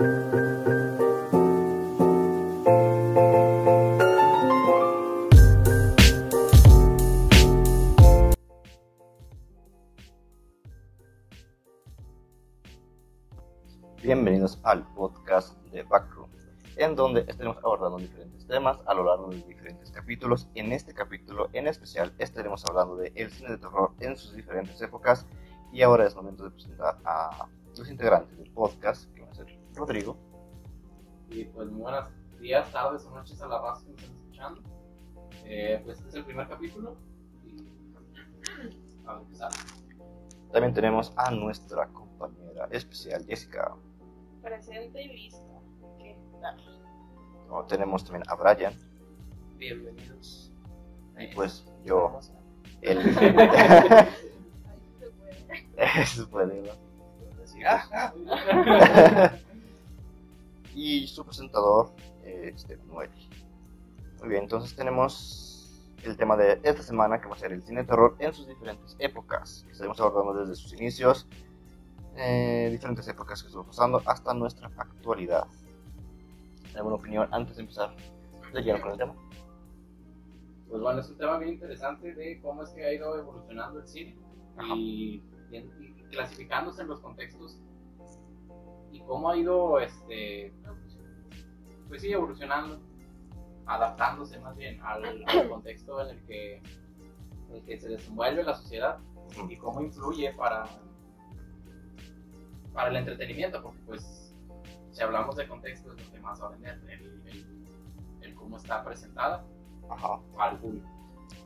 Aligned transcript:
Bienvenidos 0.00 0.16
al 14.62 14.86
podcast 14.94 15.58
de 15.66 15.82
Backroom, 15.82 16.30
en 16.76 16.96
donde 16.96 17.26
estaremos 17.28 17.58
abordando 17.58 17.98
diferentes 17.98 18.46
temas 18.46 18.78
a 18.86 18.94
lo 18.94 19.04
largo 19.04 19.28
de 19.28 19.42
diferentes 19.42 19.90
capítulos. 19.90 20.48
En 20.54 20.72
este 20.72 20.94
capítulo 20.94 21.50
en 21.52 21.66
especial 21.66 22.14
estaremos 22.16 22.64
hablando 22.64 22.96
de 22.96 23.12
el 23.16 23.30
cine 23.30 23.50
de 23.50 23.58
terror 23.58 23.92
en 24.00 24.16
sus 24.16 24.34
diferentes 24.34 24.80
épocas 24.80 25.26
y 25.74 25.82
ahora 25.82 26.06
es 26.06 26.16
momento 26.16 26.44
de 26.44 26.52
presentar 26.52 26.96
a 27.04 27.48
los 27.76 27.90
integrantes 27.90 28.38
del 28.38 28.50
podcast, 28.50 29.12
que 29.12 29.20
van 29.20 29.30
a 29.30 29.34
ser 29.34 29.59
Rodrigo. 29.80 30.16
Y 31.30 31.44
pues 31.46 31.70
muy 31.70 31.80
buenos 31.80 32.04
días, 32.38 32.70
tardes 32.70 33.02
o 33.06 33.10
noches 33.14 33.40
a 33.40 33.46
la 33.48 33.58
raza 33.62 33.82
que 33.86 33.92
nos 33.92 34.02
están 34.02 34.16
escuchando. 34.18 34.60
Eh, 35.44 35.80
pues 35.82 35.96
este 35.98 36.08
es 36.10 36.14
el 36.16 36.24
primer 36.26 36.46
capítulo 36.48 36.96
y 37.46 37.66
a 39.06 39.14
empezar. 39.14 39.50
También 40.52 40.74
tenemos 40.74 41.14
a 41.16 41.30
nuestra 41.30 41.86
compañera 41.88 42.68
especial 42.70 43.24
Jessica. 43.24 43.74
presente 44.42 45.02
y 45.02 45.08
listo. 45.08 45.62
¿Qué 45.98 46.14
tal? 46.42 46.58
Como 47.48 47.64
tenemos 47.64 48.04
también 48.04 48.24
a 48.28 48.34
Brian 48.34 48.74
Bienvenidos. 49.56 50.52
y 51.18 51.26
pues 51.34 51.64
yo, 51.84 52.20
el... 52.82 52.98
Ahí 55.78 56.04
se 56.04 56.26
puede. 56.26 56.28
Eso 56.28 56.28
puede, 56.28 56.60
¿no? 56.62 56.72
Y 60.74 61.06
su 61.08 61.24
presentador, 61.24 61.92
eh, 62.22 62.54
Noel. 62.86 63.10
Muy 64.20 64.28
bien, 64.28 64.42
entonces 64.44 64.74
tenemos 64.76 65.82
el 66.04 66.16
tema 66.16 66.36
de 66.36 66.60
esta 66.62 66.82
semana 66.82 67.20
que 67.20 67.28
va 67.28 67.34
a 67.34 67.38
ser 67.38 67.52
el 67.52 67.62
cine 67.62 67.82
de 67.82 67.86
terror 67.88 68.16
en 68.18 68.32
sus 68.32 68.46
diferentes 68.46 68.96
épocas. 68.98 69.66
Estaremos 69.70 70.00
abordando 70.00 70.40
desde 70.40 70.54
sus 70.54 70.72
inicios, 70.74 71.26
eh, 72.16 72.68
diferentes 72.70 73.06
épocas 73.08 73.42
que 73.42 73.48
estuvo 73.48 73.64
pasando, 73.64 74.02
hasta 74.06 74.32
nuestra 74.34 74.70
actualidad. 74.76 75.46
¿Alguna 76.74 76.96
opinión 76.96 77.28
antes 77.32 77.56
de 77.56 77.62
empezar 77.62 77.94
de 78.52 78.62
lleno 78.62 78.80
con 78.80 78.92
el 78.92 78.98
tema? 78.98 79.14
Pues 80.68 80.80
bueno, 80.80 81.00
es 81.00 81.08
un 81.08 81.18
tema 81.18 81.38
bien 81.38 81.54
interesante 81.54 82.14
de 82.14 82.40
cómo 82.40 82.62
es 82.62 82.70
que 82.70 82.84
ha 82.84 82.92
ido 82.92 83.18
evolucionando 83.18 83.80
el 83.80 83.88
cine 83.88 84.16
Ajá. 84.56 84.74
y- 84.76 85.22
y 85.50 86.04
clasificándose 86.12 86.82
en 86.82 86.88
los 86.88 87.00
contextos 87.00 87.58
y 89.00 89.04
cómo 89.04 89.30
ha 89.30 89.36
ido, 89.36 89.80
este, 89.80 90.52
pues 91.88 92.02
sí, 92.02 92.12
evolucionando, 92.12 92.80
adaptándose 93.66 94.38
más 94.40 94.56
bien 94.56 94.80
al, 94.82 95.24
al 95.26 95.48
contexto 95.48 96.00
en 96.02 96.16
el 96.16 96.24
que, 96.26 96.56
en 96.56 97.54
el 97.56 97.62
que 97.64 97.78
se 97.80 97.88
desenvuelve 97.88 98.42
la 98.44 98.54
sociedad 98.54 98.98
y 99.48 99.56
cómo 99.56 99.80
influye 99.80 100.32
para, 100.34 100.64
para 102.72 102.88
el 102.90 102.96
entretenimiento, 102.96 103.62
porque 103.62 103.78
pues 103.86 104.34
si 104.90 105.02
hablamos 105.02 105.36
de 105.36 105.46
contexto 105.48 105.92
es 105.94 106.04
lo 106.06 106.12
que 106.12 106.20
más 106.20 106.42
va 106.42 106.46
a 106.48 106.50
vender, 106.50 106.80
el, 106.88 107.22
el- 107.28 107.60
el 108.22 108.34
cómo 108.34 108.56
está 108.58 108.84
presentada 108.84 109.44
Ajá. 109.88 110.20
al 110.38 110.58
público. 110.58 110.86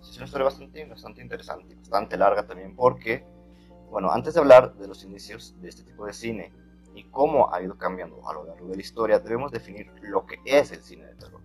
Sí, 0.00 0.11
Es 0.11 0.16
una 0.16 0.24
historia 0.27 0.44
bastante, 0.46 0.84
bastante 0.86 1.22
interesante, 1.22 1.74
bastante 1.77 2.16
larga 2.16 2.46
también, 2.46 2.74
porque, 2.74 3.24
bueno, 3.91 4.11
antes 4.11 4.34
de 4.34 4.41
hablar 4.41 4.74
de 4.74 4.89
los 4.89 5.05
inicios 5.05 5.55
de 5.61 5.68
este 5.68 5.83
tipo 5.84 6.06
de 6.06 6.12
cine 6.12 6.52
y 6.94 7.04
cómo 7.04 7.52
ha 7.52 7.62
ido 7.62 7.76
cambiando 7.76 8.28
a 8.28 8.32
lo 8.34 8.44
largo 8.44 8.68
de 8.68 8.76
la 8.76 8.80
historia, 8.80 9.18
debemos 9.18 9.50
definir 9.50 9.92
lo 10.02 10.24
que 10.26 10.38
es 10.44 10.72
el 10.72 10.82
cine 10.82 11.06
de 11.06 11.14
terror. 11.14 11.40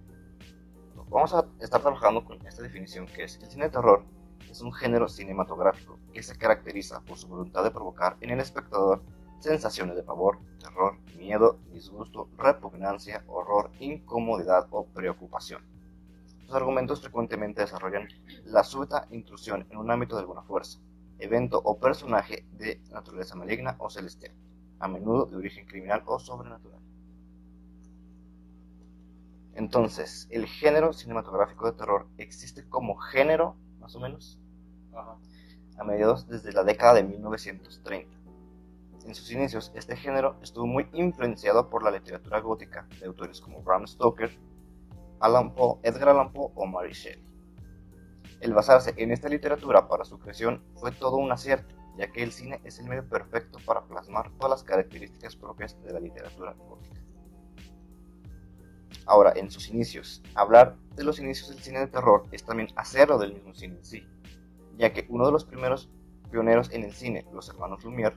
Vamos 1.09 1.33
a 1.33 1.45
estar 1.59 1.81
trabajando 1.81 2.23
con 2.23 2.45
esta 2.45 2.61
definición 2.61 3.08
que 3.08 3.23
es 3.23 3.38
el 3.38 3.50
cine 3.50 3.66
de 3.66 3.72
terror 3.72 4.03
es 4.50 4.61
un 4.61 4.73
género 4.73 5.08
cinematográfico 5.08 5.99
que 6.11 6.23
se 6.23 6.36
caracteriza 6.36 7.02
por 7.02 7.17
su 7.17 7.27
voluntad 7.27 7.64
de 7.64 7.71
provocar 7.71 8.17
en 8.21 8.32
el 8.32 8.39
espectador 8.39 9.02
sensaciones 9.39 9.95
de 9.95 10.04
pavor, 10.04 10.39
terror, 10.59 10.98
miedo, 11.17 11.59
disgusto, 11.71 12.30
repugnancia, 12.38 13.23
horror, 13.27 13.71
incomodidad 13.80 14.67
o 14.71 14.86
preocupación. 14.88 15.64
Sus 16.42 16.54
argumentos 16.54 17.02
frecuentemente 17.02 17.61
desarrollan 17.61 18.08
la 18.45 18.64
súbita 18.64 19.08
intrusión 19.11 19.67
en 19.70 19.77
un 19.77 19.92
ámbito 19.92 20.15
de 20.15 20.21
alguna 20.21 20.42
fuerza, 20.42 20.80
evento 21.20 21.61
o 21.64 21.80
personaje 21.80 22.45
de 22.54 22.82
naturaleza 22.92 23.36
maligna 23.36 23.76
o 23.77 23.89
celestial, 23.89 24.33
a 24.80 24.88
menudo 24.88 25.26
de 25.26 25.38
origen 25.38 25.66
criminal 25.66 26.04
o 26.06 26.20
sobrenatural. 26.20 26.80
Entonces, 29.56 30.28
el 30.32 30.45
género 30.45 30.94
cinematográfico 30.94 31.66
de 31.66 31.78
terror 31.78 32.08
existe 32.17 32.67
como 32.70 32.95
género, 32.95 33.58
más 33.80 33.95
o 33.95 34.00
menos, 34.00 34.39
Ajá. 34.94 35.18
a 35.78 35.84
mediados 35.84 36.28
desde 36.28 36.54
la 36.54 36.64
década 36.64 36.94
de 36.94 37.04
1930. 37.04 38.18
En 39.06 39.16
sus 39.16 39.32
inicios, 39.32 39.72
este 39.76 39.95
género 39.95 40.38
estuvo 40.42 40.66
muy 40.66 40.88
influenciado 40.94 41.70
por 41.70 41.84
la 41.84 41.92
literatura 41.92 42.39
gótica 42.39 42.88
de 43.00 43.08
autores 43.08 43.42
como 43.42 43.62
Bram 43.62 43.86
Stoker, 43.88 44.32
Allan 45.20 45.54
Poe, 45.54 45.80
Edgar 45.84 46.10
Allan 46.10 46.32
Poe 46.32 46.52
o 46.56 46.66
Mary 46.66 46.94
Shelley. 46.94 47.26
El 48.39 48.54
basarse 48.54 48.94
en 48.95 49.12
esta 49.12 49.28
literatura 49.28 49.88
para 49.89 50.06
su 50.06 50.20
creación 50.20 50.64
fue 50.76 50.92
todo 50.92 51.18
un 51.18 51.32
acierto, 51.32 51.76
ya 51.99 52.10
que 52.14 52.23
el 52.23 52.32
cine 52.32 52.61
es 52.64 52.80
el 52.80 52.87
medio 52.87 53.05
perfecto 53.05 53.60
para 53.65 53.83
plasmar 53.83 54.32
todas 54.37 54.52
las 54.52 54.64
características 54.64 55.36
propias 55.36 55.77
de 55.83 55.92
la 55.92 55.99
literatura 55.99 56.54
gótica. 56.54 57.02
Ahora, 59.05 59.33
en 59.36 59.52
sus 59.52 59.67
inicios, 59.67 60.23
hablar 60.33 60.77
de 60.95 61.04
los 61.04 61.20
inicios 61.20 61.49
del 61.49 61.59
cine 61.59 61.80
de 61.80 61.88
terror 61.88 62.23
es 62.32 62.45
también 62.45 62.70
hacerlo 62.77 63.17
del 63.17 63.33
mismo 63.33 63.54
cine 63.54 63.76
en 63.76 63.83
sí, 63.83 64.08
ya 64.77 64.93
que 64.93 65.08
uno 65.09 65.26
de 65.26 65.33
los 65.33 65.43
primeros 65.43 65.92
pioneros 66.32 66.71
en 66.71 66.86
el 66.86 66.93
cine, 66.93 67.26
los 67.33 67.49
hermanos 67.49 67.83
Lumière, 67.83 68.15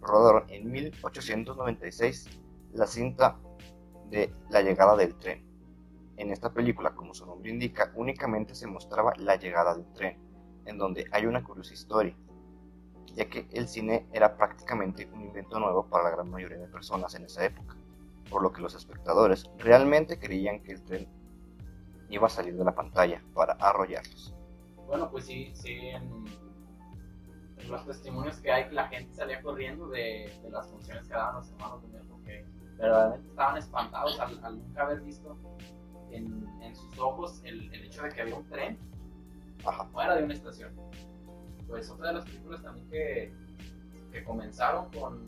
rodaron 0.00 0.48
en 0.48 0.70
1896 0.70 2.28
la 2.72 2.86
cinta 2.86 3.40
de 4.10 4.32
La 4.48 4.62
llegada 4.62 4.94
del 4.94 5.16
tren. 5.16 5.44
En 6.18 6.30
esta 6.30 6.52
película, 6.52 6.94
como 6.94 7.14
su 7.14 7.26
nombre 7.26 7.50
indica, 7.50 7.90
únicamente 7.96 8.54
se 8.54 8.68
mostraba 8.68 9.12
la 9.16 9.34
llegada 9.34 9.74
del 9.74 9.92
tren, 9.92 10.20
en 10.66 10.78
donde 10.78 11.06
hay 11.10 11.26
una 11.26 11.42
curiosa 11.42 11.74
historia, 11.74 12.16
ya 13.14 13.28
que 13.28 13.46
el 13.52 13.68
cine 13.68 14.06
era 14.12 14.36
prácticamente 14.36 15.08
un 15.12 15.22
invento 15.22 15.58
nuevo 15.58 15.86
para 15.86 16.04
la 16.04 16.10
gran 16.10 16.30
mayoría 16.30 16.58
de 16.58 16.68
personas 16.68 17.14
en 17.14 17.24
esa 17.24 17.44
época, 17.44 17.76
por 18.28 18.42
lo 18.42 18.52
que 18.52 18.60
los 18.60 18.74
espectadores 18.74 19.50
realmente 19.58 20.18
creían 20.18 20.62
que 20.62 20.72
el 20.72 20.82
tren 20.82 21.08
iba 22.08 22.26
a 22.26 22.30
salir 22.30 22.56
de 22.56 22.64
la 22.64 22.74
pantalla 22.74 23.22
para 23.34 23.54
arrollarlos. 23.54 24.34
Bueno, 24.86 25.10
pues 25.10 25.24
sí, 25.26 25.50
sí, 25.54 25.72
en, 25.72 26.24
en 27.58 27.70
los 27.70 27.86
testimonios 27.86 28.38
que 28.40 28.52
hay, 28.52 28.70
la 28.72 28.88
gente 28.88 29.14
salía 29.14 29.40
corriendo 29.42 29.88
de, 29.88 30.32
de 30.42 30.50
las 30.50 30.68
funciones 30.68 31.06
que 31.08 31.14
daban 31.14 31.36
los 31.36 31.50
hermanos 31.52 31.82
Lumière 31.82 32.04
porque 32.08 32.44
verdaderamente 32.76 33.28
estaban 33.28 33.56
espantados 33.56 34.20
al, 34.20 34.44
al 34.44 34.58
nunca 34.58 34.82
haber 34.82 35.00
visto 35.00 35.36
en, 36.10 36.46
en 36.60 36.76
sus 36.76 36.98
ojos 36.98 37.40
el, 37.44 37.72
el 37.72 37.84
hecho 37.84 38.02
de 38.02 38.10
que 38.10 38.20
había 38.20 38.34
un 38.36 38.46
tren 38.48 38.78
Ajá. 39.64 39.84
fuera 39.86 40.16
de 40.16 40.24
una 40.24 40.34
estación. 40.34 40.72
Pues 41.68 41.90
otra 41.90 42.08
de 42.08 42.14
las 42.14 42.24
películas 42.24 42.62
también 42.62 42.88
que, 42.90 43.32
que 44.12 44.24
comenzaron 44.24 44.90
con, 44.92 45.26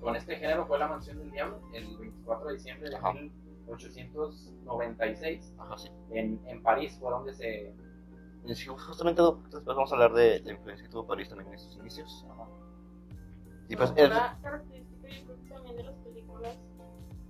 con 0.00 0.16
este 0.16 0.36
género 0.36 0.66
fue 0.66 0.78
La 0.78 0.88
Mansión 0.88 1.18
del 1.18 1.30
Diablo, 1.30 1.60
el 1.74 1.96
24 1.98 2.48
de 2.48 2.54
diciembre 2.54 2.88
de 2.90 2.96
Ajá. 2.96 3.12
1896, 3.12 5.54
Ajá, 5.58 5.76
sí. 5.78 5.88
en, 6.10 6.40
en 6.46 6.62
París, 6.62 6.96
fue 7.00 7.10
donde 7.10 7.32
se... 7.34 7.74
Sí, 8.54 8.66
justamente 8.66 9.22
después 9.22 9.64
vamos 9.64 9.90
a 9.92 9.94
hablar 9.94 10.12
de 10.14 10.40
la 10.40 10.52
influencia 10.52 10.84
que 10.84 10.90
tuvo 10.92 11.06
París 11.06 11.28
también 11.28 11.52
en 11.52 11.58
sus 11.60 11.76
inicios. 11.76 12.26
Y 13.68 13.76
pues, 13.76 13.92
el- 13.96 14.10
Una 14.10 14.36
característica 14.42 15.08
yo 15.08 15.24
creo 15.26 15.36
que 15.42 15.48
también 15.48 15.76
de 15.76 15.82
las 15.84 15.94
películas 15.98 16.56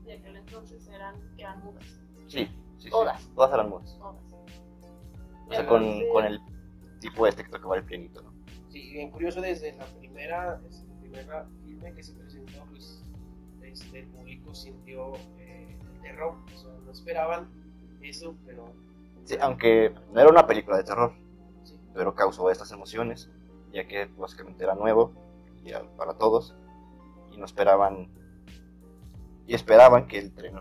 de 0.04 0.12
aquel 0.14 0.36
entonces 0.36 0.88
eran 0.88 1.14
que 1.36 1.42
eran 1.42 1.62
mudas. 1.64 1.84
sí, 2.28 2.46
sí, 2.46 2.50
sí, 2.78 2.88
Todas. 2.90 3.28
todas 3.34 3.52
eran 3.52 3.68
mudas. 3.68 3.94
Todas. 3.98 4.16
O 5.48 5.52
sea, 5.54 5.66
con, 5.66 5.82
con 6.14 6.24
el 6.24 6.40
tipo 7.00 7.26
de 7.26 7.32
texto 7.32 7.60
que 7.60 7.66
va 7.66 7.76
el 7.76 7.84
pianito, 7.84 8.22
¿no? 8.22 8.31
Sí, 8.72 8.90
bien 8.90 9.10
curioso 9.10 9.42
desde 9.42 9.76
la 9.76 9.84
primera, 9.84 10.58
desde 10.64 10.86
la 10.86 10.94
primera 10.98 11.46
filme 11.62 11.92
que 11.92 12.02
se 12.02 12.14
presentó, 12.14 12.64
pues 12.70 13.04
este, 13.62 13.98
el 14.00 14.06
público 14.06 14.54
sintió 14.54 15.12
eh, 15.38 15.76
el 15.78 16.00
terror, 16.00 16.36
o 16.46 16.58
sea, 16.58 16.70
no 16.82 16.90
esperaban 16.90 17.50
eso, 18.00 18.34
pero 18.46 18.72
Sí, 19.24 19.36
aunque 19.40 19.94
no 20.12 20.20
era 20.20 20.30
una 20.30 20.46
película 20.46 20.78
de 20.78 20.84
terror, 20.84 21.12
sí, 21.64 21.78
pero 21.92 22.14
causó 22.14 22.50
estas 22.50 22.72
emociones, 22.72 23.30
ya 23.72 23.86
que 23.86 24.06
básicamente 24.06 24.64
era 24.64 24.74
nuevo 24.74 25.12
y 25.64 25.72
para 25.98 26.14
todos, 26.14 26.56
y 27.30 27.36
no 27.36 27.44
esperaban, 27.44 28.08
y 29.46 29.54
esperaban 29.54 30.08
que 30.08 30.18
el 30.18 30.32
tren 30.32 30.54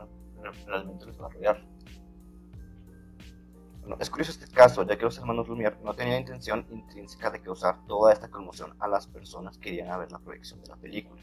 realmente 0.68 1.06
los 1.06 1.16
iba 1.16 1.28
a 1.28 1.30
arrollar. 1.30 1.66
Es 4.00 4.10
curioso 4.10 4.32
este 4.32 4.48
caso, 4.48 4.84
ya 4.84 4.98
que 4.98 5.06
los 5.06 5.18
hermanos 5.18 5.48
Lumière 5.48 5.78
no 5.84 5.94
tenían 5.94 6.22
intención 6.22 6.66
intrínseca 6.70 7.30
de 7.30 7.42
causar 7.42 7.86
toda 7.88 8.14
esta 8.14 8.30
conmoción 8.30 8.76
a 8.80 8.88
las 8.88 9.08
personas 9.08 9.58
que 9.58 9.70
irían 9.70 9.90
a 9.90 9.98
ver 9.98 10.12
la 10.12 10.20
proyección 10.20 10.62
de 10.62 10.68
la 10.68 10.76
película. 10.76 11.22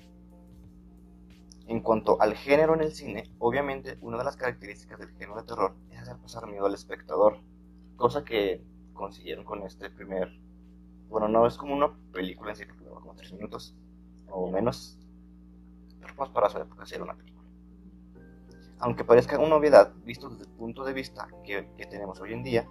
En 1.67 1.81
cuanto 1.81 2.21
al 2.21 2.35
género 2.35 2.75
en 2.75 2.81
el 2.81 2.93
cine, 2.93 3.31
obviamente 3.39 3.99
una 4.01 4.19
de 4.19 4.25
las 4.25 4.37
características 4.37 4.99
del 4.99 5.11
género 5.11 5.37
de 5.37 5.43
terror 5.43 5.77
es 5.91 6.01
hacer 6.01 6.17
pasar 6.17 6.47
miedo 6.47 6.67
al 6.67 6.75
espectador, 6.75 7.39
cosa 7.97 8.25
que 8.25 8.65
consiguieron 8.93 9.45
con 9.45 9.63
este 9.63 9.91
primer... 9.91 10.29
Bueno, 11.09 11.29
no 11.29 11.47
es 11.47 11.57
como 11.57 11.75
una 11.75 11.95
película 12.13 12.51
en 12.51 12.57
sí, 12.57 12.65
porque 12.65 12.85
como 12.85 13.15
tres 13.15 13.33
minutos 13.33 13.75
o 14.31 14.51
menos, 14.51 14.99
pero 16.01 16.15
pues 16.17 16.31
para 16.31 16.49
su 16.49 16.59
época 16.59 16.87
sí 16.87 16.95
era 16.95 17.05
una 17.05 17.15
película. 17.15 17.28
Aunque 18.81 19.05
parezca 19.05 19.39
una 19.39 19.57
obviedad, 19.57 19.93
visto 20.05 20.29
desde 20.29 20.45
el 20.45 20.57
punto 20.57 20.85
de 20.85 20.93
vista 20.93 21.29
que, 21.45 21.69
que 21.77 21.87
tenemos 21.87 22.21
hoy 22.21 22.33
en 22.33 22.45
día, 22.45 22.69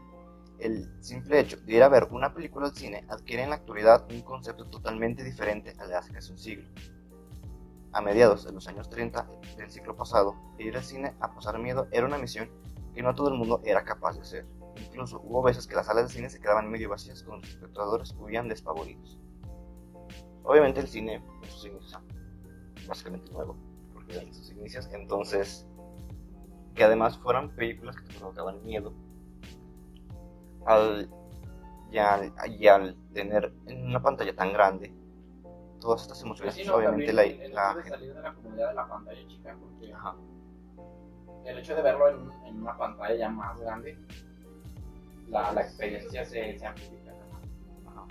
el 0.59 0.89
simple 1.04 1.39
hecho 1.39 1.57
de 1.57 1.74
ir 1.74 1.83
a 1.83 1.89
ver 1.89 2.07
una 2.12 2.33
película 2.33 2.68
al 2.68 2.75
cine 2.75 3.06
adquiere 3.09 3.44
en 3.44 3.50
la 3.50 3.57
actualidad 3.57 4.07
un 4.12 4.21
concepto 4.21 4.65
totalmente 4.65 5.24
diferente 5.24 5.75
al 5.77 5.89
de 5.89 5.95
hace 5.95 6.13
casi 6.13 6.31
un 6.31 6.38
siglo. 6.38 6.68
A 7.92 8.01
mediados 8.01 8.45
de 8.45 8.51
los 8.51 8.68
años 8.68 8.89
30 8.89 9.27
del 9.57 9.69
siglo 9.69 9.95
pasado, 9.95 10.36
ir 10.57 10.75
al 10.75 10.83
cine 10.83 11.13
a 11.19 11.33
pasar 11.33 11.59
miedo 11.59 11.88
era 11.92 12.06
una 12.06 12.18
misión 12.18 12.50
que 12.94 13.04
no 13.04 13.13
todo 13.13 13.30
el 13.30 13.36
mundo 13.36 13.62
era 13.65 13.83
capaz 13.83 14.15
de 14.15 14.21
hacer. 14.21 14.45
Incluso 14.77 15.19
hubo 15.24 15.44
veces 15.44 15.68
que 15.68 15.75
las 15.75 15.88
salas 15.88 16.07
de 16.07 16.13
cine 16.13 16.30
se 16.30 16.39
quedaban 16.39 16.69
medio 16.69 16.89
vacías 16.89 17.24
con 17.24 17.42
los 17.42 17.50
espectadores 17.50 18.15
huían 18.18 18.48
despavoridos. 18.48 19.19
Obviamente 20.44 20.80
el 20.80 20.88
cine 20.88 21.15
en 21.15 21.50
sus 21.50 21.65
inicios 21.65 22.00
básicamente 22.88 23.31
nuevo, 23.31 23.56
porque 23.94 24.18
en 24.18 24.33
sus 24.33 24.50
inicios 24.51 24.88
entonces 24.94 25.68
que 26.77 26.83
además 26.83 27.18
fueran 27.18 27.50
películas 27.50 27.97
que 27.97 28.03
te 28.03 28.19
provocaban 28.19 28.63
miedo 28.63 28.94
al, 30.65 31.09
y, 31.91 31.97
al, 31.97 32.31
y 32.47 32.68
al 32.68 32.95
tener 33.13 33.51
en 33.65 33.88
una 33.88 34.01
pantalla 34.01 34.35
tan 34.35 34.53
grande 34.53 34.94
todas 35.81 36.03
estas 36.03 36.21
emociones, 36.21 36.53
Sí, 36.53 36.62
pues, 36.62 36.69
no, 36.69 36.75
obviamente 36.75 37.13
también 37.13 37.38
la, 37.38 37.45
el 37.45 37.53
la 37.53 37.71
hecho 37.71 37.81
de 37.81 37.89
salir 37.89 38.13
de 38.13 38.21
la 38.21 38.33
comunidad 38.33 38.69
de 38.69 38.75
la 38.75 38.88
pantalla 38.88 39.27
chica, 39.27 39.57
porque 39.59 39.94
Ajá. 39.94 40.15
el 41.45 41.57
hecho 41.57 41.75
de 41.75 41.81
verlo 41.81 42.09
en, 42.09 42.31
en 42.45 42.62
una 42.62 42.77
pantalla 42.77 43.15
ya 43.15 43.30
más 43.30 43.59
grande, 43.59 43.97
la, 45.30 45.51
la 45.53 45.62
experiencia 45.62 46.23
se, 46.25 46.59
se 46.59 46.65
amplifica. 46.65 47.12
Ajá. 47.88 48.06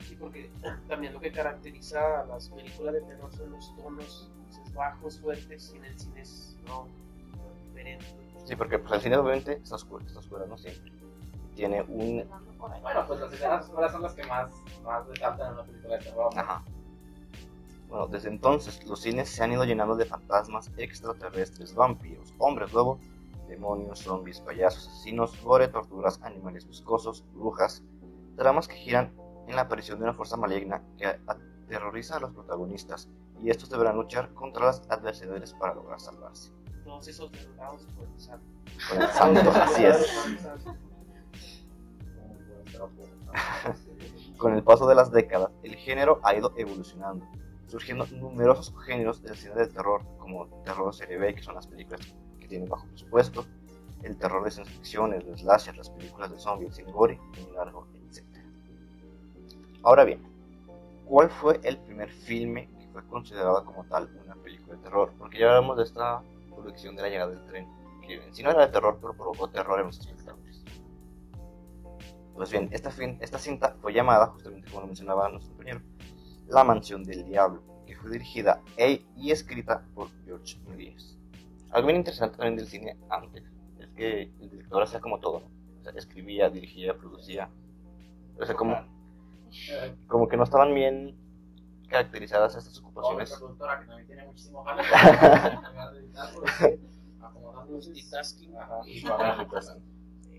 Sí, 0.00 0.16
porque 0.20 0.52
también 0.88 1.12
lo 1.12 1.20
que 1.20 1.32
caracteriza 1.32 2.20
a 2.20 2.26
las 2.26 2.48
películas 2.48 2.94
de 2.94 3.00
terror 3.02 3.32
son 3.32 3.50
los 3.50 3.74
tonos 3.76 4.30
bajos, 4.72 5.20
fuertes, 5.20 5.72
y 5.74 5.78
en 5.78 5.84
el 5.84 5.98
cine 5.98 6.20
es 6.20 6.56
no, 6.66 6.86
diferente. 7.74 8.06
Sí, 8.44 8.56
porque 8.56 8.78
pues 8.78 8.92
el 8.92 9.00
cine 9.00 9.16
obviamente 9.16 9.52
está 9.62 9.76
oscuro, 9.76 10.04
está 10.06 10.18
oscuro, 10.18 10.46
no 10.46 10.58
siempre. 10.58 10.92
Tiene 11.54 11.82
un... 11.82 12.28
Bueno, 12.58 13.04
pues 13.06 13.20
las 13.20 13.32
escenas 13.32 13.64
oscuras 13.64 13.92
son 13.92 14.02
las 14.02 14.14
que 14.14 14.24
más, 14.24 14.50
más 14.82 15.06
resaltan 15.06 15.48
en 15.48 15.52
una 15.54 15.64
película 15.64 15.96
de 15.96 16.04
terror. 16.04 16.34
¿no? 16.34 16.40
Ajá. 16.40 16.64
Bueno, 17.88 18.06
desde 18.08 18.28
entonces 18.28 18.84
los 18.86 19.00
cines 19.00 19.28
se 19.28 19.44
han 19.44 19.52
ido 19.52 19.64
llenando 19.64 19.94
de 19.94 20.04
fantasmas 20.04 20.70
extraterrestres, 20.76 21.74
vampiros, 21.74 22.34
hombres 22.38 22.72
lobo, 22.72 22.98
demonios, 23.46 24.00
zombies, 24.00 24.40
payasos, 24.40 24.88
asesinos, 24.88 25.40
gore, 25.42 25.68
torturas, 25.68 26.20
animales 26.22 26.66
viscosos, 26.66 27.24
brujas, 27.34 27.82
tramas 28.36 28.66
que 28.66 28.76
giran 28.76 29.14
en 29.46 29.56
la 29.56 29.62
aparición 29.62 29.98
de 29.98 30.04
una 30.04 30.14
fuerza 30.14 30.36
maligna 30.36 30.82
que 30.98 31.06
aterroriza 31.06 32.16
a 32.16 32.20
los 32.20 32.32
protagonistas 32.32 33.08
y 33.42 33.50
estos 33.50 33.70
deberán 33.70 33.96
luchar 33.96 34.32
contra 34.34 34.66
las 34.66 34.82
adversidades 34.90 35.54
para 35.54 35.74
lograr 35.74 36.00
salvarse. 36.00 36.50
Todos 36.94 37.08
esos 37.08 37.32
derrotados 37.32 37.82
por 37.96 38.06
el 38.06 38.20
santo. 38.20 38.46
Con 38.88 39.02
el 39.02 39.08
santo, 39.08 39.50
así 39.50 39.84
es. 39.84 40.06
Con 44.38 44.54
el 44.54 44.62
paso 44.62 44.86
de 44.86 44.94
las 44.94 45.10
décadas, 45.10 45.50
el 45.64 45.74
género 45.74 46.20
ha 46.22 46.36
ido 46.36 46.52
evolucionando, 46.56 47.26
surgiendo 47.66 48.06
numerosos 48.12 48.72
géneros 48.84 49.20
del 49.22 49.36
cine 49.36 49.56
del 49.56 49.72
terror, 49.72 50.02
como 50.18 50.46
terror 50.62 50.94
serie 50.94 51.18
B, 51.18 51.34
que 51.34 51.42
son 51.42 51.56
las 51.56 51.66
películas 51.66 52.14
que 52.38 52.46
tienen 52.46 52.68
bajo 52.68 52.86
presupuesto, 52.86 53.44
el 54.04 54.16
terror 54.16 54.44
de 54.44 54.52
ciencia 54.52 54.72
ficción, 54.76 55.14
el 55.14 55.26
de 55.26 55.36
slasher, 55.36 55.76
las 55.76 55.90
películas 55.90 56.30
de 56.30 56.38
zombies, 56.38 56.78
el 56.78 56.92
gore, 56.92 57.18
un 57.44 57.54
largo, 57.56 57.88
etc. 58.08 58.22
Ahora 59.82 60.04
bien, 60.04 60.22
¿cuál 61.06 61.28
fue 61.28 61.58
el 61.64 61.76
primer 61.78 62.10
filme 62.10 62.68
que 62.78 62.86
fue 62.86 63.04
considerado 63.08 63.64
como 63.64 63.82
tal 63.86 64.08
una 64.24 64.36
película 64.36 64.76
de 64.76 64.82
terror? 64.82 65.12
Porque 65.18 65.40
ya 65.40 65.48
hablamos 65.48 65.76
de 65.76 65.82
esta 65.82 66.22
producción 66.64 66.96
de 66.96 67.02
la 67.02 67.08
llegada 67.08 67.30
del 67.30 67.44
tren, 67.46 67.68
que 68.06 68.14
en 68.14 68.34
sí 68.34 68.42
no 68.42 68.50
era 68.50 68.66
de 68.66 68.72
terror, 68.72 68.98
pero 69.00 69.14
provocó 69.14 69.48
terror 69.50 69.78
en 69.80 69.86
los 69.86 69.98
espectadores. 70.00 70.64
Pues 72.34 72.50
bien, 72.50 72.68
esta, 72.72 72.90
fin- 72.90 73.18
esta 73.20 73.38
cinta 73.38 73.76
fue 73.80 73.92
llamada, 73.92 74.26
justamente 74.26 74.68
como 74.68 74.80
lo 74.80 74.86
mencionaba 74.88 75.28
nuestro 75.28 75.50
compañero, 75.52 75.80
La 76.48 76.64
Mansión 76.64 77.04
del 77.04 77.24
Diablo, 77.24 77.62
que 77.86 77.96
fue 77.96 78.10
dirigida 78.10 78.60
e- 78.76 79.04
y 79.16 79.30
escrita 79.30 79.84
por 79.94 80.08
George 80.24 80.58
Méliès. 80.68 81.16
Algo 81.70 81.86
bien 81.86 81.98
interesante 81.98 82.36
también 82.36 82.56
del 82.56 82.66
cine 82.66 82.96
antes 83.10 83.44
es 83.78 83.88
que 83.90 84.22
el 84.40 84.50
director 84.50 84.82
hacía 84.82 85.00
como 85.00 85.20
todo, 85.20 85.40
¿no? 85.40 85.46
O 85.80 85.82
sea, 85.82 85.92
escribía, 85.96 86.48
dirigía, 86.50 86.96
producía. 86.96 87.50
O 88.40 88.44
sea, 88.44 88.54
como, 88.56 88.76
como 90.08 90.26
que 90.28 90.36
no 90.36 90.44
estaban 90.44 90.74
bien 90.74 91.16
caracterizadas 91.88 92.56
estas 92.56 92.78
ocupaciones. 92.78 93.18
nuestra 93.18 93.38
productora 93.38 93.80
que 93.80 93.86
también 93.86 94.06
tiene 94.06 94.26
muchísimo 94.26 94.64
jale. 94.64 94.82
Acomodando 97.20 97.72
luces. 97.72 97.94
Multitasking. 97.94 98.56
Ajá. 98.56 98.80
Y 98.86 99.02
parásitos. 99.02 99.76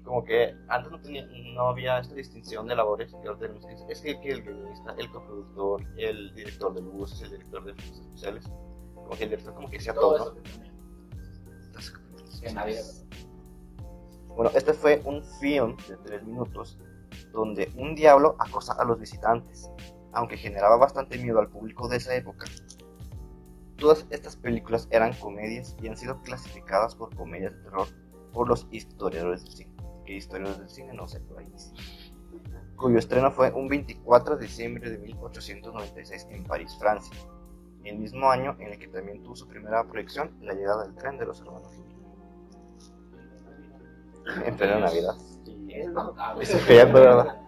Como 0.04 0.24
que 0.24 0.56
antes 0.68 0.92
no, 0.92 1.02
tenía, 1.02 1.26
no 1.56 1.70
había 1.70 1.98
esta 1.98 2.14
distinción 2.14 2.68
de 2.68 2.76
labores 2.76 3.12
que 3.12 3.28
ahora 3.28 3.40
tenemos. 3.40 3.66
Es 3.90 4.02
que, 4.02 4.22
que 4.22 4.30
el 4.30 4.44
guionista, 4.44 4.94
el 5.00 5.10
coproductor, 5.10 5.82
el 5.98 6.32
director 6.36 6.76
de 6.76 6.82
luces, 6.82 7.24
el 7.24 7.32
director 7.32 7.66
de 7.66 7.72
efectos 7.72 8.02
especiales. 8.02 8.46
Como 8.94 9.10
que 9.10 9.24
el 9.24 9.30
director 9.32 9.56
como 9.56 9.68
que 9.68 9.78
hacía 9.78 9.96
Todo 9.96 10.18
todo. 10.18 10.36
¿no? 10.36 10.42
Nadie. 12.54 12.80
Bueno, 14.36 14.52
este 14.54 14.74
fue 14.74 15.02
un 15.06 15.24
film 15.40 15.78
de 15.88 15.98
3 15.98 16.24
minutos 16.24 16.78
donde 17.32 17.72
un 17.78 17.96
diablo 17.96 18.36
acosa 18.40 18.74
a 18.74 18.86
los 18.86 19.00
visitantes, 19.00 19.70
aunque 20.16 20.38
generaba 20.38 20.78
bastante 20.78 21.18
miedo 21.20 21.40
al 21.40 21.50
público 21.50 21.88
de 21.88 21.98
esa 21.98 22.16
época. 22.16 22.48
Todas 23.78 24.08
estas 24.10 24.38
películas 24.38 24.88
eran 24.90 25.14
comedias 25.14 25.76
y 25.82 25.88
han 25.88 25.98
sido 25.98 26.22
clasificadas 26.22 26.96
por 26.96 27.14
comedias 27.16 27.54
de 27.54 27.64
terror 27.64 27.88
por 28.32 28.48
los 28.48 28.68
historiadores 28.72 29.44
del 29.44 29.54
cine. 29.54 29.76
¿Qué 30.06 30.14
historiadores 30.14 30.60
del 30.60 30.70
cine? 30.70 30.94
No 30.94 31.08
sé, 31.08 31.20
por 31.20 31.40
ahí. 31.40 31.54
Cuyo 32.78 32.98
estreno 32.98 33.32
fue 33.32 33.52
un 33.52 33.68
24 33.68 34.38
de 34.38 34.46
diciembre 34.46 34.90
de 34.90 34.98
1896 34.98 36.28
en 36.32 36.44
París, 36.46 36.76
Francia. 36.80 37.16
El 37.84 38.00
mismo 38.00 38.30
año 38.30 38.56
en 38.60 38.72
el 38.72 38.80
que 38.80 38.88
también 38.88 39.22
tuvo 39.22 39.36
su 39.36 39.48
primera 39.48 39.84
proyección, 39.84 40.32
La 40.42 40.54
llegada 40.54 40.84
del 40.84 40.96
tren 40.96 41.18
de 41.18 41.26
los 41.26 41.40
hermanos 41.42 41.72
Lumière. 41.78 41.96
En 44.48 44.58
plena 44.58 44.80
Navidad. 44.80 45.16
Es 45.70 45.90
notable. 45.90 46.44
Es. 46.44 47.45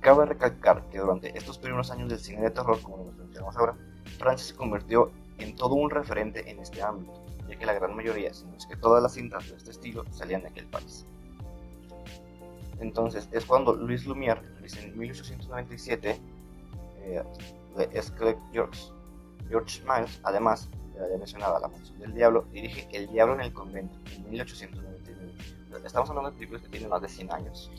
Cabe 0.00 0.26
recalcar 0.26 0.88
que 0.90 0.98
durante 0.98 1.36
estos 1.36 1.58
primeros 1.58 1.90
años 1.90 2.08
del 2.08 2.18
cine 2.18 2.42
de 2.42 2.50
terror, 2.50 2.80
como 2.80 2.98
lo 2.98 3.12
mencionamos 3.12 3.56
ahora, 3.56 3.76
Francia 4.18 4.48
se 4.48 4.54
convirtió 4.54 5.10
en 5.38 5.56
todo 5.56 5.74
un 5.74 5.90
referente 5.90 6.48
en 6.50 6.60
este 6.60 6.82
ámbito, 6.82 7.24
ya 7.48 7.58
que 7.58 7.66
la 7.66 7.74
gran 7.74 7.94
mayoría, 7.94 8.32
si 8.32 8.44
no 8.44 8.56
es 8.56 8.66
que 8.66 8.76
todas 8.76 9.02
las 9.02 9.14
cintas 9.14 9.48
de 9.48 9.56
este 9.56 9.70
estilo, 9.70 10.04
salían 10.10 10.42
de 10.42 10.48
aquel 10.48 10.66
país. 10.66 11.06
Entonces, 12.78 13.28
es 13.32 13.44
cuando 13.44 13.74
Louis 13.74 14.06
Lumière, 14.06 14.40
en 14.82 14.98
1897, 14.98 16.20
eh, 17.00 17.22
de 17.76 18.02
Scott 18.02 18.38
George, 18.52 18.92
George 19.48 19.82
Miles, 19.82 20.20
además 20.24 20.68
de 20.94 21.10
la 21.10 21.18
mencionada 21.18 21.60
La 21.60 21.68
Mansión 21.68 21.98
del 21.98 22.14
Diablo, 22.14 22.46
dirige 22.52 22.88
El 22.92 23.06
Diablo 23.08 23.34
en 23.34 23.40
el 23.42 23.52
Convento, 23.52 23.98
en 24.14 24.30
1899. 24.30 25.34
Estamos 25.84 26.08
hablando 26.08 26.30
de 26.30 26.36
películas 26.36 26.62
que 26.62 26.68
tienen 26.68 26.88
más 26.88 27.02
de 27.02 27.08
100 27.08 27.32
años. 27.32 27.70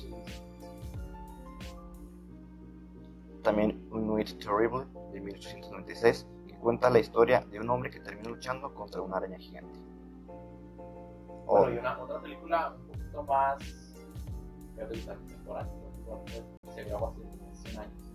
También 3.48 3.88
Un 3.92 4.06
Nuit 4.08 4.38
Terrible 4.44 4.86
de 5.13 5.22
1896, 5.22 6.27
que 6.50 6.54
cuenta 6.58 6.89
la 6.89 7.00
historia 7.00 7.39
de 7.50 7.62
un 7.62 7.70
hombre 7.70 7.89
que 7.89 8.01
termina 8.01 8.27
luchando 8.30 8.74
contra 8.74 9.01
una 9.01 9.16
araña 9.16 9.38
gigante. 9.38 9.80
O- 11.46 11.60
Bueno, 11.62 11.74
y 11.74 11.77
una, 11.77 11.98
otra 11.98 12.22
película 12.22 12.75
un 12.75 12.88
poquito 12.88 13.24
más 13.24 13.58
temporal, 14.75 15.70
se 16.75 16.84
grabó 16.84 17.08
hace 17.08 17.70
100 17.70 17.80
años. 17.80 18.13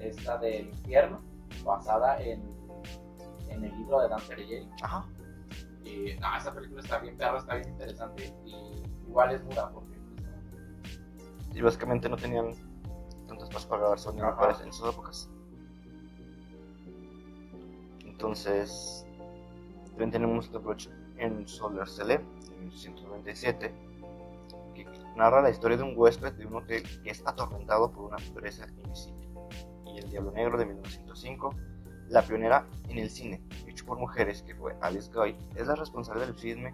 Es 0.00 0.24
la 0.24 0.36
del 0.38 0.66
infierno, 0.66 1.20
basada 1.64 2.20
en, 2.20 2.42
en 3.48 3.64
el 3.64 3.70
libro 3.78 4.00
de 4.00 4.08
Dante 4.08 4.32
Alighieri. 4.34 4.68
Ajá. 4.82 5.06
Y 5.84 6.18
no, 6.18 6.36
esa 6.36 6.52
película 6.52 6.82
está 6.82 6.98
bien 6.98 7.16
perra, 7.16 7.38
está 7.38 7.54
bien 7.54 7.68
interesante 7.68 8.34
y 8.44 8.82
igual 9.06 9.30
es 9.32 9.44
muda 9.44 9.70
porque 9.70 9.96
pues, 10.82 11.56
Y 11.56 11.60
básicamente 11.62 12.08
no 12.08 12.16
tenían 12.16 12.52
tantas 13.26 13.48
cosas 13.48 13.66
para 13.66 13.80
grabar 13.80 13.98
sonido 13.98 14.26
Ajá. 14.28 14.62
en 14.64 14.72
sus 14.72 14.88
épocas. 14.88 15.28
Entonces, 18.04 19.06
también 19.88 20.10
tenemos 20.10 20.50
The 20.50 20.58
Bridge 20.58 20.90
en 21.18 21.46
Solar 21.46 21.88
Celeb 21.88 22.20
de 22.48 22.56
1897, 22.56 23.74
que 24.74 24.86
narra 25.16 25.42
la 25.42 25.50
historia 25.50 25.76
de 25.76 25.82
un 25.82 25.94
huésped 25.96 26.32
de 26.34 26.46
un 26.46 26.56
hotel 26.56 26.82
que 27.02 27.10
es 27.10 27.22
atormentado 27.26 27.90
por 27.90 28.04
una 28.06 28.16
presa 28.34 28.66
invisible. 28.82 29.26
Y 29.86 29.98
El 29.98 30.10
Diablo 30.10 30.30
Negro 30.32 30.58
de 30.58 30.66
1905, 30.66 31.50
La 32.08 32.22
pionera 32.22 32.66
en 32.88 32.98
el 32.98 33.10
cine, 33.10 33.42
hecho 33.66 33.84
por 33.84 33.98
mujeres, 33.98 34.42
que 34.42 34.54
fue 34.54 34.76
Alice 34.80 35.10
Guy, 35.12 35.36
es 35.56 35.66
la 35.66 35.74
responsable 35.74 36.24
del 36.26 36.34
filme 36.36 36.72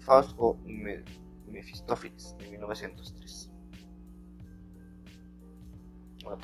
Faust 0.00 0.34
o 0.38 0.56
Me- 0.64 1.02
Mephistófeles 1.46 2.36
de 2.38 2.50
1903. 2.50 3.47
Bueno, 6.24 6.38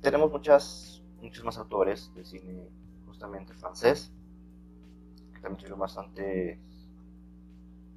tenemos 0.00 0.30
muchas, 0.30 1.02
muchos 1.22 1.44
más 1.44 1.58
autores 1.58 2.12
de 2.14 2.24
cine 2.24 2.68
justamente 3.06 3.54
francés, 3.54 4.12
que 5.32 5.40
también 5.40 5.58
tuvieron 5.58 5.78
bastante 5.78 6.60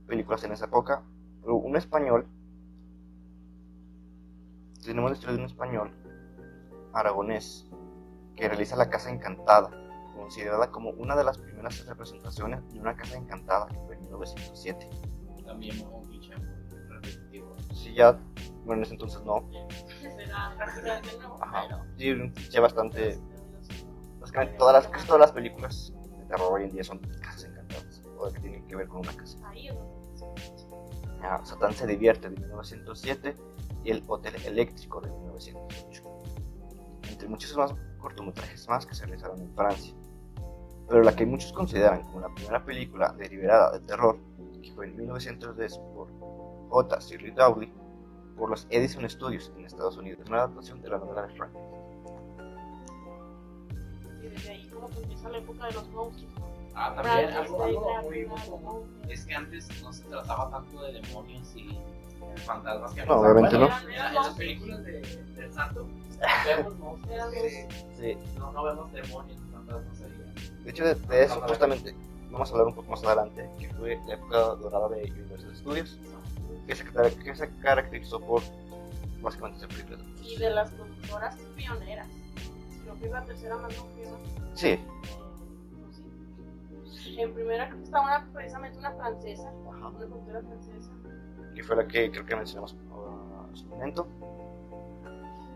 películas 0.07 0.43
en 0.43 0.51
esa 0.51 0.65
época. 0.65 1.03
Pero 1.41 1.55
un 1.55 1.75
español, 1.75 2.27
tenemos 4.83 5.11
la 5.11 5.15
historia 5.15 5.35
de 5.35 5.43
un 5.43 5.49
español 5.49 5.91
aragonés 6.93 7.67
que 8.35 8.47
realiza 8.47 8.75
La 8.75 8.89
Casa 8.89 9.09
Encantada, 9.09 9.71
considerada 10.15 10.71
como 10.71 10.91
una 10.91 11.15
de 11.15 11.23
las 11.23 11.37
primeras 11.37 11.85
representaciones 11.85 12.67
de 12.73 12.79
una 12.79 12.95
casa 12.95 13.17
encantada, 13.17 13.67
que 13.67 13.77
fue 13.85 13.95
en 13.95 14.03
1907. 14.03 14.89
También 15.45 15.87
un 15.87 16.05
cliché 16.07 16.35
muy 16.37 16.87
repetitivo. 16.89 17.55
Sí, 17.73 17.93
ya, 17.93 18.19
bueno, 18.65 18.81
en 18.81 18.83
ese 18.83 18.93
entonces 18.93 19.21
no, 19.23 19.49
Ajá. 21.41 21.67
pero. 21.67 21.83
sí, 21.97 22.11
un 22.11 22.29
cliché 22.31 22.59
bastante 22.59 23.19
Básicamente 24.21 24.55
todas 24.57 24.73
las, 24.73 24.87
casi 24.87 25.07
todas 25.07 25.21
las 25.21 25.31
películas 25.31 25.93
de 26.19 26.25
terror 26.25 26.53
hoy 26.53 26.63
en 26.63 26.71
día 26.71 26.83
son 26.83 26.99
casas 26.99 27.45
encantadas, 27.45 28.03
o 28.17 28.31
que 28.31 28.39
tienen 28.39 28.67
que 28.67 28.75
ver 28.75 28.87
con 28.87 28.99
una 28.99 29.13
casa. 29.13 29.39
Ah, 31.23 31.41
Satán 31.43 31.73
se 31.73 31.87
divierte 31.87 32.29
de 32.29 32.39
1907 32.39 33.35
y 33.83 33.89
El 33.89 34.03
Hotel 34.07 34.35
Eléctrico 34.45 35.01
de 35.01 35.09
1908. 35.09 36.03
Entre 37.09 37.27
muchos 37.27 37.57
más 37.57 37.73
cortometrajes 37.99 38.67
más 38.69 38.85
que 38.85 38.93
se 38.93 39.05
realizaron 39.05 39.41
en 39.41 39.53
Francia. 39.55 39.95
Pero 40.87 41.01
la 41.01 41.15
que 41.15 41.25
muchos 41.25 41.51
consideran 41.51 42.03
como 42.03 42.21
la 42.21 42.33
primera 42.33 42.63
película 42.63 43.15
deliberada 43.17 43.71
de 43.71 43.79
terror, 43.81 44.19
que 44.61 44.71
fue 44.73 44.85
en 44.85 44.97
1910 44.97 45.77
por 45.95 46.11
J. 46.69 46.99
Shirley 46.99 47.31
Dowley, 47.31 47.73
por 48.41 48.49
los 48.49 48.65
Edison 48.71 49.07
Studios 49.07 49.51
en 49.55 49.65
Estados 49.65 49.97
Unidos, 49.97 50.27
una 50.27 50.39
adaptación 50.39 50.81
de 50.81 50.89
la 50.89 50.97
novela 50.97 51.27
de 51.27 51.33
Frank. 51.35 51.51
Y 54.19 54.27
desde 54.29 54.49
ahí 54.49 54.67
como 54.69 54.89
que 54.89 54.97
empieza 54.97 55.29
la 55.29 55.37
época 55.37 55.67
de 55.67 55.73
los 55.73 55.87
monstruos. 55.89 56.33
Ah, 56.73 56.95
también 56.95 57.29
algo, 57.33 57.63
algo 57.63 58.01
muy 58.01 58.25
monstruos. 58.25 58.61
es 59.09 59.25
que 59.27 59.35
antes 59.35 59.83
no 59.83 59.93
se 59.93 60.03
trataba 60.05 60.49
tanto 60.49 60.81
de 60.81 60.93
demonios 60.93 61.55
y 61.55 61.77
fantasmas 62.37 62.93
que 62.95 63.05
No, 63.05 63.19
obviamente 63.19 63.57
Bueno, 63.57 63.69
no. 63.69 63.79
En, 63.89 63.95
la- 63.95 64.07
en 64.09 64.15
las 64.15 64.29
películas 64.29 64.83
de, 64.85 65.01
del 65.35 65.53
santo 65.53 65.85
vemos 66.47 66.79
monstruos, 66.79 67.21
Sí, 67.99 68.17
no, 68.39 68.51
no 68.53 68.63
vemos 68.63 68.91
demonios 68.91 69.39
ni 69.39 69.51
fantasmas 69.51 70.01
ahí. 70.01 70.63
De 70.63 70.69
hecho, 70.71 70.83
de, 70.85 70.95
de 70.95 71.23
eso 71.25 71.41
justamente 71.41 71.95
vamos 72.31 72.49
a 72.49 72.51
hablar 72.53 72.67
un 72.69 72.73
poco 72.73 72.89
más 72.89 73.03
adelante, 73.03 73.47
que 73.59 73.69
fue 73.75 73.99
la 74.07 74.15
época 74.15 74.37
dorada 74.55 74.89
de 74.89 75.11
Universal 75.11 75.55
Studios, 75.55 75.99
que 76.71 76.75
se, 76.75 77.15
que 77.19 77.35
se 77.35 77.49
caracterizó 77.57 78.19
por 78.21 78.41
básicamente 79.21 79.59
ser 79.59 79.69
películas. 79.69 80.01
Y 80.21 80.37
de 80.37 80.49
las 80.51 80.71
productoras 80.71 81.35
pioneras. 81.55 82.07
Creo 82.83 82.99
que 82.99 83.05
es 83.05 83.11
la 83.11 83.25
tercera 83.25 83.57
más 83.57 83.77
longeva. 83.77 84.17
Sí, 84.53 84.79
sí. 86.85 87.19
En 87.19 87.33
primera 87.33 87.67
creo 87.67 87.77
que 87.77 87.83
está 87.83 88.01
una, 88.01 88.25
precisamente 88.33 88.77
una 88.77 88.91
francesa, 88.93 89.49
ajá, 89.49 89.87
una 89.87 89.97
productora 89.97 90.41
francesa. 90.41 90.91
que 91.55 91.63
fue 91.63 91.75
la 91.75 91.87
que 91.87 92.09
creo 92.09 92.25
que 92.25 92.35
mencionamos 92.35 92.73
uh, 92.73 93.49
en 93.49 93.57
su 93.57 93.65
momento. 93.67 94.07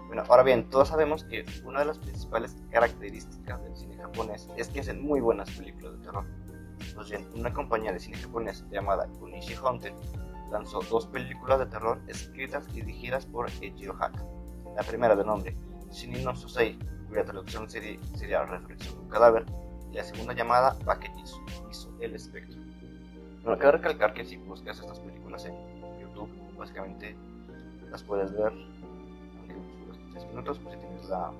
Bueno, 0.07 0.23
ahora 0.27 0.43
bien, 0.43 0.69
todos 0.69 0.89
sabemos 0.89 1.23
que 1.23 1.45
una 1.63 1.79
de 1.79 1.85
las 1.85 1.97
principales 1.97 2.55
características 2.71 3.63
del 3.63 3.75
cine 3.75 3.97
japonés 3.97 4.49
es 4.57 4.67
que 4.67 4.81
hacen 4.81 5.01
muy 5.01 5.21
buenas 5.21 5.49
películas 5.51 5.93
de 5.93 6.05
terror. 6.05 6.25
Pues 6.93 7.09
bien, 7.09 7.25
una 7.35 7.53
compañía 7.53 7.91
de 7.93 7.99
cine 7.99 8.17
japonés 8.17 8.65
llamada 8.69 9.07
Kunishi 9.19 9.55
Hunter 9.55 9.93
lanzó 10.51 10.81
dos 10.81 11.07
películas 11.07 11.59
de 11.59 11.65
terror 11.65 11.99
escritas 12.07 12.67
y 12.69 12.81
dirigidas 12.81 13.25
por 13.25 13.49
Eiichiro 13.61 13.93
Haka. 13.93 14.23
La 14.75 14.83
primera 14.83 15.15
de 15.15 15.23
nombre 15.23 15.55
Shinin 15.91 16.23
no 16.23 16.35
Susei, 16.35 16.77
cuya 17.07 17.23
traducción 17.23 17.69
sería, 17.69 17.99
sería 18.15 18.45
Resurrección 18.45 18.95
de 18.95 19.01
un 19.01 19.09
cadáver, 19.09 19.45
y 19.91 19.95
la 19.95 20.03
segunda 20.03 20.33
llamada 20.33 20.75
Baketsu, 20.83 21.39
hizo 21.69 21.89
El 21.99 22.15
Espectro. 22.15 22.59
Bueno, 23.43 23.59
cabe 23.59 23.73
recalcar 23.73 24.13
que 24.13 24.25
si 24.25 24.37
buscas 24.37 24.79
estas 24.79 24.99
películas 24.99 25.45
en 25.45 25.55
YouTube, 25.99 26.29
básicamente 26.57 27.15
las 27.91 28.03
puedes 28.03 28.33
ver, 28.33 28.51
aunque 29.39 29.55
unos 29.85 29.99
3 30.11 30.25
minutos, 30.27 30.59
pues 30.59 30.75
si 30.75 30.81
tienes 30.81 31.09
la, 31.09 31.31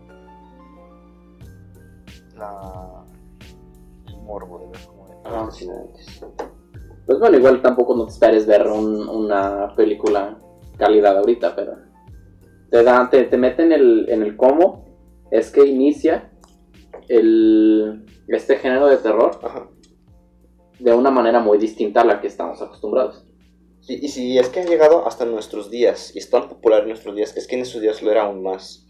la, 2.35 3.03
el 4.07 4.21
morbo 4.21 4.59
de 4.59 4.67
ver 4.67 4.87
cómo 4.87 5.05
Ah, 5.25 5.49
sí, 5.51 5.67
antes. 5.67 6.23
Pues 7.05 7.19
bueno, 7.19 7.37
igual 7.37 7.61
tampoco 7.61 7.95
no 7.95 8.05
te 8.05 8.13
esperes 8.13 8.47
ver 8.47 8.67
un- 8.67 9.07
una 9.07 9.73
película 9.75 10.39
calidad 10.77 11.17
ahorita, 11.17 11.55
pero 11.55 11.73
te 12.71 12.83
dan, 12.83 13.09
te, 13.09 13.23
te 13.25 13.37
meten 13.37 13.71
el, 13.71 14.09
en 14.09 14.23
el 14.23 14.35
cómo 14.35 14.85
es 15.31 15.51
que 15.51 15.65
inicia 15.65 16.31
el, 17.07 18.05
este 18.27 18.57
género 18.57 18.87
de 18.87 18.97
terror 18.97 19.39
Ajá. 19.43 19.69
de 20.79 20.93
una 20.93 21.11
manera 21.11 21.39
muy 21.39 21.57
distinta 21.57 22.01
a 22.01 22.05
la 22.05 22.19
que 22.21 22.27
estamos 22.27 22.61
acostumbrados. 22.61 23.25
Y, 23.87 24.03
y 24.05 24.07
si 24.09 24.37
es 24.39 24.49
que 24.49 24.61
han 24.61 24.67
llegado 24.67 25.07
hasta 25.07 25.25
nuestros 25.25 25.69
días, 25.69 26.15
y 26.15 26.19
es 26.19 26.29
tan 26.29 26.49
popular 26.49 26.81
en 26.81 26.89
nuestros 26.89 27.15
días, 27.15 27.37
es 27.37 27.47
que 27.47 27.55
en 27.55 27.61
esos 27.61 27.81
días 27.81 28.01
lo 28.01 28.09
era 28.11 28.23
aún 28.23 28.41
más. 28.41 28.85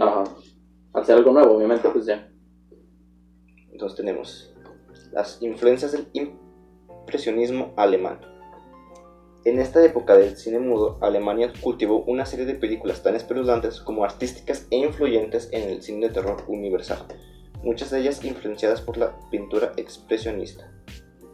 Ajá. 0.00 0.24
Al 0.94 1.04
ser 1.04 1.16
algo 1.16 1.32
nuevo, 1.32 1.54
obviamente, 1.54 1.86
pues 1.90 2.06
ya. 2.06 2.30
Entonces 3.70 3.94
tenemos 3.96 4.54
las 5.12 5.40
influencias 5.42 5.92
del 5.92 6.06
impresionismo 7.08 7.72
alemán. 7.76 8.20
En 9.46 9.58
esta 9.58 9.82
época 9.82 10.14
del 10.14 10.36
cine 10.36 10.58
mudo, 10.58 10.98
Alemania 11.00 11.50
cultivó 11.62 12.04
una 12.04 12.26
serie 12.26 12.44
de 12.44 12.54
películas 12.54 13.02
tan 13.02 13.16
espeluznantes 13.16 13.80
como 13.80 14.04
artísticas 14.04 14.66
e 14.70 14.76
influyentes 14.76 15.48
en 15.52 15.70
el 15.70 15.82
cine 15.82 16.08
de 16.08 16.12
terror 16.12 16.44
universal, 16.48 17.06
muchas 17.62 17.90
de 17.90 18.00
ellas 18.00 18.22
influenciadas 18.22 18.82
por 18.82 18.98
la 18.98 19.18
pintura 19.30 19.72
expresionista. 19.78 20.70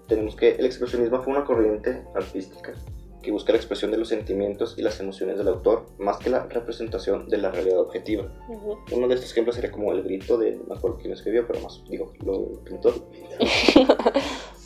Tenemos 0.07 0.37
que 0.37 0.55
el 0.55 0.65
expresionismo 0.65 1.23
fue 1.23 1.33
una 1.33 1.45
corriente 1.45 2.05
artística 2.15 2.75
que 3.21 3.33
busca 3.33 3.53
la 3.53 3.59
expresión 3.59 3.91
de 3.91 3.97
los 3.97 4.11
sentimientos 4.11 4.77
y 4.79 4.83
las 4.83 5.01
emociones 5.01 5.39
del 5.39 5.49
autor 5.49 5.87
más 5.99 6.19
que 6.19 6.31
la 6.31 6.47
representación 6.47 7.29
de 7.29 7.39
la 7.39 7.51
realidad 7.51 7.81
objetiva. 7.81 8.31
Ujú. 8.49 8.77
Uno 8.93 9.09
de 9.09 9.15
estos 9.15 9.33
ejemplos 9.33 9.57
sería 9.57 9.73
como 9.73 9.91
el 9.91 10.05
grito 10.05 10.39
de, 10.39 10.53
no 10.53 10.65
me 10.69 10.77
acuerdo 10.77 10.99
quién 10.99 11.15
escribió, 11.15 11.45
pero 11.49 11.59
más, 11.61 11.83
digo, 11.89 12.13
lo 12.25 12.63
pintó. 12.63 12.95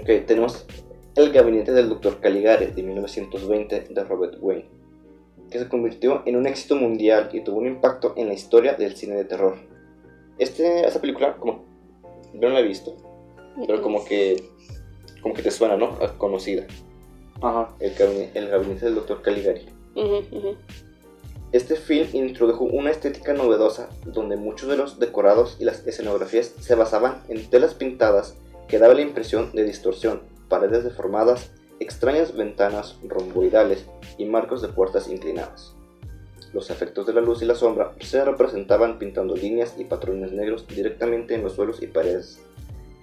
ok, 0.00 0.26
tenemos 0.26 0.66
El 1.14 1.32
gabinete 1.32 1.72
del 1.72 1.88
Dr. 1.88 2.20
Caligari 2.20 2.66
de 2.66 2.82
1920 2.82 3.80
de 3.90 4.04
Robert 4.04 4.36
Wayne, 4.40 4.68
que 5.50 5.58
se 5.58 5.68
convirtió 5.68 6.22
en 6.26 6.36
un 6.36 6.46
éxito 6.46 6.76
mundial 6.76 7.30
y 7.32 7.40
tuvo 7.42 7.58
un 7.58 7.66
impacto 7.66 8.12
en 8.16 8.28
la 8.28 8.34
historia 8.34 8.74
del 8.74 8.96
cine 8.96 9.14
de 9.16 9.24
terror. 9.24 9.56
Este, 10.38 10.86
esta 10.86 11.00
película, 11.00 11.36
como 11.36 11.64
yo 12.34 12.48
no 12.48 12.54
la 12.54 12.60
he 12.60 12.64
visto, 12.64 12.94
pero 13.66 13.80
como 13.80 14.04
que, 14.04 14.42
como 15.22 15.34
que 15.34 15.42
te 15.42 15.50
suena, 15.50 15.76
¿no? 15.78 15.96
A 16.02 16.18
Conocida. 16.18 16.66
Ajá. 17.40 17.74
El, 17.80 17.94
gabi- 17.94 18.30
el 18.34 18.48
gabinete 18.48 18.84
del 18.86 18.96
Dr. 18.96 19.22
Caligari. 19.22 19.62
Ujú, 19.94 20.16
ujú. 20.36 20.56
Este 21.52 21.76
film 21.76 22.08
introdujo 22.12 22.64
una 22.64 22.90
estética 22.90 23.32
novedosa 23.32 23.88
donde 24.04 24.36
muchos 24.36 24.68
de 24.68 24.76
los 24.76 24.98
decorados 24.98 25.56
y 25.58 25.64
las 25.64 25.86
escenografías 25.86 26.52
se 26.60 26.74
basaban 26.74 27.22
en 27.28 27.48
telas 27.48 27.72
pintadas 27.72 28.36
que 28.68 28.78
daban 28.78 28.96
la 28.96 29.02
impresión 29.02 29.52
de 29.52 29.64
distorsión, 29.64 30.22
paredes 30.48 30.84
deformadas, 30.84 31.52
extrañas 31.80 32.34
ventanas 32.34 32.98
romboidales 33.06 33.86
y 34.18 34.24
marcos 34.24 34.62
de 34.62 34.68
puertas 34.68 35.08
inclinadas. 35.08 35.74
Los 36.52 36.70
efectos 36.70 37.06
de 37.06 37.12
la 37.12 37.20
luz 37.20 37.42
y 37.42 37.44
la 37.44 37.54
sombra 37.54 37.92
se 38.00 38.24
representaban 38.24 38.98
pintando 38.98 39.36
líneas 39.36 39.74
y 39.78 39.84
patrones 39.84 40.32
negros 40.32 40.66
directamente 40.66 41.34
en 41.34 41.42
los 41.42 41.54
suelos 41.54 41.82
y 41.82 41.86
paredes 41.86 42.40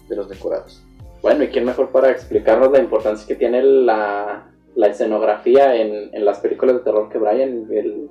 de 0.09 0.15
los 0.15 0.27
decorados. 0.27 0.83
Bueno, 1.21 1.43
¿y 1.43 1.49
quién 1.49 1.65
mejor 1.65 1.89
para 1.89 2.09
explicarnos 2.09 2.71
la 2.71 2.79
importancia 2.79 3.27
que 3.27 3.35
tiene 3.35 3.63
la, 3.63 4.51
la 4.75 4.87
escenografía 4.87 5.75
en, 5.75 6.09
en 6.13 6.25
las 6.25 6.39
películas 6.39 6.75
de 6.75 6.81
terror 6.81 7.09
que 7.09 7.17
Brian, 7.17 7.67
el 7.71 8.09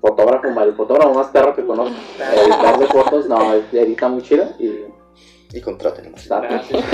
fotógrafo, 0.00 0.48
el 0.48 0.74
fotógrafo 0.74 1.14
más 1.14 1.28
perro 1.28 1.54
que 1.54 1.66
conozco, 1.66 1.94
editor 2.18 2.78
de 2.78 2.86
fotos, 2.86 3.28
no, 3.28 3.54
edita 3.54 4.08
muy 4.08 4.22
chido 4.22 4.46
y 4.58 4.84
Y 5.52 5.60
contrátenlo. 5.60 6.16
está 6.16 6.40
Gracias. 6.40 6.84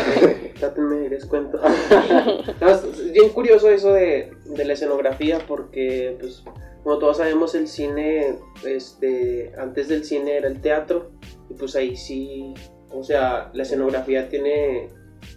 Dátenme 0.60 1.08
descuento. 1.08 1.60
No, 2.60 2.68
es 2.70 3.12
bien 3.12 3.28
curioso 3.30 3.70
eso 3.70 3.92
de, 3.92 4.32
de 4.44 4.64
la 4.64 4.72
escenografía 4.72 5.38
porque, 5.46 6.16
pues, 6.18 6.42
como 6.82 6.98
todos 6.98 7.16
sabemos, 7.18 7.54
el 7.54 7.66
cine, 7.68 8.38
este, 8.64 9.52
antes 9.58 9.88
del 9.88 10.04
cine 10.04 10.36
era 10.36 10.48
el 10.48 10.60
teatro 10.60 11.10
y 11.50 11.54
pues 11.54 11.74
ahí 11.76 11.96
sí, 11.96 12.54
o 12.90 13.02
sea, 13.02 13.50
la 13.54 13.62
escenografía 13.64 14.28
tiene, 14.28 14.88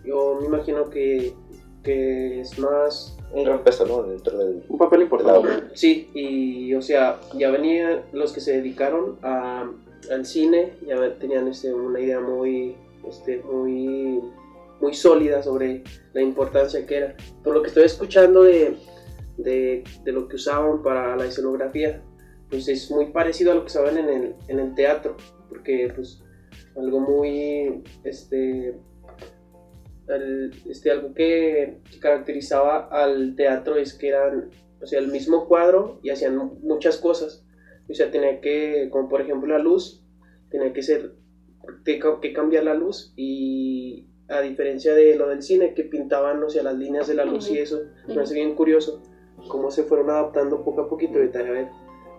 yo 0.06 0.38
me 0.40 0.46
imagino 0.46 0.90
que, 0.90 1.34
que 1.84 2.42
es 2.42 2.58
más 2.60 3.18
Un 3.34 3.44
gran 3.46 3.64
peso, 3.64 3.86
¿no? 3.86 4.04
Dentro 4.04 4.38
del... 4.38 4.64
un 4.70 4.78
papel 4.78 5.00
de 5.00 5.06
importante. 5.06 5.50
Sí, 5.74 6.10
y 6.14 6.74
o 6.76 6.82
sea, 6.82 7.20
ya 7.36 7.50
venían 7.50 8.04
los 8.12 8.32
que 8.32 8.42
se 8.42 8.54
dedicaron 8.54 9.18
a, 9.24 9.70
al 10.12 10.26
cine, 10.26 10.74
ya 10.86 11.16
tenían 11.18 11.48
este, 11.48 11.74
una 11.74 12.00
idea 12.00 12.20
muy, 12.20 12.76
este, 13.08 13.38
muy, 13.44 14.20
muy 14.82 14.94
sólida 14.94 15.42
sobre 15.44 15.84
la 16.14 16.22
importancia 16.22 16.86
que 16.86 16.98
era. 16.98 17.16
Por 17.44 17.54
lo 17.54 17.62
que 17.62 17.68
estoy 17.70 17.84
escuchando 17.84 18.44
de, 18.44 18.78
de, 19.38 19.84
de 20.04 20.12
lo 20.12 20.28
que 20.28 20.36
usaban 20.36 20.82
para 20.84 21.16
la 21.16 21.26
escenografía, 21.26 22.02
pues 22.50 22.68
es 22.68 22.90
muy 22.92 23.08
parecido 23.12 23.52
a 23.52 23.56
lo 23.56 23.62
que 23.62 23.68
usaban 23.68 23.98
en 23.98 24.10
el, 24.10 24.36
en 24.48 24.60
el 24.60 24.74
teatro, 24.76 25.16
porque 25.50 25.92
pues 25.94 26.22
algo 26.76 27.00
muy, 27.00 27.84
este, 28.04 28.76
al- 30.08 30.52
este, 30.70 30.92
algo 30.92 31.14
que, 31.14 31.80
que 31.92 32.00
caracterizaba 32.00 32.88
al 32.92 33.36
teatro 33.36 33.76
es 33.76 33.94
que 33.94 34.10
eran, 34.10 34.50
o 34.82 34.88
sea, 34.88 35.00
el 35.00 35.08
mismo 35.10 35.48
cuadro 35.48 36.00
y 36.04 36.10
hacían 36.10 36.38
mu- 36.38 36.56
muchas 36.62 36.98
cosas. 36.98 37.46
O 37.90 37.94
sea, 37.94 38.12
tenía 38.12 38.40
que, 38.40 38.90
como 38.92 39.10
por 39.10 39.22
ejemplo 39.22 39.48
la 39.56 39.60
luz, 39.64 40.04
tenía 40.50 40.74
que 40.74 40.84
ser, 40.84 41.14
que, 41.86 42.00
que 42.22 42.34
cambiar 42.34 42.64
la 42.64 42.74
luz 42.74 43.14
y 43.16 44.06
a 44.28 44.42
diferencia 44.42 44.94
de 44.94 45.16
lo 45.16 45.28
del 45.28 45.42
cine, 45.42 45.74
que 45.74 45.84
pintaban, 45.84 46.44
o 46.44 46.50
sea, 46.50 46.62
las 46.64 46.76
líneas 46.76 47.08
de 47.08 47.16
la 47.16 47.26
luz 47.26 47.50
y 47.50 47.58
eso, 47.58 47.80
me 48.08 48.22
hace 48.22 48.36
bien 48.36 48.54
curioso 48.56 49.02
cómo 49.48 49.72
se 49.72 49.84
fueron 49.84 50.10
adaptando 50.12 50.64
poco 50.64 50.82
a 50.82 50.90
poquito. 50.90 51.16
Ahorita, 51.18 51.40
a 51.40 51.44
ver, 51.44 51.70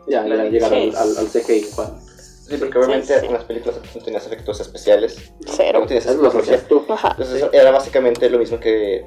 Ya, 0.09 0.27
ya 0.27 0.45
llegar 0.45 0.73
al, 0.75 0.91
Sí. 0.91 0.97
al, 0.97 1.17
al 1.19 1.27
CGI. 1.29 1.63
Juan. 1.75 2.01
Sí, 2.01 2.57
porque 2.59 2.79
obviamente 2.79 3.07
Sí, 3.15 3.21
sí. 3.21 3.27
en 3.27 3.33
las 3.33 3.45
películas 3.45 3.81
no 3.95 4.03
tenías 4.03 4.27
efectos 4.27 4.61
especiales, 4.61 5.33
Cero. 5.47 5.81
no 5.81 5.87
tenías 5.87 6.07
tecnología. 6.07 6.59
Entonces 6.69 7.47
era 7.53 7.71
básicamente 7.71 8.29
lo 8.29 8.39
mismo 8.39 8.59
que... 8.59 9.07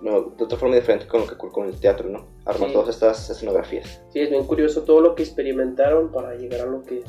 No, 0.00 0.20
de 0.36 0.44
otra 0.44 0.58
forma 0.58 0.74
diferente 0.76 1.06
con 1.06 1.20
lo 1.22 1.26
que 1.26 1.34
ocurre 1.34 1.52
con 1.52 1.66
el 1.66 1.78
teatro, 1.80 2.08
¿no? 2.08 2.26
Armar 2.44 2.68
Sí. 2.68 2.74
todas 2.74 2.88
estas 2.90 3.30
escenografías. 3.30 4.02
Sí, 4.12 4.20
es 4.20 4.30
bien 4.30 4.44
curioso 4.44 4.82
todo 4.82 5.00
lo 5.00 5.14
que 5.14 5.22
experimentaron 5.22 6.10
para 6.12 6.34
llegar 6.36 6.62
a 6.62 6.66
lo 6.66 6.82
que, 6.82 7.02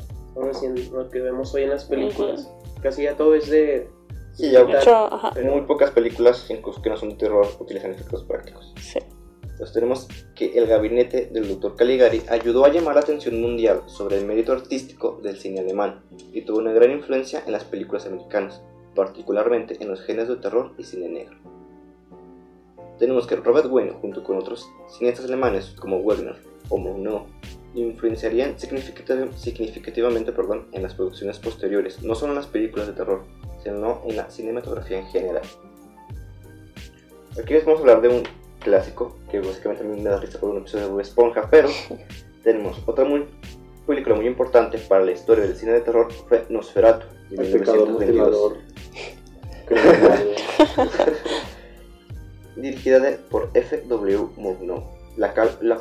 lo 0.92 1.10
que 1.10 1.20
vemos 1.20 1.54
hoy 1.54 1.62
en 1.62 1.70
las 1.70 1.84
películas. 1.84 2.50
Casi 2.82 3.04
ya 3.04 3.16
todo 3.16 3.34
es 3.34 3.48
de... 3.50 3.88
Sí, 4.32 4.50
ya 4.50 4.60
ajá. 4.62 5.30
Pero- 5.32 5.50
muy 5.52 5.62
pocas 5.62 5.90
películas, 5.90 6.46
que 6.46 6.90
no 6.90 6.96
son 6.96 7.10
de 7.10 7.14
terror, 7.16 7.46
utilizan 7.58 7.92
efectos 7.92 8.22
prácticos. 8.24 8.74
Sí. 8.78 8.98
Entonces 9.56 9.72
tenemos 9.72 10.08
que 10.34 10.58
el 10.58 10.66
gabinete 10.66 11.30
del 11.32 11.48
Dr. 11.48 11.76
Caligari 11.76 12.22
ayudó 12.28 12.66
a 12.66 12.68
llamar 12.68 12.96
la 12.96 13.00
atención 13.00 13.40
mundial 13.40 13.84
sobre 13.86 14.18
el 14.18 14.26
mérito 14.26 14.52
artístico 14.52 15.18
del 15.22 15.38
cine 15.38 15.60
alemán 15.60 16.02
y 16.30 16.42
tuvo 16.42 16.58
una 16.58 16.74
gran 16.74 16.90
influencia 16.90 17.42
en 17.46 17.52
las 17.52 17.64
películas 17.64 18.04
americanas, 18.04 18.62
particularmente 18.94 19.78
en 19.80 19.88
los 19.88 20.02
géneros 20.02 20.28
de 20.28 20.36
terror 20.36 20.74
y 20.76 20.84
cine 20.84 21.08
negro. 21.08 21.38
Tenemos 22.98 23.26
que 23.26 23.36
Robert 23.36 23.68
Wayne, 23.70 23.92
junto 23.92 24.22
con 24.22 24.36
otros 24.36 24.70
cineastas 24.88 25.24
alemanes 25.24 25.74
como 25.80 26.02
Wagner 26.02 26.36
o 26.68 26.76
Murnau, 26.76 27.24
influenciarían 27.76 28.56
significativ- 28.56 29.32
significativamente 29.34 30.32
perdón, 30.32 30.66
en 30.72 30.82
las 30.82 30.94
producciones 30.94 31.38
posteriores, 31.38 32.02
no 32.02 32.14
solo 32.14 32.32
en 32.32 32.36
las 32.36 32.46
películas 32.46 32.86
de 32.86 32.94
terror, 32.94 33.24
sino 33.62 34.02
en 34.06 34.16
la 34.16 34.30
cinematografía 34.30 34.98
en 34.98 35.06
general. 35.06 35.42
Aquí 37.38 37.52
les 37.52 37.64
vamos 37.64 37.80
a 37.80 37.82
hablar 37.82 38.00
de 38.00 38.08
un 38.08 38.22
clásico 38.60 39.16
que 39.30 39.40
básicamente 39.40 39.84
a 39.84 39.86
mí 39.86 40.00
me 40.00 40.08
da 40.08 40.18
risa 40.18 40.40
por 40.40 40.50
un 40.50 40.58
episodio 40.58 40.86
de 40.86 40.90
Bob 40.90 41.00
Esponja, 41.00 41.48
pero 41.50 41.68
tenemos 42.42 42.82
otra 42.86 43.04
muy, 43.04 43.26
película 43.86 44.16
muy 44.16 44.26
importante 44.26 44.78
para 44.78 45.04
la 45.04 45.12
historia 45.12 45.44
del 45.44 45.54
cine 45.54 45.72
de 45.72 45.80
terror 45.82 46.10
fue 46.28 46.46
Nosferatu 46.48 47.06
de 47.30 47.46
El 47.46 47.52
pecador 47.52 47.88
1922, 47.88 47.92
mutilador. 47.92 48.56
dirigida 52.56 53.18
por 53.30 53.50
F.W. 53.52 54.28
Murnau, 54.36 54.95
la, 55.16 55.34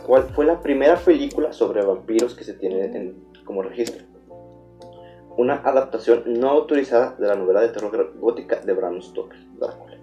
cual 0.04 0.24
fue 0.34 0.46
la 0.46 0.62
primera 0.62 0.96
película 0.98 1.54
sobre 1.54 1.84
vampiros 1.86 2.36
que 2.36 2.44
se 2.44 2.54
tiene 2.54 2.86
en- 2.86 3.24
como 3.44 3.62
registro. 3.62 4.04
Una 5.38 5.56
adaptación 5.56 6.24
no 6.40 6.50
autorizada 6.50 7.16
de 7.20 7.28
la 7.28 7.36
novela 7.36 7.62
de 7.62 7.70
terror 7.70 8.14
gótica 8.18 8.62
de 8.62 8.74
Bram 8.74 9.02
Stoker, 9.02 9.38
Drácula. 9.60 9.98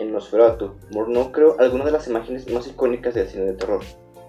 En 0.00 0.12
Nosferatu, 0.12 0.72
Murnau 0.90 1.30
creó 1.30 1.54
algunas 1.60 1.86
de 1.86 1.92
las 1.92 2.08
imágenes 2.08 2.52
más 2.52 2.66
icónicas 2.66 3.14
del 3.14 3.28
cine 3.28 3.44
de 3.44 3.52
terror. 3.52 3.80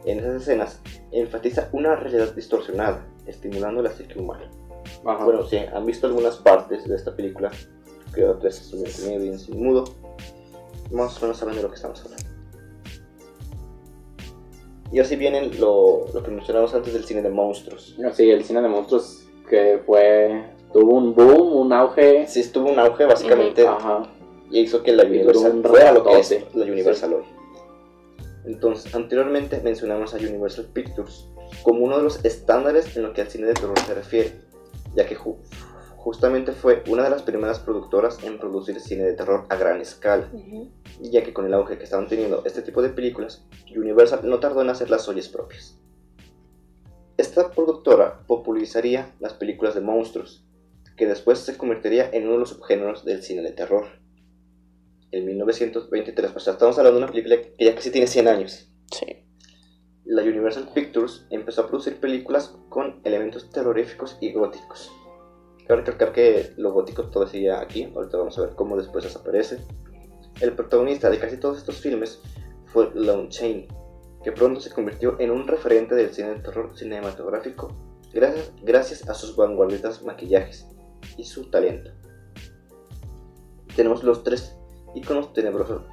En 0.06 0.20
esas 0.20 0.44
escenas 0.44 0.80
enfatiza 1.12 1.70
una 1.72 1.96
realidad 1.96 2.36
distorsionada, 2.36 3.04
estimulando 3.26 3.82
la 3.82 3.90
psique 3.90 4.20
humana. 4.20 4.48
Ajá. 5.04 5.26
Bueno, 5.26 5.44
si 5.44 5.58
han 5.58 5.86
visto 5.88 6.06
algunas 6.06 6.38
partes 6.38 6.88
de 6.88 6.96
esta 6.96 7.16
película, 7.16 7.50
que 8.14 8.24
otras 8.24 8.62
es 8.62 8.72
un 8.74 9.10
medio 9.10 9.26
y 9.26 9.30
en 9.30 9.40
cine 9.40 9.58
mudo, 9.58 9.86
más 10.92 11.18
o 11.18 11.22
menos 11.22 11.38
saben 11.38 11.56
de 11.56 11.64
lo 11.64 11.70
que 11.70 11.76
estamos 11.76 12.06
hablando. 12.06 12.35
Y 14.96 15.00
así 15.02 15.18
viene 15.18 15.52
lo, 15.60 16.08
lo 16.14 16.24
que 16.24 16.32
mencionamos 16.32 16.74
antes 16.74 16.94
del 16.94 17.04
cine 17.04 17.22
de 17.22 17.30
monstruos. 17.30 17.98
Sí, 18.14 18.32
el 18.32 18.46
cine 18.46 18.62
de 18.62 18.70
monstruos 18.70 19.28
que 19.50 19.82
fue. 19.86 20.42
tuvo 20.72 20.96
un 20.96 21.14
boom, 21.14 21.54
un 21.54 21.74
auge. 21.74 22.26
Sí, 22.28 22.40
estuvo 22.40 22.70
un 22.72 22.80
auge 22.80 23.04
básicamente 23.04 23.68
Ajá. 23.68 24.04
y 24.50 24.62
hizo 24.62 24.82
que 24.84 24.94
la 24.94 25.04
Universal 25.04 25.52
un 25.52 25.64
fuera 25.66 25.92
lo 25.92 26.02
que 26.02 26.18
es 26.18 26.38
la 26.54 26.64
Universal 26.64 27.14
hoy. 27.14 27.24
Entonces, 28.46 28.96
anteriormente 28.96 29.60
mencionamos 29.62 30.14
a 30.14 30.18
Universal 30.18 30.68
Pictures 30.72 31.28
como 31.62 31.84
uno 31.84 31.98
de 31.98 32.04
los 32.04 32.24
estándares 32.24 32.96
en 32.96 33.04
lo 33.04 33.12
que 33.12 33.20
al 33.20 33.28
cine 33.28 33.48
de 33.48 33.54
terror 33.54 33.78
se 33.78 33.96
refiere, 33.96 34.32
ya 34.96 35.06
que 35.06 35.18
justamente 36.06 36.52
fue 36.52 36.84
una 36.88 37.02
de 37.02 37.10
las 37.10 37.24
primeras 37.24 37.58
productoras 37.58 38.24
en 38.24 38.38
producir 38.38 38.80
cine 38.80 39.06
de 39.06 39.16
terror 39.16 39.48
a 39.50 39.56
gran 39.56 39.82
escala, 39.82 40.30
ya 41.02 41.24
que 41.24 41.34
con 41.34 41.48
el 41.48 41.54
auge 41.56 41.80
que 41.80 41.84
estaban 41.84 42.08
teniendo 42.08 42.44
este 42.46 42.62
tipo 42.62 42.84
de 42.84 42.90
películas, 42.90 43.44
Universal 43.76 44.20
no 44.22 44.40
tardó 44.40 44.62
en 44.62 44.70
hacer 44.70 44.92
las 44.92 45.02
suyas 45.02 45.30
propias. 45.30 45.80
Esta 47.18 47.50
productora 47.50 48.20
popularizaría 48.28 49.16
las 49.20 49.34
películas 49.34 49.74
de 49.74 49.82
monstruos, 49.82 50.46
que 50.96 51.08
después 51.08 51.40
se 51.40 51.58
convertiría 51.58 52.08
en 52.14 52.26
uno 52.26 52.34
de 52.34 52.40
los 52.42 52.50
subgéneros 52.50 53.04
del 53.04 53.24
cine 53.24 53.42
de 53.42 53.54
terror. 53.54 53.88
En 55.10 55.26
1923, 55.26 56.36
o 56.36 56.40
sea, 56.40 56.54
estamos 56.54 56.78
hablando 56.78 57.00
de 57.00 57.04
una 57.06 57.12
película 57.12 57.38
que 57.42 57.66
ya 57.66 57.74
casi 57.74 57.90
tiene 57.90 58.06
100 58.06 58.28
años. 58.28 58.70
Sí. 58.92 59.26
La 60.04 60.22
Universal 60.22 60.70
Pictures 60.72 61.26
empezó 61.32 61.62
a 61.62 61.68
producir 61.68 62.00
películas 62.00 62.56
con 62.70 63.02
elementos 63.06 63.50
terroríficos 63.50 64.20
y 64.22 64.34
góticos. 64.34 64.92
Cabe 65.68 65.82
recalcar 65.82 66.12
que 66.12 66.54
lo 66.58 66.72
gótico 66.74 67.10
todo 67.10 67.28
seguía 67.28 67.60
aquí, 67.60 67.92
ahorita 67.96 68.18
vamos 68.18 68.38
a 68.38 68.42
ver 68.42 68.56
cómo 68.56 68.78
después 68.78 69.04
desaparece. 69.04 69.60
El 70.42 70.54
protagonista 70.54 71.10
de 71.10 71.18
casi 71.20 71.38
todos 71.38 71.58
estos 71.58 71.78
filmes 71.78 72.22
fue 72.66 72.92
Lon 72.94 73.30
Chaney, 73.30 73.68
que 74.24 74.32
pronto 74.32 74.60
se 74.60 74.70
convirtió 74.70 75.20
en 75.20 75.32
un 75.32 75.48
referente 75.48 75.96
del 75.96 76.14
cine 76.14 76.30
de 76.30 76.40
terror 76.42 76.78
cinematográfico 76.78 77.70
gracias, 78.14 78.52
gracias 78.64 79.10
a 79.10 79.14
sus 79.14 79.36
vanguardistas 79.36 80.04
maquillajes 80.04 80.68
y 81.18 81.26
su 81.26 81.50
talento. 81.50 81.92
Tenemos 83.76 84.04
los 84.04 84.24
tres 84.24 84.56
iconos 84.96 85.34
tenebrosos 85.34 85.84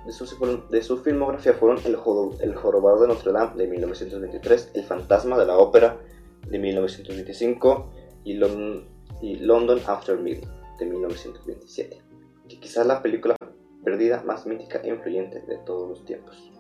de 0.70 0.82
su, 0.82 0.98
filmografía 0.98 1.54
fueron 1.54 1.78
el, 1.84 1.98
el 2.40 2.54
Jorobado 2.54 3.00
de 3.02 3.08
Notre 3.08 3.32
Dame 3.32 3.56
de 3.56 3.66
1923, 3.66 4.70
El 4.74 4.84
Fantasma 4.84 5.36
de 5.36 5.46
la 5.46 5.58
Ópera 5.58 5.98
de 6.46 6.58
1925 6.58 7.90
y, 8.24 8.34
Lon- 8.34 8.86
y 9.22 9.36
London 9.36 9.80
After 9.86 10.18
Midnight 10.18 10.48
de 10.78 10.84
1927, 10.86 12.02
que 12.48 12.60
quizás 12.60 12.86
la 12.86 13.00
película 13.02 13.36
perdida 13.84 14.22
más 14.24 14.46
mítica 14.46 14.80
e 14.84 14.88
influyente 14.90 15.40
de 15.48 15.56
todos 15.64 15.88
los 15.88 16.04
tiempos. 16.04 16.50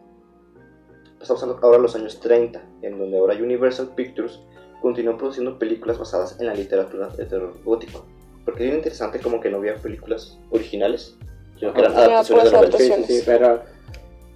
Pasamos 1.18 1.42
a- 1.44 1.58
ahora 1.62 1.76
a 1.78 1.80
los 1.80 1.94
años 1.94 2.18
30, 2.20 2.62
en 2.82 2.98
donde 2.98 3.18
ahora 3.18 3.34
Universal 3.34 3.92
Pictures 3.94 4.40
continuó 4.80 5.16
produciendo 5.16 5.58
películas 5.58 5.98
basadas 5.98 6.40
en 6.40 6.46
la 6.46 6.54
literatura 6.54 7.08
de 7.08 7.24
terror 7.26 7.54
gótico. 7.64 8.04
Porque 8.44 8.64
es 8.64 8.70
bien 8.70 8.76
interesante 8.78 9.20
como 9.20 9.40
que 9.40 9.48
no 9.50 9.58
había 9.58 9.76
películas 9.76 10.38
originales, 10.50 11.16
sino 11.60 11.72
que 11.72 11.80
eran 11.80 11.92
adaptaciones 11.96 12.44
de 12.46 12.50
novelas. 12.52 12.80
Sí, 12.80 12.92
sí, 13.06 13.14
sí, 13.18 13.22
pero. 13.24 13.62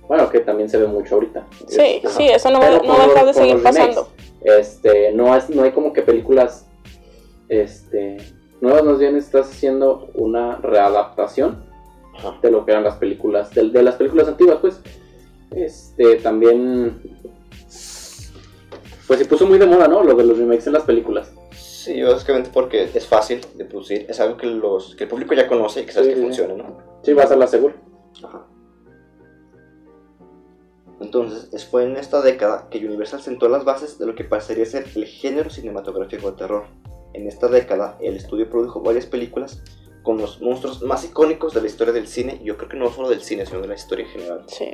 Bueno, 0.06 0.30
que 0.30 0.38
también 0.38 0.68
se 0.68 0.78
ve 0.78 0.86
mucho 0.86 1.16
ahorita. 1.16 1.44
Sí, 1.66 2.00
Ajá. 2.04 2.16
sí, 2.16 2.28
eso 2.28 2.48
no, 2.50 2.60
Pero 2.60 2.74
no 2.76 2.94
con 2.96 3.08
deja 3.08 3.22
los- 3.24 3.26
de 3.26 3.34
seguir 3.34 3.56
remakes, 3.56 3.78
pasando. 3.78 4.08
Este, 4.44 5.12
no, 5.12 5.34
es, 5.34 5.50
no 5.50 5.62
hay 5.64 5.72
como 5.72 5.92
que 5.92 6.02
películas 6.02 6.65
este, 7.48 8.16
nuevas, 8.60 8.84
más 8.84 8.98
bien 8.98 9.16
estás 9.16 9.50
haciendo 9.50 10.10
una 10.14 10.56
readaptación 10.56 11.64
Ajá. 12.16 12.38
de 12.42 12.50
lo 12.50 12.64
que 12.64 12.72
eran 12.72 12.84
las 12.84 12.96
películas, 12.96 13.54
de, 13.54 13.68
de 13.70 13.82
las 13.82 13.96
películas 13.96 14.28
antiguas, 14.28 14.58
pues. 14.60 14.80
Este, 15.50 16.16
también. 16.16 17.00
Pues 19.06 19.20
se 19.20 19.24
puso 19.26 19.46
muy 19.46 19.58
de 19.58 19.66
moda, 19.66 19.86
¿no? 19.86 20.02
Lo 20.02 20.14
de 20.14 20.24
los 20.24 20.36
remakes 20.36 20.66
en 20.66 20.72
las 20.72 20.82
películas. 20.82 21.32
Sí, 21.52 22.02
básicamente 22.02 22.50
porque 22.52 22.90
es 22.92 23.06
fácil 23.06 23.40
de 23.54 23.64
producir, 23.64 24.06
es 24.08 24.18
algo 24.18 24.36
que, 24.36 24.46
los, 24.48 24.96
que 24.96 25.04
el 25.04 25.10
público 25.10 25.34
ya 25.34 25.46
conoce 25.46 25.82
y 25.82 25.86
que 25.86 25.92
sabe 25.92 26.06
Sí, 26.06 26.10
que 26.10 26.16
sí. 26.16 26.22
funciona, 26.24 26.54
¿no? 26.54 26.78
Sí, 27.02 27.12
vas 27.12 27.30
a 27.30 27.36
la 27.36 27.46
segura. 27.46 27.76
Ajá. 28.24 28.44
Entonces, 31.00 31.48
es- 31.52 31.64
fue 31.66 31.84
en 31.84 31.96
esta 31.96 32.22
década 32.22 32.68
que 32.70 32.84
Universal 32.84 33.20
sentó 33.20 33.48
las 33.48 33.64
bases 33.64 33.98
de 33.98 34.06
lo 34.06 34.14
que 34.16 34.24
pasaría 34.24 34.64
a 34.64 34.66
ser 34.66 34.86
el 34.96 35.04
género 35.06 35.50
cinematográfico 35.50 36.30
de 36.32 36.36
terror. 36.38 36.64
En 37.16 37.26
esta 37.26 37.48
década, 37.48 37.96
el 38.02 38.14
estudio 38.14 38.50
produjo 38.50 38.80
varias 38.82 39.06
películas 39.06 39.62
con 40.02 40.18
los 40.18 40.42
monstruos 40.42 40.82
más 40.82 41.02
icónicos 41.02 41.54
de 41.54 41.62
la 41.62 41.66
historia 41.66 41.94
del 41.94 42.08
cine, 42.08 42.40
yo 42.44 42.58
creo 42.58 42.68
que 42.68 42.76
no 42.76 42.90
solo 42.92 43.08
del 43.08 43.22
cine, 43.22 43.46
sino 43.46 43.62
de 43.62 43.68
la 43.68 43.74
historia 43.74 44.04
en 44.04 44.10
general, 44.12 44.44
Sí. 44.48 44.66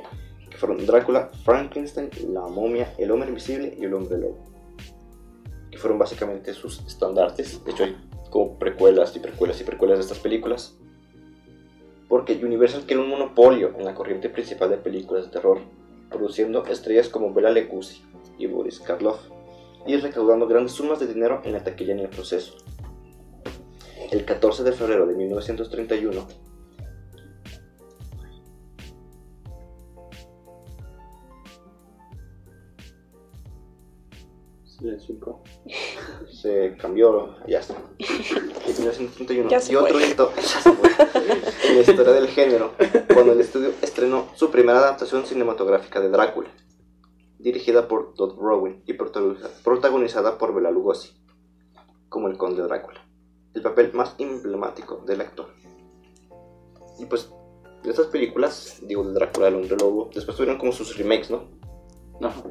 que 0.49 0.57
fueron 0.57 0.85
Drácula, 0.85 1.31
Frankenstein, 1.45 2.09
la 2.33 2.41
momia, 2.41 2.93
el 2.97 3.11
hombre 3.11 3.29
invisible 3.29 3.75
y 3.79 3.85
el 3.85 3.93
hombre 3.93 4.17
lobo. 4.17 4.37
que 5.71 5.77
fueron 5.79 5.97
básicamente 5.97 6.53
sus 6.53 6.85
estandartes. 6.85 7.63
De 7.65 7.71
hecho, 7.71 7.85
hay 7.85 7.97
como 8.29 8.59
precuelas 8.59 9.15
y 9.15 9.19
precuelas 9.19 9.59
y 9.59 9.63
precuelas 9.63 9.97
de 9.97 10.01
estas 10.03 10.19
películas. 10.19 10.77
Porque 12.07 12.33
Universal 12.35 12.83
quiere 12.85 13.01
un 13.01 13.09
monopolio 13.09 13.73
en 13.79 13.85
la 13.85 13.95
corriente 13.95 14.29
principal 14.29 14.69
de 14.69 14.77
películas 14.77 15.25
de 15.25 15.31
terror, 15.31 15.61
produciendo 16.11 16.63
estrellas 16.67 17.09
como 17.09 17.33
Bela 17.33 17.49
Lugosi 17.49 18.03
y 18.37 18.45
Boris 18.45 18.79
Karloff, 18.81 19.19
y 19.85 19.97
recaudando 19.97 20.47
grandes 20.47 20.73
sumas 20.73 20.99
de 20.99 21.07
dinero 21.07 21.41
en 21.43 21.53
la 21.53 21.63
taquilla 21.63 21.93
en 21.93 21.99
el 21.99 22.09
proceso. 22.09 22.55
El 24.11 24.25
14 24.25 24.63
de 24.63 24.71
febrero 24.71 25.05
de 25.05 25.15
1931, 25.15 26.27
Silencio 34.63 35.15
incómodo. 35.15 35.43
se 36.29 36.75
cambió, 36.77 37.35
ya 37.47 37.59
está. 37.59 37.75
En 37.99 38.75
1931. 38.77 39.49
Ya 39.49 39.59
se 39.59 39.71
y 39.71 39.75
otro 39.75 39.99
hito 39.99 40.33
en 41.69 41.75
la 41.75 41.81
historia 41.81 42.13
del 42.13 42.27
género, 42.27 42.73
cuando 43.13 43.31
el 43.31 43.39
estudio 43.39 43.71
estrenó 43.81 44.27
su 44.35 44.51
primera 44.51 44.79
adaptación 44.79 45.25
cinematográfica 45.25 46.01
de 46.01 46.09
Drácula, 46.09 46.49
dirigida 47.43 47.87
por 47.87 48.13
Todd 48.15 48.35
Rowan 48.37 48.81
y 48.85 48.93
protagoniza- 48.93 49.49
protagonizada 49.63 50.37
por 50.37 50.53
Bela 50.55 50.71
Lugosi, 50.71 51.11
como 52.09 52.27
el 52.29 52.37
conde 52.37 52.63
Drácula, 52.63 53.05
el 53.53 53.61
papel 53.61 53.91
más 53.93 54.15
emblemático 54.17 55.03
del 55.05 55.21
actor. 55.21 55.47
Y 56.99 57.05
pues, 57.05 57.31
de 57.83 57.89
estas 57.89 58.07
películas, 58.07 58.79
digo, 58.83 59.03
de 59.03 59.13
Drácula, 59.13 59.49
el 59.49 59.55
hombre 59.55 59.75
lobo, 59.79 60.09
después 60.13 60.37
tuvieron 60.37 60.57
como 60.57 60.71
sus 60.71 60.97
remakes, 60.97 61.29
¿no? 61.29 61.49
Ajá. 62.21 62.43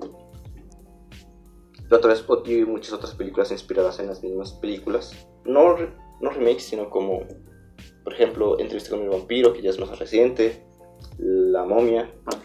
Pero 1.84 1.96
otra 1.96 2.10
vez 2.12 2.24
y 2.46 2.64
muchas 2.64 2.92
otras 2.92 3.14
películas 3.14 3.50
inspiradas 3.50 3.98
en 3.98 4.06
las 4.06 4.22
mismas 4.22 4.52
películas. 4.54 5.26
No, 5.44 5.74
re- 5.76 5.92
no 6.20 6.30
remakes, 6.30 6.64
sino 6.64 6.88
como, 6.90 7.20
por 8.04 8.12
ejemplo, 8.14 8.58
Entrevista 8.58 8.90
con 8.90 9.00
el 9.00 9.10
vampiro, 9.10 9.52
que 9.52 9.62
ya 9.62 9.70
es 9.70 9.78
más 9.78 9.98
reciente, 9.98 10.66
La 11.18 11.64
momia, 11.64 12.10
Van 12.24 12.40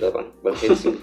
Helsing. 0.00 0.06
la 0.06 0.10
Van, 0.10 0.32
Van 0.42 0.54
Helsing. 0.54 1.00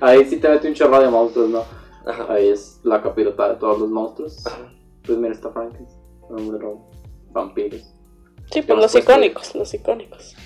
Ahí 0.00 0.24
sí 0.24 0.36
te 0.38 0.48
mete 0.48 0.68
un 0.68 0.74
chorro 0.74 1.00
de 1.00 1.08
monstruos, 1.08 1.50
¿no? 1.50 1.64
Ajá. 2.06 2.32
Ahí 2.32 2.48
es 2.48 2.80
la 2.84 3.02
capirota 3.02 3.48
de 3.48 3.54
todos 3.56 3.80
los 3.80 3.90
monstruos. 3.90 4.46
Ajá. 4.46 4.72
Pues 5.04 5.18
mira, 5.18 5.32
está 5.32 5.50
Frankenstein, 5.50 6.02
hombre 6.28 6.58
lobo, 6.58 6.90
vampiros. 7.30 7.80
Sí, 7.80 8.60
¿Qué 8.60 8.62
pues 8.62 8.78
los 8.78 8.94
icónicos, 8.94 9.54
los 9.54 9.72
icónicos. 9.74 10.36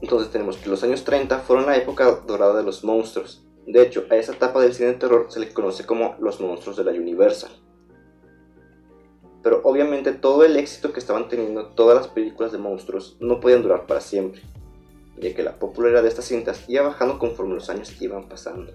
Entonces 0.00 0.30
tenemos 0.30 0.56
que 0.56 0.68
los 0.68 0.82
años 0.82 1.04
30 1.04 1.38
fueron 1.40 1.66
la 1.66 1.76
época 1.76 2.10
dorada 2.26 2.56
de 2.56 2.62
los 2.64 2.84
monstruos. 2.84 3.46
De 3.66 3.82
hecho, 3.82 4.04
a 4.10 4.16
esa 4.16 4.32
etapa 4.32 4.60
del 4.60 4.74
cine 4.74 4.88
de 4.88 4.94
terror 4.94 5.26
se 5.28 5.40
le 5.40 5.52
conoce 5.52 5.86
como 5.86 6.16
los 6.18 6.40
monstruos 6.40 6.76
de 6.76 6.84
la 6.84 6.90
Universal. 6.90 7.50
Pero 9.42 9.60
obviamente 9.64 10.12
todo 10.12 10.44
el 10.44 10.56
éxito 10.56 10.92
que 10.92 11.00
estaban 11.00 11.28
teniendo 11.28 11.66
todas 11.66 11.96
las 11.96 12.08
películas 12.08 12.52
de 12.52 12.58
monstruos 12.58 13.16
no 13.20 13.40
podían 13.40 13.62
durar 13.62 13.86
para 13.86 14.00
siempre, 14.00 14.42
ya 15.22 15.34
que 15.34 15.42
la 15.42 15.58
popularidad 15.58 16.02
de 16.02 16.08
estas 16.08 16.26
cintas 16.26 16.64
iba 16.68 16.82
bajando 16.82 17.18
conforme 17.18 17.54
los 17.54 17.70
años 17.70 17.94
iban 18.02 18.28
pasando. 18.28 18.72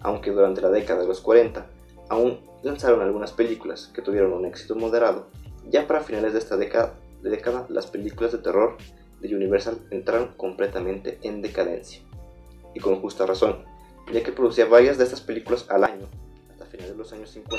Aunque 0.00 0.32
durante 0.32 0.60
la 0.60 0.70
década 0.70 1.00
de 1.00 1.06
los 1.06 1.20
40 1.20 1.66
aún 2.08 2.40
lanzaron 2.62 3.00
algunas 3.00 3.32
películas 3.32 3.90
que 3.94 4.02
tuvieron 4.02 4.32
un 4.32 4.44
éxito 4.44 4.74
moderado, 4.74 5.28
ya 5.68 5.86
para 5.86 6.02
finales 6.02 6.32
de 6.32 6.40
esta 6.40 6.56
década, 6.56 6.94
década 7.22 7.66
las 7.68 7.86
películas 7.86 8.32
de 8.32 8.38
terror 8.38 8.76
de 9.20 9.34
Universal 9.34 9.78
entraron 9.90 10.34
completamente 10.36 11.18
en 11.22 11.42
decadencia. 11.42 12.02
Y 12.74 12.80
con 12.80 13.00
justa 13.00 13.24
razón, 13.24 13.64
ya 14.12 14.22
que 14.22 14.32
producía 14.32 14.66
varias 14.66 14.98
de 14.98 15.04
estas 15.04 15.20
películas 15.20 15.66
al 15.68 15.84
año, 15.84 16.06
hasta 16.50 16.66
finales 16.66 16.92
de 16.92 16.98
los 16.98 17.12
años 17.12 17.30
50. 17.30 17.58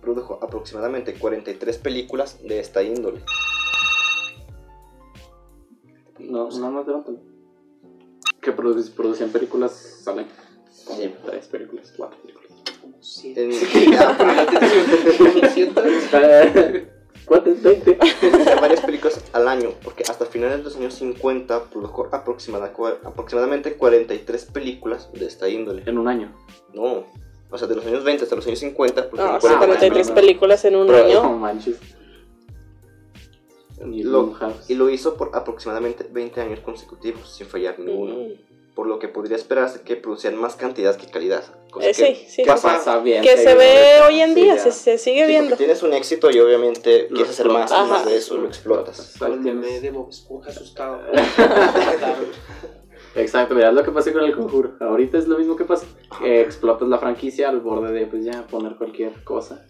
Produjo 0.00 0.38
aproximadamente 0.42 1.14
43 1.14 1.78
películas 1.78 2.38
de 2.42 2.58
esta 2.58 2.82
índole. 2.82 3.22
No, 6.28 6.48
no 6.50 6.70
más 6.70 6.86
levántalo. 6.86 7.18
Que 8.40 8.54
produ- 8.56 8.90
producían 8.92 9.30
películas, 9.30 9.72
salen 10.02 10.26
como 10.86 10.98
Sí. 11.00 11.14
tres 11.26 11.46
películas, 11.46 11.92
cuatro 11.96 12.18
películas. 12.20 12.52
Sí. 13.00 13.34
Ah. 13.98 14.16
¿Cuántas? 17.24 17.62
20. 17.62 17.92
producía 18.20 18.56
varias 18.60 18.80
películas 18.80 19.20
al 19.32 19.46
año, 19.46 19.70
porque 19.84 20.02
hasta 20.08 20.26
finales 20.26 20.58
de 20.58 20.64
los 20.64 20.76
años 20.76 20.94
50 20.94 21.64
produjo 21.70 22.08
aproximada- 22.12 22.72
aproximadamente 23.04 23.74
43 23.74 24.46
películas 24.46 25.08
de 25.12 25.26
esta 25.26 25.48
índole. 25.48 25.82
En 25.86 25.98
un 25.98 26.08
año. 26.08 26.34
No, 26.74 27.04
o 27.50 27.58
sea, 27.58 27.68
de 27.68 27.76
los 27.76 27.86
años 27.86 28.02
20 28.02 28.24
hasta 28.24 28.34
los 28.34 28.46
años 28.46 28.58
50 28.58 29.08
produjo 29.08 29.32
No, 29.34 29.38
43 29.38 29.66
43 29.78 30.06
no, 30.08 30.10
no. 30.14 30.20
películas 30.20 30.64
en 30.64 30.76
un 30.76 30.86
Pero- 30.88 31.04
año. 31.06 31.22
No 31.22 31.38
manches. 31.38 31.76
Ni 33.84 34.02
Lo- 34.02 34.34
y 34.68 34.74
lo 34.74 34.90
hizo 34.90 35.14
por 35.16 35.30
aproximadamente 35.34 36.06
20 36.10 36.40
años 36.40 36.60
consecutivos, 36.60 37.32
sin 37.34 37.46
fallar 37.46 37.78
ninguno. 37.78 38.14
Mm. 38.14 38.32
Por 38.74 38.86
lo 38.86 38.98
que 38.98 39.08
podría 39.08 39.36
esperarse 39.36 39.82
que 39.82 39.96
producieran 39.96 40.40
más 40.40 40.54
cantidad 40.56 40.96
que 40.96 41.06
calidad. 41.06 41.44
cosa 41.70 41.86
Eh, 41.88 41.92
que 41.94 42.14
sí, 42.14 42.24
sí, 42.28 42.44
pasa- 42.44 42.70
sí. 42.70 42.76
Pasa 42.78 42.98
bien. 43.00 43.22
Que 43.22 43.36
se 43.36 43.54
ve 43.54 44.00
hoy 44.06 44.20
en 44.20 44.34
Sí, 44.34 44.42
día, 44.42 44.56
ya. 44.56 44.62
se, 44.62 44.72
se 44.72 44.98
sigue 44.98 45.22
Sí, 45.24 45.28
viendo. 45.30 45.50
porque 45.50 45.64
tienes 45.64 45.82
un 45.82 45.92
éxito 45.94 46.30
y 46.30 46.38
obviamente 46.40 47.06
Lo 47.08 47.16
quieres 47.16 47.30
hacer 47.32 47.46
más, 47.48 47.62
explotas. 47.70 47.88
más 47.88 48.00
Ajá. 48.02 48.10
de 48.10 48.16
eso, 48.16 48.36
lo 48.38 48.46
explotas. 48.48 49.14
Meme 49.20 49.80
de 49.80 49.90
Bob 49.90 50.08
Esponja 50.10 50.50
asustado. 50.50 51.00
Exacto, 53.14 53.54
mira, 53.54 53.68
es 53.68 53.74
lo 53.74 53.82
que 53.82 53.90
pasa 53.90 54.12
con 54.12 54.24
el 54.24 54.34
conjuro. 54.34 54.72
Ahorita 54.80 55.18
es 55.18 55.26
lo 55.28 55.36
mismo 55.38 55.54
que 55.56 55.64
pasa. 55.64 55.86
Eh, 56.24 56.40
explotas 56.40 56.88
la 56.88 56.98
franquicia 56.98 57.48
al 57.50 57.60
borde 57.60 57.92
de, 57.92 58.06
pues 58.06 58.24
ya, 58.24 58.46
poner 58.46 58.76
cualquier 58.76 59.22
cosa. 59.24 59.66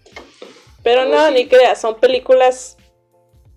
Pero 0.85 1.07
no, 1.07 1.29
sí. 1.29 1.35
ni 1.35 1.49
creas, 1.49 1.81
son 1.81 1.97
películas 1.99 2.77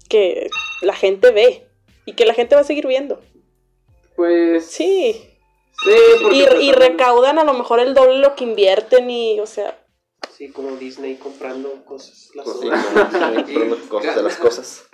que 0.10 0.50
la 0.82 0.94
gente 0.94 1.32
ve 1.32 1.68
y 2.06 2.14
que 2.14 2.26
la 2.26 2.34
gente 2.34 2.56
va 2.56 2.62
a 2.62 2.66
seguir 2.66 2.88
viendo. 2.88 3.22
Pues. 4.16 4.66
Sí. 4.66 5.14
Sí, 5.84 5.96
porque. 6.22 6.38
Y, 6.38 6.46
pues, 6.46 6.64
y 6.64 6.72
recaudan 6.72 7.40
a 7.40 7.44
lo 7.44 7.54
mejor 7.54 7.80
el 7.80 7.94
doble 7.94 8.14
de 8.14 8.20
lo 8.20 8.36
que 8.36 8.46
invierten 8.46 9.10
y, 9.10 9.40
o 9.40 9.46
sea, 9.46 9.78
Sí, 10.36 10.52
como 10.52 10.76
Disney 10.76 11.16
comprando 11.16 11.86
cosas. 11.86 12.30
Las 12.36 12.46
Pues 12.46 12.60
sí, 12.60 12.68
comprando 12.70 13.78
cosas 13.88 14.16
de 14.16 14.24
las 14.24 14.36
cosas. 14.36 14.90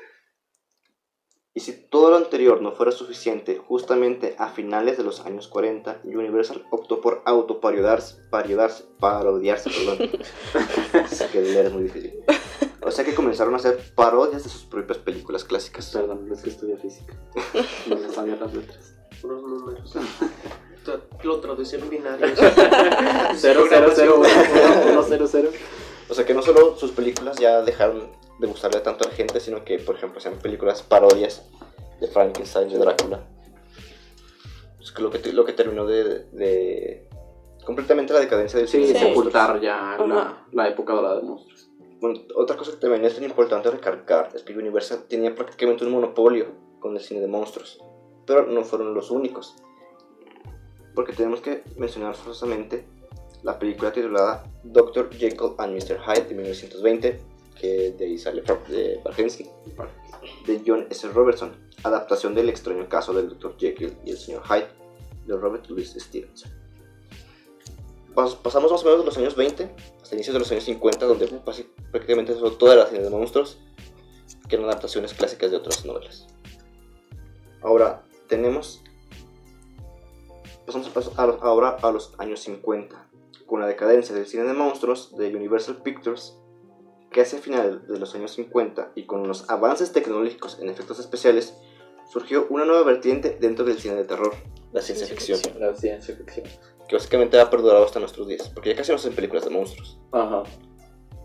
Y 1.54 1.60
si 1.60 1.74
todo 1.74 2.12
lo 2.12 2.17
anterior 2.17 2.62
no 2.62 2.71
fuera 2.71 2.91
suficiente, 2.91 3.58
justamente 3.58 4.36
a 4.38 4.50
finales 4.50 4.97
de 4.97 5.04
los 5.04 5.19
años 5.21 5.47
40, 5.47 6.02
Universal 6.06 6.65
optó 6.71 7.02
por 7.02 7.24
autoparodiarse, 7.26 8.17
parodiarse, 8.30 8.86
parodiarse, 9.00 9.69
perdón. 9.69 10.12
es 11.12 11.21
que 11.24 11.41
leer 11.41 11.65
es 11.65 11.74
muy 11.74 11.84
difícil. 11.84 12.24
O 12.84 12.89
sea 12.91 13.06
que 13.06 13.13
comenzaron 13.13 13.54
a 13.54 13.58
hacer 13.58 13.78
parodias 13.96 14.44
de 14.44 14.50
sus 14.50 14.63
propias 14.63 14.98
películas 14.98 15.44
clásicas. 15.44 15.89
Perdón, 15.91 16.28
es 16.32 16.41
que 16.41 16.50
estudié 16.50 16.78
física. 16.78 17.13
No 17.88 17.96
me 17.96 18.10
sabía 18.10 18.36
las 18.38 18.54
letras. 18.54 18.96
Puros 19.22 19.44
números. 19.44 19.94
Lo 21.24 21.39
traduce 21.39 21.76
en 21.78 21.89
binarios. 21.89 22.39
0, 22.39 23.65
0, 23.70 23.91
0, 23.96 24.22
1, 24.94 25.04
0, 25.08 25.26
0. 25.32 25.50
O 26.10 26.13
sea 26.15 26.26
que 26.26 26.34
no 26.34 26.41
solo 26.41 26.76
sus 26.76 26.91
películas 26.91 27.38
ya 27.38 27.62
dejaron 27.62 28.10
de 28.39 28.48
gustarle 28.48 28.80
tanto 28.80 29.06
a 29.06 29.10
la 29.12 29.15
gente, 29.15 29.39
sino 29.39 29.63
que, 29.63 29.78
por 29.78 29.96
ejemplo, 29.96 30.20
sean 30.20 30.39
películas 30.39 30.82
parodias 30.82 31.44
de 32.00 32.08
Frankenstein, 32.08 32.67
de 32.70 32.80
Drácula. 32.80 33.24
Es 34.82 34.91
que 34.91 35.04
lo 35.04 35.12
que, 35.12 35.20
lo 35.32 35.46
que 35.46 35.54
terminó 35.54 35.86
de, 35.86 36.26
de- 36.32 37.08
completamente 37.63 38.12
la 38.13 38.20
decadencia 38.20 38.58
del 38.58 38.67
cine 38.67 38.88
Sí, 38.88 38.96
sepultar 38.98 39.62
ya 39.62 39.96
la, 40.08 40.48
la 40.52 40.67
época 40.67 40.94
dorada 40.94 41.17
de 41.17 41.22
monstruos. 41.22 41.61
Bueno, 42.02 42.20
otra 42.36 42.58
cosa 42.58 42.72
que 42.72 42.78
también 42.78 43.06
es 43.06 43.20
bien 43.20 43.30
importante 43.30 43.70
recalcar 43.70 44.32
es 44.34 44.42
que 44.42 44.58
Universal 44.58 45.04
tenía 45.08 45.36
prácticamente 45.36 45.86
un 45.86 45.92
monopolio 45.92 46.48
con 46.80 46.96
el 46.96 47.00
cine 47.00 47.22
de 47.22 47.28
monstruos, 47.28 47.80
pero 48.26 48.48
no 48.48 48.64
fueron 48.64 48.96
los 48.96 49.12
únicos. 49.12 49.56
Porque 50.96 51.14
tenemos 51.14 51.42
que 51.42 51.64
mencionar 51.78 52.16
forzosamente 52.16 52.86
la 53.44 53.60
película 53.60 53.94
titulada 53.94 54.44
Dr. 54.64 55.12
Jekyll 55.12 55.54
and 55.60 55.74
Mr. 55.76 56.00
Hyde 56.00 56.28
de 56.28 56.34
1920, 56.34 57.20
que 57.60 57.92
de 57.92 58.06
ahí 58.06 58.18
sale 58.18 58.42
de 58.68 59.00
Helsing, 59.16 59.50
de 60.48 60.62
John 60.66 60.88
S. 60.90 61.08
Robertson, 61.08 61.52
adaptación 61.84 62.34
del 62.34 62.50
extraño 62.50 62.90
caso 62.90 63.14
del 63.14 63.30
Dr. 63.30 63.58
Jekyll 63.60 63.96
y 64.06 64.10
el 64.10 64.18
Sr. 64.18 64.42
Hyde 64.42 64.68
de 65.28 65.38
Robert 65.38 65.68
Louis 65.70 65.94
Stevenson. 65.96 66.61
Pas- 68.15 68.36
pasamos 68.36 68.71
más 68.71 68.82
o 68.82 68.86
menos 68.86 69.00
de 69.00 69.06
los 69.06 69.17
años 69.17 69.36
20 69.36 69.74
hasta 70.02 70.15
inicios 70.15 70.34
de 70.34 70.39
los 70.39 70.52
años 70.52 70.63
50, 70.65 71.06
donde 71.06 71.28
prácticamente 71.91 72.34
solo 72.34 72.54
toda 72.54 72.76
la 72.76 72.86
cine 72.88 73.02
de 73.02 73.10
monstruos, 73.10 73.58
que 74.50 74.56
eran 74.56 74.67
adaptaciones 74.67 75.13
clásicas 75.13 75.50
de 75.52 75.58
otras 75.58 75.86
novelas. 75.86 76.28
Ahora, 77.62 78.04
tenemos. 78.28 78.82
Pasamos 80.65 80.89
a 81.17 81.24
a 81.24 81.28
los- 81.28 81.41
ahora 81.41 81.78
a 81.82 81.91
los 81.91 82.13
años 82.17 82.39
50, 82.41 83.08
con 83.45 83.60
la 83.62 83.67
decadencia 83.67 84.15
del 84.15 84.26
cine 84.28 84.43
de 84.43 84.54
monstruos 84.54 85.15
de 85.17 85.36
Universal 85.36 85.82
Pictures, 85.82 86.38
que 87.12 87.21
hacia 87.21 87.39
final 87.39 87.86
de 87.88 88.00
los 88.00 88.15
años 88.15 88.32
50 88.32 88.91
y 88.95 89.06
con 89.06 89.28
los 89.28 89.50
avances 89.50 89.91
tecnológicos 89.91 90.60
en 90.60 90.69
efectos 90.69 91.00
especiales, 91.00 91.54
surgió 92.12 92.45
una 92.50 92.65
nueva 92.65 92.84
vertiente 92.84 93.38
dentro 93.39 93.63
del 93.63 93.80
cine 93.80 93.95
de 93.95 94.04
terror, 94.04 94.34
la 94.74 94.82
ciencia 94.82 95.08
Ciencia 95.08 95.36
ficción, 95.38 95.60
La 95.62 95.74
ciencia 95.74 96.15
ficción. 96.15 96.45
que 96.89 96.95
básicamente 96.95 97.39
ha 97.39 97.50
perdurado 97.50 97.86
hasta 97.86 98.00
nuestros 98.00 98.28
días, 98.28 98.50
porque 98.50 98.69
ya 98.71 98.76
casi 98.76 98.91
no 98.91 98.97
se 98.97 99.08
hacen 99.08 99.15
películas 99.15 99.45
de 99.45 99.50
monstruos. 99.52 99.97
Ajá. 100.12 100.43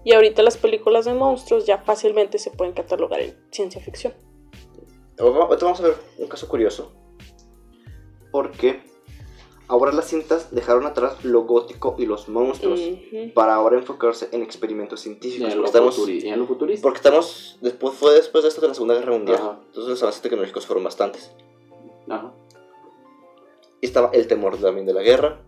Y 0.05 0.13
ahorita 0.15 0.43
las 0.43 0.57
películas 0.57 1.05
de 1.05 1.15
monstruos 1.15 1.67
ya 1.67 1.79
fácilmente 1.79 2.39
se 2.39 2.53
pueden 2.53 2.73
catalogar 2.73 3.21
en 3.21 3.37
ciencia 3.51 3.81
ficción. 3.81 4.15
Ahora 5.19 5.45
ahorita 5.47 5.65
vamos 5.65 5.81
a 5.81 5.85
ver 5.85 5.97
un 6.19 6.29
caso 6.29 6.47
curioso, 6.47 6.93
porque 8.31 8.85
ahora 9.69 9.93
las 9.93 10.07
cintas 10.09 10.55
dejaron 10.55 10.87
atrás 10.87 11.25
lo 11.25 11.43
gótico 11.45 11.97
y 11.99 12.07
los 12.07 12.29
monstruos, 12.29 12.81
Ujú. 12.81 13.33
para 13.35 13.55
ahora 13.55 13.77
enfocarse 13.77 14.29
en 14.33 14.43
experimentos 14.43 15.01
Y 15.01 15.05
científicos. 15.05 15.53
en, 15.53 15.57
lo 15.59 15.65
porque 15.65 15.79
estamos, 15.79 15.99
futuri- 15.99 16.23
y 16.25 16.29
en 16.29 16.39
lo 16.39 16.47
futurista. 16.47 16.83
porque 16.83 16.97
estamos, 16.99 17.59
después, 17.61 17.95
fue 17.95 18.15
después 18.15 18.43
de 18.45 18.49
esto 18.49 18.61
de 18.61 18.69
la 18.69 18.75
Segunda 18.75 18.95
Guerra 18.95 19.13
Mundial, 19.13 19.39
Ajá. 19.39 19.59
entonces 19.67 19.91
los 19.91 20.03
avances 20.03 20.23
tecnológicos 20.23 20.67
fueron 20.67 20.85
bastantes. 20.85 21.31
Ajá. 22.09 22.33
Y 23.81 23.87
estaba 23.87 24.11
el 24.13 24.27
temor 24.27 24.57
también 24.57 24.87
de 24.87 24.95
la 24.95 25.03
guerra, 25.03 25.41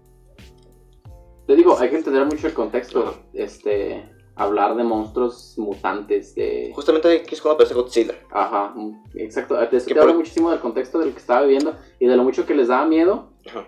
Te 1.47 1.57
digo, 1.57 1.79
hay 1.79 1.89
que 1.89 1.97
entender 1.97 2.25
mucho 2.27 2.47
el 2.47 2.53
contexto. 2.53 3.01
Ajá. 3.09 3.15
Este, 3.33 4.07
hablar 4.37 4.77
de 4.77 4.85
monstruos 4.85 5.55
mutantes, 5.57 6.35
de... 6.35 6.71
Justamente 6.75 7.11
aquí 7.11 7.35
es 7.35 7.41
cuando 7.41 7.55
aparece 7.55 7.73
Godzilla. 7.75 8.15
Ajá, 8.31 8.75
exacto. 9.15 9.55
Te 9.57 9.77
habla 9.99 10.07
por- 10.13 10.17
muchísimo 10.17 10.51
del 10.51 10.61
contexto 10.61 10.99
del 10.99 11.13
que 11.13 11.19
estaba 11.19 11.41
viviendo 11.43 11.75
y 11.99 12.07
de 12.07 12.17
lo 12.17 12.23
mucho 12.23 12.45
que 12.45 12.55
les 12.55 12.69
daba 12.69 12.85
miedo 12.85 13.31
Ajá. 13.49 13.67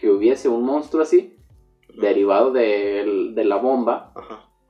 Que 0.00 0.10
hubiese 0.10 0.48
un 0.48 0.64
monstruo 0.64 1.02
así, 1.02 1.36
derivado 1.94 2.52
del- 2.52 3.34
de, 3.34 3.44
la 3.44 3.56
bomba 3.56 4.12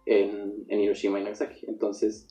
en, 0.05 0.65
en 0.69 0.81
Hiroshima 0.81 1.19
y 1.21 1.25
Nagasaki. 1.25 1.67
Entonces, 1.69 2.27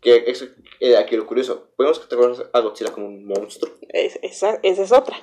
Que 0.00 0.24
eso, 0.26 0.44
eh, 0.80 0.96
aquí 0.96 1.16
lo 1.16 1.26
curioso, 1.26 1.70
podemos 1.76 1.98
categorizar 1.98 2.50
a 2.52 2.60
Godzilla 2.60 2.92
como 2.92 3.06
un 3.06 3.26
monstruo. 3.26 3.72
Es- 3.88 4.18
esa, 4.22 4.58
esa 4.62 4.82
es 4.82 4.92
otra. 4.92 5.16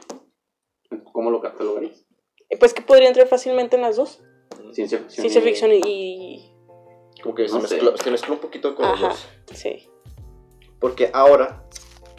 ¿cómo 1.12 1.30
lo 1.32 1.42
catalogarías? 1.42 2.06
Eh, 2.50 2.58
Pues 2.58 2.74
que 2.74 2.82
podría 2.82 3.08
entrar 3.08 3.28
fácilmente 3.28 3.76
en 3.76 3.82
las 3.84 3.96
dos. 3.98 4.22
Ciencia 4.72 4.98
ficción. 5.00 5.22
Ciencia 5.30 5.42
y- 5.42 5.44
ficción 5.44 5.72
y... 5.74 6.50
Como 7.22 7.36
que 7.36 7.48
se, 7.48 7.54
No 7.56 7.62
mezcló, 7.62 7.96
se 7.98 8.12
mezcló 8.12 8.34
un 8.34 8.40
poquito 8.42 8.76
con 8.76 8.86
Ajá. 8.86 9.08
los 9.10 9.10
dos. 9.10 9.30
Sí. 9.58 9.88
Porque 10.80 11.10
ahora 11.14 11.66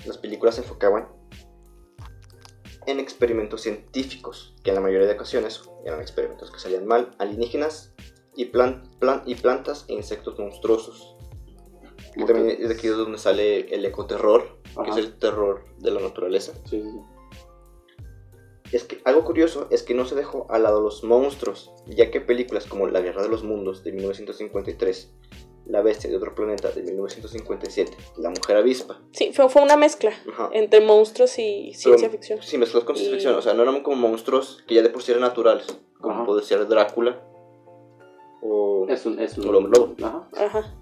las 0.06 0.16
películas 0.18 0.54
se 0.54 0.62
enfocaban 0.62 1.08
en 2.86 3.00
experimentos 3.00 3.62
científicos, 3.62 4.54
que 4.62 4.70
en 4.70 4.76
la 4.76 4.80
mayoría 4.80 5.06
de 5.06 5.14
ocasiones 5.14 5.62
eran 5.84 6.00
experimentos 6.00 6.50
que 6.50 6.58
salían 6.58 6.86
mal, 6.86 7.14
alienígenas 7.18 7.92
y, 8.36 8.46
plan, 8.46 8.82
plan- 8.98 9.22
y 9.26 9.34
plantas 9.36 9.84
e 9.88 9.94
insectos 9.94 10.38
monstruosos. 10.38 11.16
Que 12.14 12.24
también 12.24 12.56
es 12.60 12.68
de 12.68 12.74
aquí 12.74 12.86
donde 12.88 13.18
sale 13.18 13.74
el 13.74 13.84
ecoterror, 13.84 14.58
que 14.62 14.80
Ajá. 14.80 14.90
es 14.90 14.96
el 14.98 15.18
terror 15.18 15.64
de 15.78 15.90
la 15.90 16.00
naturaleza. 16.00 16.52
Sí, 16.68 16.80
sí, 16.82 16.88
sí. 16.90 16.98
Es 18.72 18.84
que 18.84 19.00
algo 19.04 19.24
curioso 19.24 19.68
es 19.70 19.82
que 19.82 19.94
no 19.94 20.04
se 20.04 20.14
dejó 20.14 20.46
al 20.50 20.64
lado 20.64 20.80
los 20.80 21.04
monstruos, 21.04 21.72
ya 21.86 22.10
que 22.10 22.20
películas 22.20 22.66
como 22.66 22.86
La 22.88 23.00
Guerra 23.00 23.22
de 23.22 23.28
los 23.28 23.44
Mundos 23.44 23.84
de 23.84 23.92
1953, 23.92 25.12
La 25.66 25.80
Bestia 25.80 26.10
de 26.10 26.16
otro 26.16 26.34
planeta 26.34 26.70
de 26.70 26.82
1957, 26.82 27.96
La 28.18 28.28
Mujer 28.30 28.56
Avispa, 28.58 29.00
Sí, 29.12 29.32
fue, 29.32 29.48
fue 29.48 29.62
una 29.62 29.76
mezcla 29.78 30.12
ajá, 30.30 30.50
entre 30.52 30.80
monstruos 30.82 31.38
y 31.38 31.72
ciencia 31.74 32.10
ficción. 32.10 32.42
Sí, 32.42 32.58
mezclados 32.58 32.84
con 32.84 32.96
ciencia 32.96 33.12
Y- 33.12 33.14
ficción. 33.18 33.34
O 33.34 33.42
sea, 33.42 33.54
no 33.54 33.62
eran 33.62 33.82
como 33.82 33.96
monstruos 34.08 34.62
que 34.66 34.74
ya 34.74 34.82
de 34.82 34.90
por 34.90 35.02
sí 35.02 35.12
eran 35.12 35.22
naturales. 35.22 35.66
Como 36.00 36.14
Ajá. 36.16 36.26
puede 36.26 36.42
ser 36.42 36.66
Drácula. 36.68 37.18
O. 38.42 38.84
Es 38.90 39.06
un... 39.06 39.18
Es 39.18 39.38
un 39.38 39.48
El 39.48 39.54
hombre 39.54 39.72
lobo. 39.78 39.94
Ajá. 40.06 40.28
Ajá. 40.36 40.74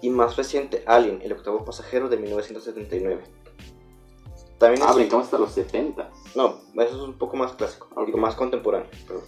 Y 0.00 0.10
más 0.10 0.36
reciente, 0.36 0.82
Alien, 0.86 1.20
el 1.22 1.32
octavo 1.32 1.64
pasajero 1.64 2.08
de 2.08 2.16
1979. 2.18 3.22
También 4.58 4.82
Ah, 4.84 4.90
es. 4.90 4.96
brincamos 4.96 5.26
hasta 5.26 5.38
los 5.38 5.52
70. 5.52 6.10
No, 6.34 6.60
eso 6.74 6.96
es 6.96 7.02
un 7.02 7.16
poco 7.18 7.36
más 7.36 7.52
clásico. 7.52 7.88
Digo, 8.04 8.18
más 8.18 8.34
contemporáneo. 8.34 8.88
perdón. 9.06 9.22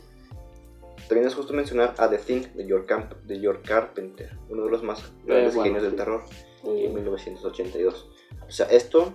También 1.11 1.27
es 1.27 1.35
justo 1.35 1.53
mencionar 1.53 1.93
a 1.99 2.09
The 2.09 2.19
Thing 2.19 2.43
de 2.55 2.67
George, 2.67 2.87
Camp 2.87 3.13
de 3.25 3.41
George 3.41 3.63
Carpenter, 3.67 4.31
uno 4.49 4.63
de 4.67 4.71
los 4.71 4.85
más 4.85 5.03
grandes 5.25 5.55
Eh, 5.55 5.57
bueno, 5.57 5.63
genios 5.65 5.83
sí. 5.83 5.87
del 5.89 5.97
terror, 5.97 6.23
en 6.63 6.93
Mm. 6.93 6.95
1982. 6.95 8.07
O 8.47 8.51
sea, 8.53 8.67
esto 8.67 9.11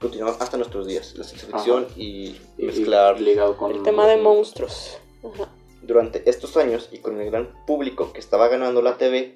continúa 0.00 0.34
hasta 0.40 0.56
nuestros 0.56 0.86
días. 0.86 1.14
La 1.18 1.24
ciencia 1.24 1.48
ficción 1.50 1.86
y 1.96 2.02
Y- 2.06 2.40
y 2.56 2.64
mezclar 2.64 3.20
ligado 3.20 3.58
con 3.58 3.72
El 3.72 3.82
tema 3.82 4.06
de 4.06 4.16
monstruos. 4.16 4.96
Ajá. 5.22 5.50
Durante 5.82 6.22
estos 6.30 6.56
años 6.56 6.88
y 6.90 7.00
con 7.00 7.20
el 7.20 7.30
gran 7.30 7.54
público 7.66 8.14
que 8.14 8.20
estaba 8.20 8.48
ganando 8.48 8.80
la 8.80 8.96
TV, 8.96 9.34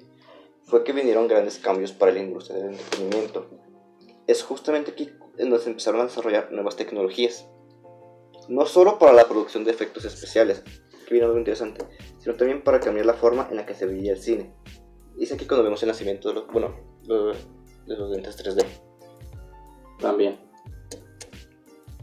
fue 0.63 0.83
que 0.83 0.93
vinieron 0.93 1.27
grandes 1.27 1.59
cambios 1.59 1.91
para 1.91 2.11
la 2.11 2.21
industria 2.21 2.57
del 2.57 2.71
entretenimiento. 2.73 3.45
Es 4.25 4.41
justamente 4.41 4.89
aquí 4.89 5.11
en 5.37 5.51
donde 5.51 5.63
se 5.63 5.69
empezaron 5.69 6.01
a 6.01 6.05
desarrollar 6.05 6.51
nuevas 6.51 6.75
tecnologías. 6.75 7.45
No 8.47 8.65
solo 8.67 8.97
para 8.99 9.13
la 9.13 9.27
producción 9.27 9.63
de 9.63 9.71
efectos 9.71 10.05
especiales, 10.05 10.63
viene 11.11 11.25
algo 11.25 11.37
interesante, 11.37 11.85
sino 12.17 12.35
también 12.35 12.63
para 12.63 12.79
cambiar 12.79 13.05
la 13.05 13.13
forma 13.13 13.47
en 13.49 13.57
la 13.57 13.65
que 13.65 13.73
se 13.73 13.85
veía 13.85 14.13
el 14.13 14.19
cine. 14.19 14.53
Y 15.17 15.23
es 15.23 15.31
aquí 15.31 15.45
cuando 15.45 15.63
vemos 15.63 15.81
el 15.83 15.89
nacimiento 15.89 16.29
de 16.29 16.35
los, 16.35 16.47
bueno, 16.47 16.75
de 17.03 17.97
los 17.97 18.09
lentes 18.09 18.37
3D. 18.37 18.65
También. 19.99 20.37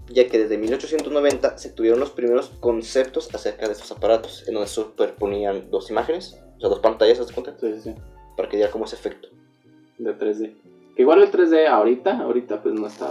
ya 0.09 0.29
que 0.29 0.39
desde 0.39 0.59
1890 0.59 1.59
se 1.59 1.71
tuvieron 1.71 2.01
los 2.01 2.11
primeros 2.11 2.51
conceptos 2.61 3.35
acerca 3.35 3.67
de 3.67 3.73
estos 3.73 3.91
aparatos, 3.93 4.47
en 4.47 4.55
donde 4.55 4.69
superponían 4.69 5.71
dos 5.71 5.91
imágenes, 5.91 6.39
o 6.57 6.61
sea, 6.61 6.69
dos 6.69 6.81
pantallas, 6.81 7.19
¿te 7.19 7.25
das 7.25 7.33
cuenta? 7.33 7.57
Sí, 7.59 7.73
sí, 7.75 7.81
sí. 7.81 7.95
Para 8.37 8.49
que 8.49 8.57
diera 8.57 8.71
como 8.71 8.85
ese 8.85 8.97
efecto. 8.97 9.29
De 9.99 10.17
3D. 10.17 10.55
Que 10.95 11.03
igual 11.03 11.23
el 11.23 11.31
3D 11.31 11.67
ahorita, 11.67 12.19
ahorita 12.19 12.63
pues 12.63 12.75
no 12.75 12.87
está 12.87 13.11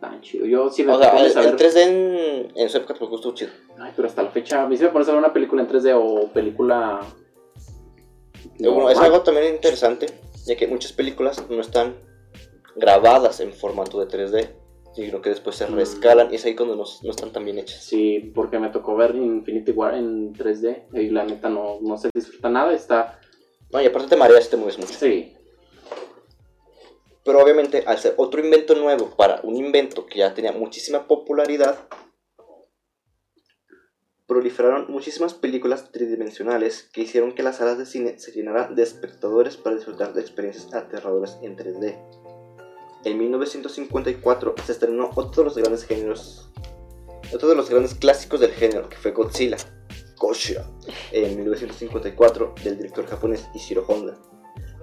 tan 0.00 0.20
chido. 0.20 0.46
Yo 0.46 0.68
sí 0.70 0.82
me 0.82 0.92
O 0.94 0.98
sea, 0.98 1.10
el, 1.24 1.30
saber- 1.30 1.50
el 1.50 1.56
3D 1.56 1.76
en, 1.82 2.52
en 2.56 2.68
su 2.68 2.78
época 2.78 2.94
me 3.00 3.06
gustó 3.06 3.32
chido. 3.34 3.50
Ay, 3.78 3.92
pero 3.94 4.08
hasta 4.08 4.22
la 4.22 4.30
fecha, 4.30 4.66
me 4.66 4.74
hicieron 4.74 4.92
ponerse 4.92 5.12
a 5.12 5.14
ver 5.14 5.22
una 5.24 5.32
película 5.32 5.62
en 5.62 5.68
3D 5.68 5.92
o 5.96 6.28
película. 6.32 7.00
Bueno, 8.58 8.90
es 8.90 8.98
algo 8.98 9.20
también 9.22 9.54
interesante, 9.54 10.06
ya 10.46 10.56
que 10.56 10.66
muchas 10.66 10.92
películas 10.92 11.44
no 11.48 11.60
están 11.60 11.94
grabadas 12.76 13.40
en 13.40 13.52
formato 13.52 14.00
de 14.04 14.06
3D, 14.08 14.50
sino 14.94 15.22
que 15.22 15.30
después 15.30 15.56
se 15.56 15.66
Mm. 15.66 15.74
rescalan 15.74 16.32
y 16.32 16.36
es 16.36 16.44
ahí 16.44 16.54
cuando 16.54 16.76
no, 16.76 16.84
no 17.02 17.10
están 17.10 17.32
tan 17.32 17.44
bien 17.44 17.58
hechas. 17.58 17.82
Sí, 17.82 18.32
porque 18.34 18.58
me 18.58 18.68
tocó 18.70 18.96
ver 18.96 19.14
Infinity 19.14 19.72
War 19.72 19.94
en 19.94 20.32
3D 20.34 20.84
y 20.94 21.10
la 21.10 21.24
neta 21.24 21.48
no, 21.48 21.78
no 21.80 21.96
se 21.96 22.10
disfruta 22.14 22.48
nada. 22.50 22.72
Está. 22.74 23.18
No, 23.72 23.80
y 23.80 23.86
aparte 23.86 24.08
te 24.08 24.16
mareas 24.16 24.46
y 24.46 24.50
te 24.50 24.56
mueves 24.56 24.78
mucho. 24.78 24.92
Sí, 24.94 25.32
Pero 27.24 27.42
obviamente, 27.42 27.84
al 27.86 27.98
ser 27.98 28.14
otro 28.16 28.42
invento 28.42 28.74
nuevo 28.74 29.14
para 29.16 29.40
un 29.42 29.56
invento 29.56 30.06
que 30.06 30.20
ya 30.20 30.32
tenía 30.32 30.52
muchísima 30.52 31.06
popularidad, 31.06 31.86
proliferaron 34.26 34.86
muchísimas 34.88 35.34
películas 35.34 35.90
tridimensionales 35.90 36.88
que 36.92 37.02
hicieron 37.02 37.34
que 37.34 37.42
las 37.42 37.56
salas 37.56 37.78
de 37.78 37.84
cine 37.84 38.18
se 38.18 38.30
llenaran 38.30 38.76
de 38.76 38.84
espectadores 38.84 39.56
para 39.56 39.74
disfrutar 39.74 40.14
de 40.14 40.20
experiencias 40.20 40.72
aterradoras 40.72 41.38
en 41.42 41.56
3D. 41.56 41.98
En 43.04 43.18
1954 43.18 44.54
se 44.64 44.72
estrenó 44.72 45.10
otro 45.16 45.42
de 45.42 45.44
los 45.46 45.56
grandes 45.56 45.84
géneros, 45.84 46.48
otro 47.34 47.48
de 47.48 47.56
los 47.56 47.68
grandes 47.68 47.94
clásicos 47.94 48.38
del 48.38 48.52
género, 48.52 48.88
que 48.88 48.96
fue 48.96 49.10
Godzilla, 49.10 49.56
Godzilla, 50.16 50.64
en 51.10 51.36
1954 51.36 52.54
del 52.62 52.76
director 52.76 53.06
japonés 53.06 53.48
Ishiro 53.54 53.84
Honda, 53.88 54.16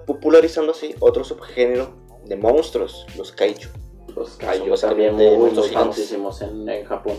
popularizando 0.06 0.72
así 0.72 0.94
otro 1.00 1.24
subgénero 1.24 2.07
de 2.26 2.36
monstruos, 2.36 3.06
los 3.16 3.32
kaiju. 3.32 3.68
los 4.14 4.36
kaiju 4.36 4.74
también 4.76 5.14
muy, 5.14 5.24
muy 5.26 5.36
monstruos 5.38 5.68
gigantes. 5.68 5.94
famosísimos 6.10 6.42
en, 6.42 6.68
en 6.68 6.84
Japón. 6.84 7.16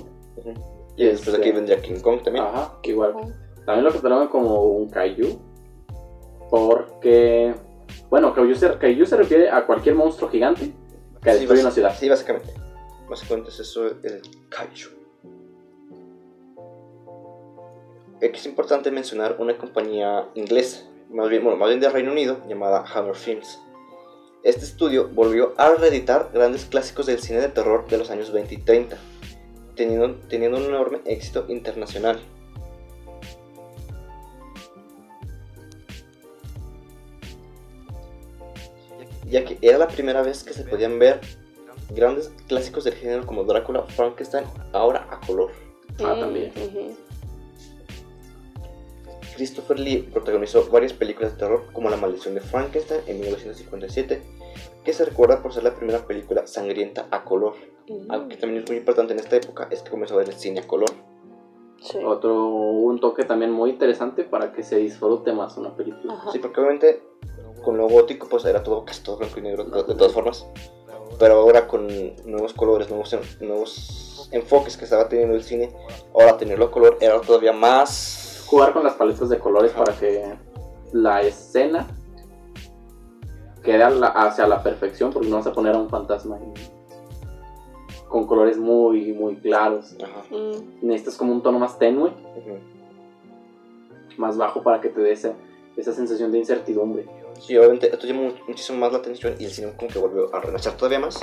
Y 0.96 1.06
después 1.06 1.36
aquí 1.36 1.50
Este- 1.50 1.52
vendría 1.54 1.82
King 1.82 2.00
Kong 2.02 2.22
también. 2.24 2.46
Ajá, 2.46 2.74
que 2.84 2.92
igual. 2.92 3.14
También 3.66 3.86
lo 3.86 3.92
catalogan 3.92 4.28
como 4.28 4.64
un 4.64 4.90
kaiju. 4.90 5.40
Porque. 6.50 7.54
Bueno, 8.10 8.34
kaiju 8.34 8.56
se, 8.56 8.78
kaiju 8.78 9.06
se 9.06 9.18
refiere 9.18 9.50
a 9.50 9.66
cualquier 9.66 9.96
monstruo 9.96 10.30
gigante 10.30 10.74
que 11.22 11.32
Sí, 11.32 11.38
destruye 11.40 11.60
bas- 11.62 11.66
una 11.66 11.72
ciudad. 11.72 11.96
Sí, 11.98 12.10
básicamente. 12.10 12.54
Básicamente 13.10 13.50
es 13.50 13.60
eso 13.60 13.86
el 13.88 14.22
kaiju. 14.50 14.90
Aquí 18.18 18.38
es 18.38 18.46
importante 18.46 18.92
mencionar 18.92 19.38
una 19.40 19.58
compañía 19.58 20.28
inglesa, 20.36 20.84
más 21.10 21.30
bien, 21.30 21.42
bueno, 21.44 21.58
más 21.58 21.70
bien 21.70 21.80
de 21.80 21.88
Reino 21.90 22.12
Unido, 22.12 22.38
llamada 22.50 22.84
Hammer 22.94 23.16
Films. 23.16 23.60
Este 24.44 24.64
estudio 24.64 25.10
volvió 25.10 25.54
a 25.58 25.76
reeditar 25.76 26.30
grandes 26.34 26.64
clásicos 26.64 27.06
del 27.08 27.20
cine 27.20 27.42
de 27.42 27.50
terror 27.50 27.88
de 27.88 27.98
los 27.98 28.10
años 28.10 28.32
20 28.32 28.56
y 28.56 28.58
30, 28.60 28.98
teniendo, 29.76 30.16
teniendo 30.30 30.58
un 30.58 30.66
enorme 30.66 31.00
éxito 31.06 31.46
internacional. 31.50 32.20
Ya 39.26 39.44
que 39.44 39.58
era 39.62 39.78
la 39.78 39.88
primera 39.88 40.22
vez 40.22 40.44
que 40.44 40.54
se 40.54 40.64
podían 40.64 40.98
ver 41.00 41.20
grandes 41.90 42.32
clásicos 42.48 42.86
del 42.86 42.94
género 42.94 43.26
como 43.26 43.44
Drácula, 43.44 43.84
Frankenstein, 43.84 44.46
ahora 44.72 45.06
a 45.12 45.20
color. 45.20 45.52
Ah, 46.00 46.16
también. 46.18 46.54
Christopher 49.40 49.80
Lee 49.80 50.10
protagonizó 50.12 50.70
varias 50.70 50.92
películas 50.92 51.32
de 51.32 51.38
terror 51.38 51.64
como 51.72 51.90
La 51.90 51.96
maldición 51.96 52.36
de 52.36 52.42
Frankenstein 52.42 53.00
en 53.08 53.22
1957 53.22 54.22
que 54.84 54.92
se 54.92 55.06
recuerda 55.06 55.42
por 55.42 55.54
ser 55.54 55.64
la 55.64 55.74
primera 55.74 56.06
película 56.06 56.46
sangrienta 56.46 57.08
a 57.10 57.24
color. 57.24 57.54
Mm, 57.88 58.12
Algo 58.12 58.28
que 58.28 58.36
también 58.36 58.64
es 58.64 58.70
muy 58.70 58.80
importante 58.80 59.14
en 59.14 59.20
esta 59.20 59.38
época 59.38 59.70
es 59.72 59.82
que 59.82 59.92
comenzó 59.92 60.16
a 60.16 60.18
ver 60.18 60.28
el 60.28 60.36
cine 60.36 60.60
a 60.60 60.68
color. 60.68 60.90
sí. 61.82 62.00
Otro, 62.06 62.48
un 62.48 63.00
toque 63.00 63.24
también 63.24 63.52
muy 63.54 63.70
interesante 63.70 64.26
para 64.26 64.52
que 64.52 64.62
se 64.62 64.76
disfrute 64.76 65.32
más 65.32 65.56
una 65.56 65.74
película. 65.74 66.16
Ajá. 66.16 66.34
Sí, 66.34 66.40
porque 66.40 66.60
obviamente 66.60 67.02
con 67.64 67.78
lo 67.78 67.88
gótico 67.88 68.28
pues 68.28 68.44
era 68.44 68.62
todo 68.62 68.84
casi 68.84 69.04
todo 69.04 69.16
blanco 69.20 69.40
y 69.40 69.44
negro 69.44 69.64
de, 69.64 69.84
de 69.84 69.96
todas 69.96 70.12
formas. 70.12 70.46
Pero 71.18 71.36
ahora 71.36 71.66
con 71.66 71.88
nuevos 72.26 72.52
colores, 72.52 72.90
nuevos, 72.90 73.16
nuevos 73.40 74.30
enfoques 74.34 74.76
que 74.76 74.84
estaba 74.84 75.08
teniendo 75.08 75.36
el 75.36 75.44
cine, 75.44 75.74
ahora 76.14 76.36
tenerlo 76.36 76.66
a 76.66 76.72
color 76.72 76.98
era 77.00 77.22
todavía 77.22 77.54
más... 77.54 78.26
Jugar 78.50 78.74
con 78.74 78.84
las 78.84 78.94
paletas 78.96 79.30
de 79.30 79.40
colores 79.40 79.72
para 79.72 79.94
que 79.94 80.36
la 80.92 81.22
escena 81.22 81.88
quede 83.64 83.84
hacia 83.84 84.48
la 84.48 84.64
perfección, 84.64 85.12
porque 85.12 85.30
no 85.30 85.38
vas 85.38 85.48
a 85.48 85.54
poner 85.54 85.76
a 85.76 85.80
un 85.80 85.90
fantasma 85.90 86.38
ahí 86.38 86.54
con 88.10 88.26
colores 88.26 88.58
muy, 88.58 89.14
muy 89.14 89.36
claros. 89.38 89.96
Ajá. 90.04 90.24
Mm, 90.32 90.86
Necesitas 90.88 91.16
como 91.16 91.32
un 91.32 91.42
tono 91.42 91.60
más 91.60 91.78
tenue, 91.78 92.12
más 94.18 94.36
bajo 94.36 94.62
para 94.64 94.82
que 94.82 94.90
te 94.90 95.00
dé 95.00 95.14
esa, 95.14 95.34
esa 95.78 95.94
sensación 95.94 96.32
de 96.32 96.40
incertidumbre. 96.40 97.06
Sí, 97.40 97.56
obviamente 97.56 97.90
esto 97.90 98.06
llamó 98.06 98.34
muchísimo 98.48 98.80
más 98.80 98.92
la 98.92 98.98
atención 98.98 99.36
y 99.40 99.46
el 99.46 99.52
cine 99.52 99.74
como 99.78 99.90
que 99.90 100.00
volvió 100.00 100.36
a 100.36 100.42
renacer 100.42 100.74
todavía 100.74 101.00
más. 101.00 101.20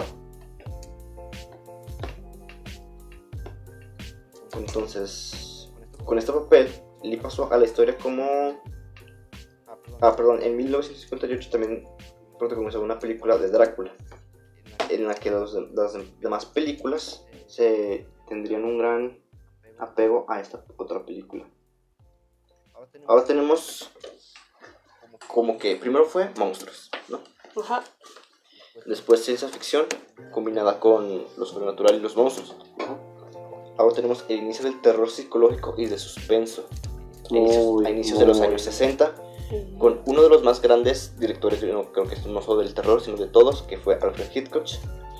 Entonces, 4.57 5.71
con 6.05 6.19
este 6.19 6.33
papel, 6.33 6.69
Lee 7.11 7.17
pasó 7.19 7.53
a 7.53 7.57
la 7.59 7.65
historia 7.65 7.97
como... 7.99 8.61
Ah, 10.01 10.15
perdón, 10.17 10.43
en 10.43 10.57
1958 10.57 11.51
también 11.51 11.89
protagonizó 12.39 12.81
una 12.81 12.99
película 12.99 13.39
de 13.39 13.49
Drácula, 13.49 13.95
en 14.91 15.07
la 15.07 15.15
que 15.15 15.31
los 15.31 15.55
de- 15.55 15.69
las 15.75 15.95
demás 16.21 16.45
películas 16.47 17.25
se 17.47 18.07
tendrían 18.29 18.65
un 18.65 18.79
gran 18.79 19.19
apego 19.79 20.27
a 20.29 20.41
esta 20.41 20.65
otra 20.77 21.05
película. 21.05 21.45
Ahora 23.07 23.25
tenemos 23.25 23.91
como 25.29 25.59
que 25.59 25.77
primero 25.77 26.05
fue 26.05 26.31
monstruos, 26.39 26.91
¿no? 27.09 27.21
Ajá. 27.61 27.83
Después 28.85 29.25
ciencia 29.25 29.49
ficción 29.49 29.87
combinada 30.33 30.79
con 30.79 31.25
lo 31.39 31.47
sobrenatural 31.47 31.95
y 31.97 32.01
los 32.01 32.17
monstruos. 32.17 32.55
Ahora 33.79 33.95
tenemos 33.95 34.25
el 34.29 34.37
inicio 34.39 34.65
del 34.65 34.81
terror 34.83 35.09
psicológico 35.09 35.75
y 35.79 35.87
de 35.87 35.99
suspenso. 35.99 36.69
A 37.31 37.37
inicios, 37.37 37.87
a 37.87 37.91
inicios 37.91 38.19
de 38.19 38.27
los 38.27 38.41
años 38.41 38.63
60, 38.63 39.15
Mm, 39.51 39.79
con 39.79 40.01
uno 40.07 40.23
de 40.23 40.29
los 40.29 40.43
más 40.43 40.61
grandes 40.61 41.19
directores, 41.19 41.63
no 41.63 41.93
creo 41.93 42.07
que 42.07 42.15
esto 42.15 42.29
no 42.29 42.43
solo 42.43 42.63
del 42.63 42.75
terror, 42.75 43.01
sino 43.01 43.17
de 43.17 43.29
todos, 43.29 43.63
que 43.63 43.79
fue 43.79 43.95
Alfred 43.95 44.27
Hitchcock. 44.35 44.67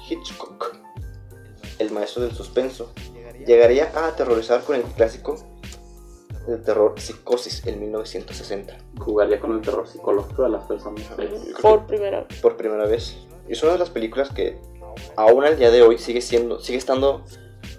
Hitchcock, 0.09 0.77
el 1.79 1.91
maestro 1.91 2.23
del 2.23 2.33
suspenso, 2.33 2.93
llegaría 3.47 3.93
a 3.95 4.09
aterrorizar 4.09 4.63
con 4.63 4.77
el 4.77 4.83
clásico 4.83 5.37
del 6.47 6.63
terror 6.63 6.95
Psicosis 6.97 7.67
en 7.67 7.81
1960. 7.81 8.77
Jugaría 8.99 9.41
con 9.41 9.53
el 9.53 9.61
terror 9.63 9.87
psicológico 9.87 10.43
de 10.45 10.49
las 10.51 10.65
personas. 10.65 11.05
Por 11.61 11.87
primera 11.87 12.23
vez. 12.23 12.41
por 12.41 12.57
primera 12.57 12.87
vez. 12.87 13.17
Y 13.49 13.53
es 13.53 13.63
una 13.63 13.73
de 13.73 13.79
las 13.79 13.91
películas 13.91 14.31
que 14.31 14.59
aún 15.17 15.45
al 15.45 15.59
día 15.59 15.71
de 15.71 15.83
hoy 15.83 15.99
sigue 15.99 16.21
siendo, 16.21 16.61
sigue 16.61 16.79
estando, 16.79 17.25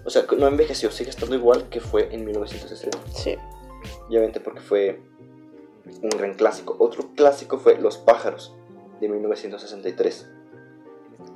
o 0.05 0.09
sea, 0.09 0.25
no 0.37 0.47
envejeció, 0.47 0.91
sigue 0.91 1.09
estando 1.09 1.35
igual 1.35 1.69
que 1.69 1.81
fue 1.81 2.13
en 2.13 2.25
1960. 2.25 2.97
Sí. 3.13 3.37
Obviamente 4.07 4.39
porque 4.39 4.61
fue 4.61 4.99
un 6.01 6.09
gran 6.09 6.33
clásico. 6.33 6.75
Otro 6.79 7.09
clásico 7.15 7.57
fue 7.57 7.79
Los 7.79 7.97
pájaros 7.97 8.55
de 8.99 9.09
1963. 9.09 10.27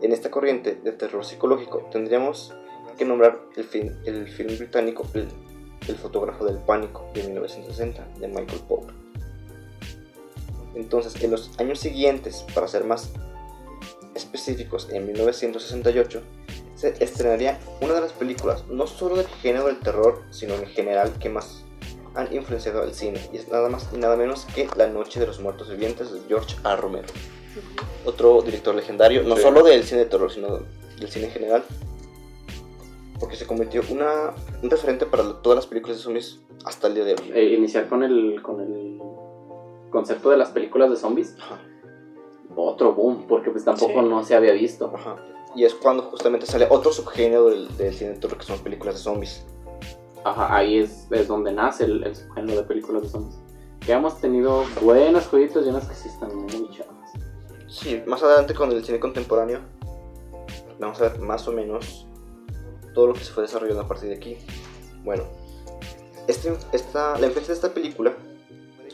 En 0.02 0.12
esta 0.12 0.32
corriente 0.32 0.76
de 0.76 0.92
terror 0.92 1.24
psicológico 1.26 1.88
tendríamos 1.92 2.54
que 2.98 3.06
nombrar 3.06 3.40
el 3.56 3.64
film, 3.64 3.96
el 4.06 4.28
film 4.28 4.58
británico 4.58 5.06
el, 5.14 5.28
el 5.88 5.96
fotógrafo 5.96 6.46
del 6.46 6.58
pánico 6.58 7.10
de 7.14 7.24
1960 7.24 8.08
de 8.20 8.28
Michael 8.28 8.62
Pope. 8.68 8.94
Entonces, 10.76 11.22
en 11.24 11.32
los 11.32 11.60
años 11.60 11.80
siguientes, 11.80 12.46
para 12.54 12.68
ser 12.68 12.86
más 12.86 13.12
específicos, 14.16 14.90
en 14.92 15.06
1968 15.06 16.22
se 16.76 17.04
estrenaría 17.04 17.60
una 17.82 17.94
de 17.94 18.02
las 18.02 18.14
películas, 18.14 18.66
no 18.68 18.88
solo 18.88 19.18
del 19.18 19.28
género 19.28 19.68
del 19.68 19.80
terror, 19.80 20.24
sino 20.32 20.56
en 20.56 20.66
general 20.66 21.12
que 21.20 21.30
más 21.30 21.61
han 22.16 22.34
influenciado 22.34 22.82
al 22.84 22.94
cine, 22.94 23.20
y 23.32 23.38
es 23.38 23.48
nada 23.50 23.70
más 23.70 23.88
y 23.94 23.98
nada 23.98 24.16
menos 24.18 24.46
que 24.54 24.68
La 24.76 24.88
Noche 24.88 25.20
de 25.20 25.28
los 25.28 25.40
Muertos 25.40 25.70
Vivientes 25.70 26.12
de 26.12 26.20
George 26.28 26.56
A. 26.64 26.76
Romero, 26.76 27.08
otro 28.06 28.42
director 28.42 28.76
legendario, 28.76 29.24
no 29.24 29.36
Sí. 29.36 29.42
solo 29.44 29.64
del 29.64 29.84
cine 29.84 30.02
de 30.02 30.06
terror, 30.08 30.32
sino 30.32 30.60
del 31.00 31.10
cine 31.10 31.26
en 31.28 31.32
general, 31.32 31.64
porque 33.20 33.36
se 33.36 33.46
convirtió 33.46 33.82
una, 33.90 34.34
un 34.62 34.70
referente 34.70 35.06
para 35.06 35.24
todas 35.42 35.56
las 35.58 35.68
películas 35.68 35.98
de 35.98 36.04
zombies 36.04 36.40
hasta 36.66 36.88
el 36.88 36.96
día 36.96 37.04
de 37.06 37.14
hoy. 37.14 37.32
Eh, 37.34 37.54
iniciar 37.58 37.88
con 37.88 38.04
el, 38.04 38.42
con 38.42 38.60
el 38.62 39.00
concepto 39.92 40.30
de 40.32 40.38
las 40.38 40.50
películas 40.50 40.90
de 40.90 40.96
zombies. 40.98 41.36
Ajá, 41.40 41.60
Otro 42.56 42.94
boom, 42.94 43.28
porque 43.30 43.50
pues 43.52 43.64
tampoco 43.64 44.02
Sí. 44.02 44.08
no 44.10 44.24
se 44.26 44.36
había 44.36 44.52
visto. 44.54 44.92
ajá. 44.94 45.16
Y 45.56 45.66
es 45.66 45.74
cuando 45.76 46.04
justamente 46.04 46.46
sale 46.46 46.66
otro 46.70 46.92
subgénero 46.94 47.50
del, 47.50 47.76
del 47.78 47.94
cine 47.94 48.12
de 48.12 48.18
terror 48.20 48.38
que 48.38 48.46
son 48.46 48.60
películas 48.60 48.96
de 48.96 49.02
zombies. 49.02 49.46
Ajá, 50.24 50.56
ahí 50.56 50.80
es, 50.80 51.08
es 51.12 51.28
donde 51.28 51.52
nace 51.52 51.86
el, 51.86 52.04
el 52.04 52.16
subgénero 52.16 52.62
de 52.62 52.68
películas 52.68 53.04
de 53.04 53.10
zombies. 53.10 53.40
Que 53.80 53.94
hemos 53.94 54.20
tenido 54.20 54.64
buenas 54.82 55.28
joyitas 55.28 55.66
y 55.66 55.70
unas 55.70 55.88
que 55.88 55.96
sí 55.96 56.10
están 56.10 56.36
muy 56.36 56.70
chavas. 56.70 57.12
Sí, 57.68 58.04
más 58.06 58.22
adelante 58.22 58.54
con 58.54 58.72
el 58.72 58.84
cine 58.84 59.00
contemporáneo 59.00 59.60
vamos 60.82 61.00
a 61.02 61.10
ver 61.10 61.20
más 61.20 61.48
o 61.48 61.52
menos 61.52 62.08
todo 62.94 63.08
lo 63.08 63.14
que 63.14 63.24
se 63.24 63.32
fue 63.32 63.44
desarrollando 63.44 63.84
a 63.84 63.88
partir 63.88 64.10
de 64.10 64.16
aquí. 64.16 64.38
Bueno, 65.04 65.24
este, 66.28 66.54
esta, 66.74 67.18
la 67.18 67.28
influencia 67.28 67.54
de 67.54 67.60
esta 67.60 67.74
película 67.74 68.14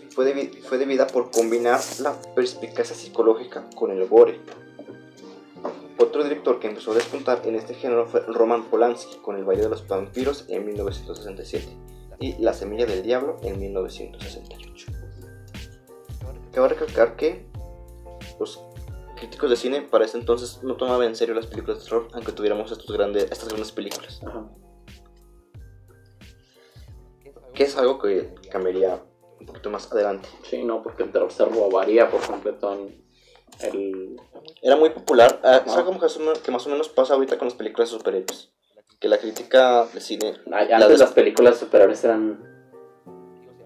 fue, 0.10 0.52
fue 0.68 0.78
debida 0.78 1.08
por 1.08 1.32
combinar 1.32 1.80
la 2.00 2.14
perspicacia 2.36 2.96
psicológica 2.96 3.68
con 3.76 3.92
el 3.92 4.08
gore. 4.08 4.40
Otro 6.00 6.24
director 6.24 6.60
que 6.60 6.68
empezó 6.68 6.92
a 6.92 6.96
despuntar 6.96 7.42
en 7.46 7.56
este 7.56 7.74
género 7.74 8.06
fue 8.06 8.22
Roman 8.28 8.66
Polanski 8.66 9.18
con 9.18 9.36
El 9.36 9.46
baile 9.46 9.64
de 9.64 9.70
los 9.70 9.88
vampiros 9.88 10.46
en 10.48 10.66
1967 10.66 11.68
y 12.20 12.34
La 12.42 12.54
semilla 12.54 12.86
del 12.86 13.02
diablo 13.02 13.38
en 13.42 13.60
1968. 13.60 14.92
Cabe 16.52 16.70
recalcar 16.70 17.16
que 17.16 17.48
los 18.40 18.64
críticos 19.16 19.50
de 19.50 19.56
cine 19.56 19.82
para 19.82 20.06
ese 20.06 20.18
entonces 20.18 20.62
no 20.64 20.76
tomaban 20.76 21.08
en 21.08 21.16
serio 21.16 21.34
las 21.34 21.48
películas 21.48 21.80
de 21.80 21.84
terror, 21.86 22.08
aunque 22.14 22.32
tuviéramos 22.32 22.72
estos 22.72 22.96
grandes, 22.96 23.24
estas 23.32 23.48
grandes 23.50 23.72
películas. 23.72 24.22
Ajá. 24.26 24.48
Que 27.54 27.64
es 27.64 27.76
algo 27.76 27.98
que 27.98 28.36
cambiaría 28.52 29.04
un 29.40 29.48
poquito 29.48 29.72
más 29.72 29.92
adelante. 29.92 30.30
Sí, 30.44 30.64
no, 30.64 30.84
porque 30.84 31.04
el 31.04 31.12
terror 31.12 31.32
se 31.32 31.44
robaría 31.44 32.10
por 32.10 32.22
completo 32.22 32.72
en 32.74 33.07
el... 33.62 34.20
Era 34.62 34.76
muy 34.76 34.90
popular, 34.90 35.40
ah, 35.44 35.62
es 35.66 35.74
algo 35.74 35.92
que 36.44 36.52
más 36.52 36.66
o 36.68 36.70
menos- 36.70 36.90
pasa 36.90 37.14
ahorita 37.16 37.38
con 37.38 37.48
las 37.48 37.56
películas 37.56 37.92
de 37.92 37.98
superhéroes. 37.98 38.50
Que 39.00 39.08
la 39.08 39.18
crítica 39.20 39.86
de 39.94 40.02
cine, 40.02 40.38
Ay, 40.52 40.68
La 40.70 40.78
Antes 40.78 40.90
de- 40.90 40.98
las 40.98 41.12
películas 41.14 41.58
superiores 41.58 42.04
eran 42.04 42.40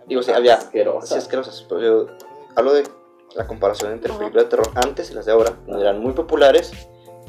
digo, 0.07 0.21
sí, 0.23 0.31
había 0.31 0.55
asquerosas. 0.55 1.09
sí, 1.09 1.15
asquerosas, 1.15 1.65
pero 1.69 1.81
yo 1.81 2.07
hablo 2.57 2.73
de 2.73 2.83
la 3.35 3.47
comparación 3.47 3.93
entre 3.93 4.11
películas 4.13 4.43
de 4.45 4.49
terror 4.49 4.69
antes 4.75 5.09
y 5.09 5.13
las 5.13 5.25
de 5.25 5.31
ahora, 5.31 5.57
donde 5.65 5.83
eran 5.83 5.99
muy 6.01 6.11
populares 6.11 6.73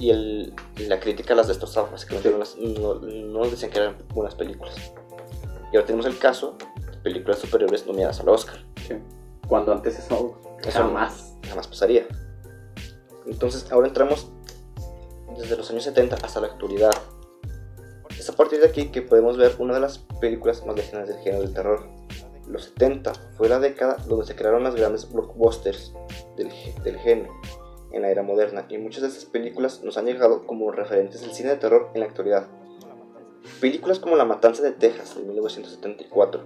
y, 0.00 0.10
el, 0.10 0.52
y 0.76 0.86
la 0.86 0.98
crítica 0.98 1.36
las 1.36 1.46
destrozaba, 1.46 1.90
básicamente 1.90 2.30
no, 2.30 2.38
las- 2.38 2.56
no, 2.56 2.94
no 2.94 3.44
decían 3.48 3.70
que 3.70 3.78
eran 3.78 3.96
buenas 4.12 4.34
películas. 4.34 4.74
Y 5.72 5.76
ahora 5.76 5.86
tenemos 5.86 6.06
el 6.06 6.18
caso 6.18 6.56
de 6.90 6.96
películas 6.98 7.38
superiores 7.38 7.86
nominadas 7.86 8.18
al 8.18 8.28
Oscar. 8.30 8.58
Sí. 8.88 8.94
Cuando 9.48 9.70
antes 9.72 9.96
eso 10.00 10.40
Eso 10.60 10.78
jamás. 10.80 11.34
jamás 11.48 11.68
pasaría. 11.68 12.06
Entonces 13.26 13.70
ahora 13.70 13.88
entramos 13.88 14.30
desde 15.38 15.56
los 15.56 15.70
años 15.70 15.84
70 15.84 16.16
hasta 16.22 16.40
la 16.40 16.48
actualidad. 16.48 16.92
Es 18.18 18.28
a 18.28 18.34
partir 18.34 18.60
de 18.60 18.66
aquí 18.66 18.88
que 18.90 19.02
podemos 19.02 19.36
ver 19.36 19.56
una 19.58 19.74
de 19.74 19.80
las 19.80 19.98
películas 20.20 20.64
más 20.66 20.76
legendarias 20.76 21.08
del 21.08 21.24
género 21.24 21.42
del 21.42 21.54
terror. 21.54 21.88
Los 22.46 22.64
70 22.64 23.12
fue 23.36 23.48
la 23.48 23.58
década 23.58 23.96
donde 24.06 24.26
se 24.26 24.36
crearon 24.36 24.62
las 24.64 24.74
grandes 24.74 25.10
blockbusters 25.10 25.92
del, 26.36 26.50
del 26.84 26.98
género 26.98 27.32
en 27.92 28.02
la 28.02 28.10
era 28.10 28.22
moderna 28.22 28.66
y 28.68 28.78
muchas 28.78 29.02
de 29.02 29.08
estas 29.08 29.24
películas 29.26 29.82
nos 29.82 29.96
han 29.96 30.06
llegado 30.06 30.46
como 30.46 30.70
referentes 30.70 31.20
del 31.20 31.32
cine 31.32 31.50
de 31.50 31.56
terror 31.56 31.90
en 31.94 32.00
la 32.00 32.06
actualidad. 32.06 32.46
Películas 33.60 33.98
como 33.98 34.16
La 34.16 34.24
Matanza 34.24 34.62
de 34.62 34.72
Texas 34.72 35.16
de 35.16 35.22
1974. 35.22 36.42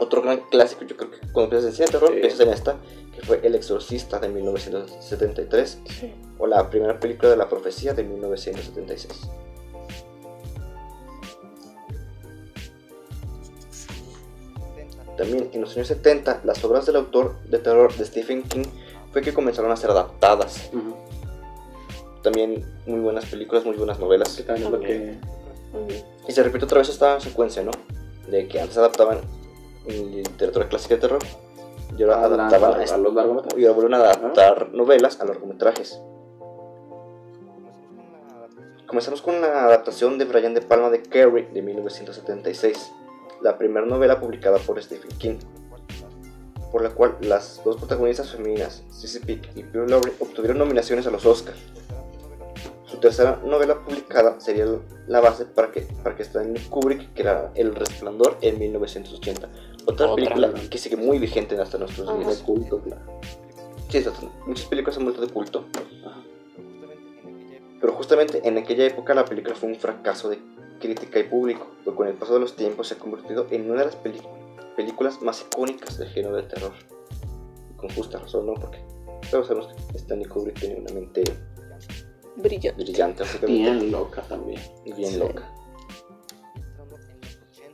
Otro 0.00 0.22
gran 0.22 0.40
clásico, 0.48 0.84
yo 0.84 0.96
creo 0.96 1.10
que 1.10 1.18
cuando 1.32 1.50
piensas 1.50 1.70
en 1.70 1.76
cine 1.76 1.86
de 1.86 1.92
terror 1.92 2.10
Sí. 2.14 2.20
piensas 2.20 2.40
en 2.40 2.48
esta, 2.52 2.76
que 3.18 3.26
fue 3.26 3.40
El 3.42 3.56
Exorcista 3.56 4.20
de 4.20 4.28
1973 4.28 5.78
Sí. 5.88 6.14
o 6.38 6.46
la 6.46 6.70
primera 6.70 7.00
película 7.00 7.30
de 7.30 7.36
la 7.36 7.48
profecía 7.48 7.92
de 7.92 8.04
1976. 8.04 9.28
También 15.16 15.50
en 15.52 15.60
los 15.62 15.74
años 15.74 15.88
70, 15.88 16.42
las 16.44 16.64
obras 16.64 16.86
del 16.86 16.94
autor 16.96 17.40
de 17.44 17.58
terror 17.58 17.92
de 17.96 18.04
Stephen 18.04 18.42
King 18.44 18.64
fue 19.12 19.20
que 19.20 19.34
comenzaron 19.34 19.72
a 19.72 19.76
ser 19.76 19.90
adaptadas. 19.90 20.70
También 22.22 22.64
muy 22.86 23.00
buenas 23.00 23.24
películas, 23.26 23.64
muy 23.64 23.76
buenas 23.76 23.98
novelas. 23.98 24.36
Que 24.36 24.44
también 24.44 24.66
es 24.66 24.72
lo 24.72 24.80
que. 24.80 25.18
Ujú. 25.72 25.88
Y 26.28 26.32
se 26.32 26.42
repite 26.44 26.66
otra 26.66 26.78
vez 26.78 26.88
esta 26.88 27.18
secuencia, 27.18 27.62
¿no? 27.64 27.72
De 28.30 28.46
que 28.46 28.60
antes 28.60 28.78
adaptaban 28.78 29.18
en 29.86 30.14
literatura 30.22 30.68
clásica 30.68 30.94
de 30.94 31.00
terror 31.00 31.18
y 31.96 32.02
ahora 32.02 32.16
a 32.24 32.28
la- 32.28 32.46
adaptaban 32.46 32.80
a, 32.80 32.96
los 32.98 33.14
largometrajes. 33.14 33.58
y 33.58 33.66
ahora 33.66 33.74
vuelven 33.74 33.94
a 33.94 33.96
adaptar 33.98 34.68
novelas 34.72 35.20
a 35.20 35.24
largometrajes. 35.24 36.00
Comenzamos 38.86 39.20
con 39.20 39.40
la 39.40 39.64
adaptación 39.66 40.16
de 40.18 40.24
Brian 40.24 40.54
De 40.54 40.62
Palma 40.62 40.88
de 40.90 41.02
Carrie 41.02 41.48
de 41.52 41.60
1976, 41.60 42.90
la 43.42 43.58
primera 43.58 43.84
novela 43.86 44.18
publicada 44.18 44.58
por 44.58 44.82
Stephen 44.82 45.10
King, 45.18 45.36
por 46.72 46.82
la 46.82 46.90
cual 46.90 47.16
las 47.20 47.60
dos 47.64 47.76
protagonistas 47.76 48.30
femeninas, 48.32 48.82
Cissy 48.90 49.20
Peake 49.20 49.50
y 49.56 49.62
Pearl 49.62 49.90
Lowry, 49.90 50.12
obtuvieron 50.20 50.56
nominaciones 50.58 51.06
a 51.06 51.10
los 51.10 51.26
Oscar. 51.26 51.54
Su 52.86 52.96
tercera 52.96 53.38
novela 53.44 53.78
publicada 53.84 54.40
sería 54.40 54.64
la 55.06 55.20
base 55.20 55.44
para 55.44 55.70
que, 55.70 55.82
para 56.02 56.16
que 56.16 56.22
Stanley 56.22 56.62
Kubrick 56.70 57.12
creara 57.14 57.52
El 57.54 57.74
Resplandor 57.74 58.38
en 58.40 58.58
1980, 58.58 59.48
otra, 59.92 60.06
Otra. 60.06 60.14
película 60.16 60.52
que 60.70 60.78
sigue 60.78 60.96
muy 60.96 61.18
vigente 61.18 61.58
hasta 61.60 61.78
nuestros 61.78 62.08
Ajá. 62.08 62.18
días. 62.18 62.38
de 62.38 62.44
culto, 62.44 62.80
claro. 62.80 63.20
Sí, 63.88 64.04
muchas 64.46 64.66
películas 64.66 64.96
han 64.98 65.04
vuelto 65.04 65.20
de 65.22 65.28
culto. 65.28 65.64
Ajá. 66.06 66.22
Pero 67.80 67.92
justamente 67.94 68.40
en 68.46 68.58
aquella 68.58 68.84
época 68.86 69.14
la 69.14 69.24
película 69.24 69.54
fue 69.54 69.68
un 69.68 69.76
fracaso 69.76 70.28
de 70.28 70.38
crítica 70.80 71.18
y 71.20 71.24
público, 71.24 71.66
pero 71.84 71.96
con 71.96 72.08
el 72.08 72.14
paso 72.14 72.34
de 72.34 72.40
los 72.40 72.54
tiempos 72.56 72.88
se 72.88 72.94
ha 72.94 72.98
convertido 72.98 73.46
en 73.50 73.70
una 73.70 73.80
de 73.80 73.86
las 73.86 73.96
películas 74.76 75.22
más 75.22 75.42
icónicas 75.42 75.96
del 75.98 76.08
género 76.08 76.36
de 76.36 76.42
terror. 76.42 76.72
Y 77.72 77.76
con 77.76 77.88
justa 77.90 78.18
razón, 78.18 78.46
¿no? 78.46 78.54
Porque 78.54 78.78
todos 79.30 79.46
sabemos 79.46 79.72
que 79.90 79.96
Stanley 79.98 80.26
Kubrick 80.26 80.58
tiene 80.60 80.76
una 80.80 80.92
mente 80.92 81.22
Brillante. 82.36 82.82
brillante, 82.84 83.22
básicamente, 83.22 83.62
Bien 83.70 83.90
loca 83.92 84.22
también. 84.22 84.60
bien 84.84 85.12
Sí. 85.12 85.18
loca. 85.18 85.50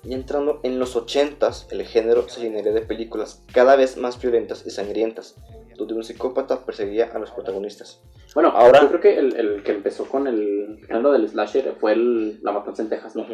Y 0.05 0.13
entrando 0.13 0.61
en 0.63 0.79
los 0.79 0.97
80s, 0.97 1.67
el 1.73 1.83
género 1.87 2.29
se 2.29 2.41
llenaría 2.43 2.73
de 2.73 2.83
películas 2.83 3.43
cada 3.53 3.75
vez 3.77 3.97
más 3.97 4.21
violentas 4.21 4.67
y 4.67 4.71
sangrientas, 4.71 5.37
donde 5.77 5.95
un 5.95 6.05
psicópata 6.05 6.65
perseguía 6.67 7.11
a 7.15 7.19
los 7.19 7.31
protagonistas. 7.31 8.01
Bueno, 8.35 8.51
Ahora- 8.51 8.83
yo 8.83 8.89
creo 8.89 9.01
que 9.01 9.19
el, 9.19 9.35
el 9.37 9.63
que 9.63 9.73
empezó 9.73 10.07
con 10.07 10.27
el 10.27 10.81
género 10.87 11.13
del 11.13 11.29
slasher 11.29 11.75
fue 11.81 11.93
el, 11.93 12.41
La 12.43 12.53
Matanza 12.53 12.83
en 12.83 12.89
Texas, 12.91 13.17
¿no? 13.17 13.27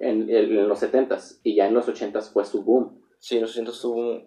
En, 0.00 0.28
el- 0.28 0.58
en 0.58 0.68
los 0.68 0.82
70s 0.82 1.38
y 1.42 1.54
ya 1.54 1.66
en 1.66 1.74
los 1.74 1.86
80s 1.88 2.30
fue 2.32 2.44
su 2.44 2.62
boom. 2.62 3.00
Sí, 3.18 3.36
en 3.36 3.42
los 3.42 3.52
80 3.52 3.72
tuvo 3.80 3.94
un- 3.96 4.26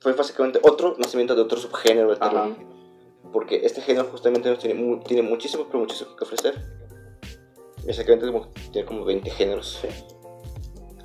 fue 0.00 0.12
básicamente 0.12 0.60
otro 0.62 0.94
nacimiento 0.98 1.34
de 1.34 1.42
otro 1.42 1.58
subgénero 1.58 2.10
de 2.10 2.16
terror. 2.16 2.36
Ajá. 2.52 2.56
Porque 3.32 3.62
este 3.64 3.80
género 3.80 4.04
justamente 4.12 4.48
nos 4.50 4.58
tiene, 4.60 4.78
mu- 4.80 5.00
tiene 5.00 5.22
muchísimo, 5.22 5.64
pero 5.66 5.80
muchísimo 5.80 6.14
que 6.14 6.22
ofrecer. 6.24 6.54
Básicamente 7.86 8.30
tiene 8.72 8.86
como 8.86 9.04
20 9.04 9.28
géneros. 9.30 9.80
Sí. 9.82 9.88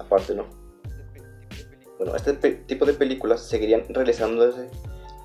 Aparte, 0.09 0.33
¿no? 0.33 0.45
Bueno, 1.99 2.15
este 2.15 2.33
tipo 2.33 2.83
de 2.85 2.93
películas 2.93 3.41
seguirían 3.47 3.83
realizándose, 3.89 4.71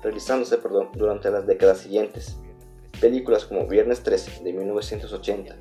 realizándose 0.03 0.57
perdón, 0.59 0.89
durante 0.93 1.31
las 1.31 1.47
décadas 1.47 1.79
siguientes. 1.79 2.37
Películas 3.01 3.45
como 3.45 3.65
Viernes 3.67 4.03
13 4.03 4.43
de 4.43 4.53
1980, 4.53 5.57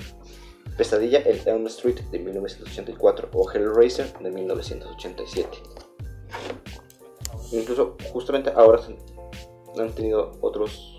Pesadilla 0.77 1.21
en 1.25 1.41
Elm 1.49 1.67
Street 1.69 2.01
de 2.11 2.19
1984 2.19 3.31
o 3.33 3.51
Hellraiser 3.51 4.13
de 4.19 4.31
1987. 4.31 5.49
Incluso 7.53 7.97
justamente 8.13 8.53
ahora 8.55 8.83
han 9.79 9.91
tenido 9.95 10.33
otros 10.43 10.91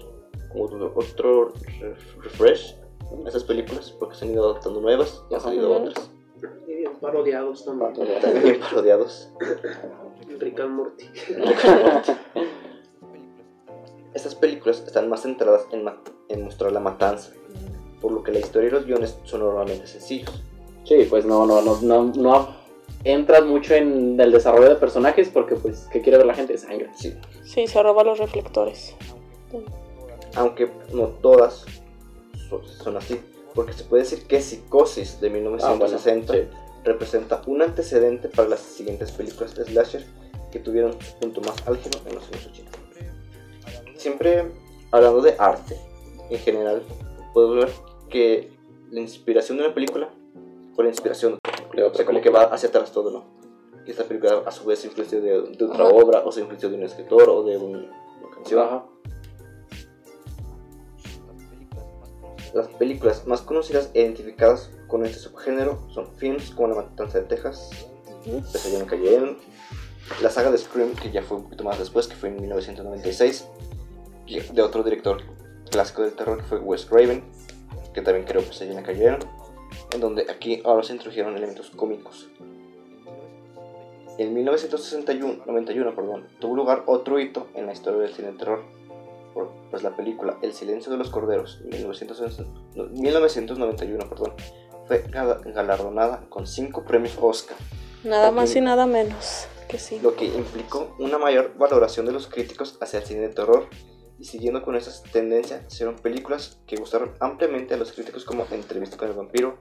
otro, 0.58 0.94
otro 0.96 1.54
re- 1.80 1.96
refresh 2.24 2.76
esas 3.28 3.44
películas 3.44 3.92
porque 4.00 4.16
se 4.16 4.26
han 4.26 4.32
ido 4.32 4.50
adaptando 4.50 4.82
nuevas 4.82 5.22
y 5.30 5.36
han 5.36 5.42
salido 5.42 5.72
otras 5.90 6.10
Y 6.96 7.00
bien 7.00 7.00
parodiados 7.02 7.66
también. 7.66 7.94
también 8.22 8.60
parodiados. 8.60 9.30
Rick 10.40 10.60
and 10.60 10.72
Morty. 10.72 11.06
Estas 14.14 14.36
películas 14.36 14.82
están 14.86 15.10
más 15.10 15.22
centradas 15.24 15.68
en, 15.72 15.84
ma- 15.84 16.02
en 16.30 16.44
mostrar 16.44 16.72
la 16.72 16.80
matanza, 16.80 17.32
por 18.02 18.12
lo 18.12 18.24
que 18.24 18.32
la 18.32 18.40
historia 18.40 18.70
y 18.70 18.72
los 18.72 18.86
guiones 18.86 19.18
son 19.24 19.42
normalmente 19.42 19.88
sencillos. 19.88 20.42
Sí, 20.86 21.06
pues 21.10 21.26
no, 21.26 21.46
no, 21.46 21.62
no, 21.62 21.82
no, 21.82 22.12
no 22.16 22.56
entras 23.04 23.44
mucho 23.46 23.74
en 23.76 24.20
el 24.20 24.32
desarrollo 24.32 24.70
de 24.70 24.76
personajes 24.76 25.30
porque 25.30 25.56
pues, 25.56 25.88
¿qué 25.92 26.02
quiere 26.02 26.18
ver 26.18 26.28
la 26.28 26.34
gente? 26.36 26.58
Sangre. 26.58 26.90
Sí, 26.96 27.14
Sí, 27.44 27.68
se 27.68 27.84
roba 27.84 28.04
los 28.04 28.18
reflectores. 28.20 28.96
aunque 30.36 30.70
no 30.94 31.08
todas 31.22 31.66
so- 32.50 32.64
son 32.64 32.98
así, 32.98 33.20
porque 33.54 33.74
se 33.74 33.84
puede 33.84 34.04
decir 34.04 34.26
que 34.28 34.40
Psicosis 34.42 35.20
de 35.20 35.28
Ah, 35.28 35.32
bueno, 35.32 35.50
1960 35.52 36.34
sí. 36.34 36.40
Representa 36.86 37.42
un 37.48 37.62
antecedente 37.62 38.30
para 38.30 38.48
las 38.50 38.60
siguientes 38.62 39.12
películas 39.12 39.56
de 39.56 39.66
slasher 39.66 40.06
que 40.52 40.60
tuvieron 40.60 40.94
su 41.02 41.18
punto 41.20 41.42
más 41.42 41.56
álgido 41.68 42.00
en 42.06 42.16
los 42.16 42.24
años 42.28 42.48
80. 42.52 42.72
Siempre 43.98 44.52
hablando 44.92 45.22
de 45.22 45.36
arte 45.38 45.78
en 46.30 46.40
general, 46.40 46.84
puedo 47.34 47.52
ver 47.56 47.70
que 48.10 48.52
la 48.92 49.02
inspiración 49.02 49.58
de 49.58 49.66
una 49.66 49.74
película 49.74 50.10
o 50.78 50.84
la 50.84 50.90
inspiración 50.90 51.38
De 51.76 51.84
otra 51.84 52.06
como 52.06 52.22
que 52.22 52.30
va 52.30 52.44
hacia 52.44 52.70
atrás 52.70 52.92
todo, 52.92 53.12
¿no? 53.12 53.24
Y 53.86 53.92
esta 53.92 54.04
película 54.06 54.44
a 54.46 54.52
su 54.52 54.66
vez 54.66 54.80
se 54.80 54.88
influenció 54.88 55.22
de, 55.22 55.42
de 55.42 55.66
otra 55.66 55.86
Ajá. 55.86 55.94
obra 55.94 56.20
o 56.26 56.32
se 56.32 56.40
influenció 56.40 56.70
de 56.70 56.76
un 56.78 56.84
escritor 56.84 57.30
o 57.30 57.44
de 57.44 57.58
un- 57.58 57.76
una 58.22 58.36
canción. 58.36 58.62
Ajá. 58.62 58.86
Las 62.56 62.70
películas 62.70 63.28
más 63.28 63.42
conocidas 63.42 63.92
e 63.94 64.00
identificadas 64.00 64.70
con 64.88 65.06
este 65.06 65.20
subgénero 65.20 65.78
son 65.94 66.08
films 66.16 66.52
como 66.52 66.70
La 66.70 66.76
Matanza 66.76 67.20
de 67.20 67.26
Texas, 67.26 67.70
Pesadilla 68.54 68.80
en 68.80 68.86
Calle 68.86 69.14
Elm, 69.14 69.36
la 70.22 70.30
saga 70.30 70.52
de 70.52 70.58
Scream, 70.58 70.96
que 70.96 71.12
ya 71.12 71.22
fue 71.22 71.36
un 71.36 71.44
poquito 71.44 71.66
más 71.66 71.78
después, 71.78 72.08
que 72.08 72.16
fue 72.16 72.30
en 72.30 72.38
1996, 72.38 73.50
y 74.26 74.40
de 74.40 74.62
otro 74.62 74.84
director 74.84 75.22
clásico 75.70 76.04
del 76.04 76.14
terror 76.14 76.38
que 76.38 76.46
fue 76.46 76.60
Wes 76.60 76.86
Craven, 76.86 77.26
que 77.94 78.02
también 78.02 78.26
creó 78.26 78.42
Pesadilla 78.42 78.80
en 78.80 78.86
Calle 78.86 79.06
Elm, 79.06 79.20
en 79.92 80.00
donde 80.00 80.26
aquí 80.32 80.62
ahora 80.64 80.84
se 80.84 80.94
introdujeron 80.94 81.36
elementos 81.36 81.72
cómicos. 81.72 82.30
En 84.18 84.34
1961, 84.34 85.44
91, 85.46 85.94
perdón, 85.94 86.26
tuvo 86.40 86.56
lugar 86.56 86.84
otro 86.86 87.20
hito 87.20 87.48
en 87.54 87.66
la 87.66 87.74
historia 87.74 88.00
del 88.00 88.14
cine 88.14 88.32
de 88.32 88.38
terror, 88.38 88.64
por- 89.36 89.52
pues 89.70 89.84
la 89.84 89.96
película 89.96 90.40
El 90.42 90.54
silencio 90.54 90.92
de 90.92 90.98
los 90.98 91.12
corderos, 91.12 91.60
de 91.64 91.78
1960 91.78 92.52
no, 92.76 92.86
1991, 92.86 94.10
perdón, 94.10 94.34
fue 94.88 95.04
gala- 95.10 95.40
galardonada 95.46 96.28
con 96.30 96.48
cinco 96.48 96.84
premios 96.86 97.16
Oscar, 97.22 97.58
Nada 98.04 98.32
más 98.32 98.56
y 98.56 98.62
nada 98.62 98.88
menos 98.88 99.48
que 99.68 99.78
sí. 99.78 100.00
lo 100.02 100.16
que 100.16 100.26
implicó 100.26 100.96
una 101.00 101.18
mayor 101.20 101.56
valoración 101.58 102.06
de 102.08 102.12
los 102.14 102.28
críticos 102.28 102.78
hacia 102.82 103.00
el 103.00 103.06
cine 103.06 103.22
de 103.22 103.30
terror. 103.30 103.68
Y 104.18 104.24
siguiendo 104.24 104.62
con 104.64 104.76
esas 104.78 105.04
tendencias, 105.04 105.62
se 105.68 105.74
hicieron 105.74 105.96
películas 105.98 106.60
que 106.68 106.78
gustaron 106.78 107.12
ampliamente 107.20 107.74
a 107.74 107.78
los 107.78 107.92
críticos 107.92 108.24
como 108.24 108.46
Entrevista 108.50 108.96
con 108.96 109.10
el 109.10 109.14
vampiro 109.14 109.58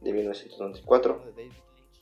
de 0.00 0.12
1994 0.12 1.22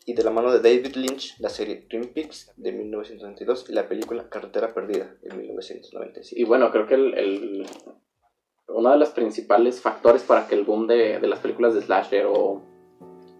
y 0.06 0.14
de 0.14 0.24
la 0.24 0.30
mano 0.30 0.52
de 0.52 0.58
David 0.60 0.96
Lynch 0.96 1.38
la 1.38 1.48
serie 1.48 1.76
Twin 1.88 2.12
Peaks 2.12 2.52
de 2.56 2.72
1992 2.72 3.66
y 3.68 3.72
la 3.72 3.88
película 3.88 4.28
Carretera 4.28 4.74
Perdida 4.74 5.14
de 5.22 5.34
1997. 5.36 6.40
Y 6.40 6.44
bueno, 6.44 6.70
creo 6.72 6.86
que 6.86 6.94
el, 6.94 7.14
el- 7.14 7.66
uno 8.68 8.90
de 8.90 8.96
los 8.98 9.10
principales 9.10 9.80
factores 9.80 10.22
para 10.22 10.46
que 10.46 10.54
el 10.54 10.64
boom 10.64 10.86
de, 10.86 11.18
de 11.18 11.28
las 11.28 11.40
películas 11.40 11.74
de 11.74 11.82
slasher 11.82 12.26
o, 12.26 12.62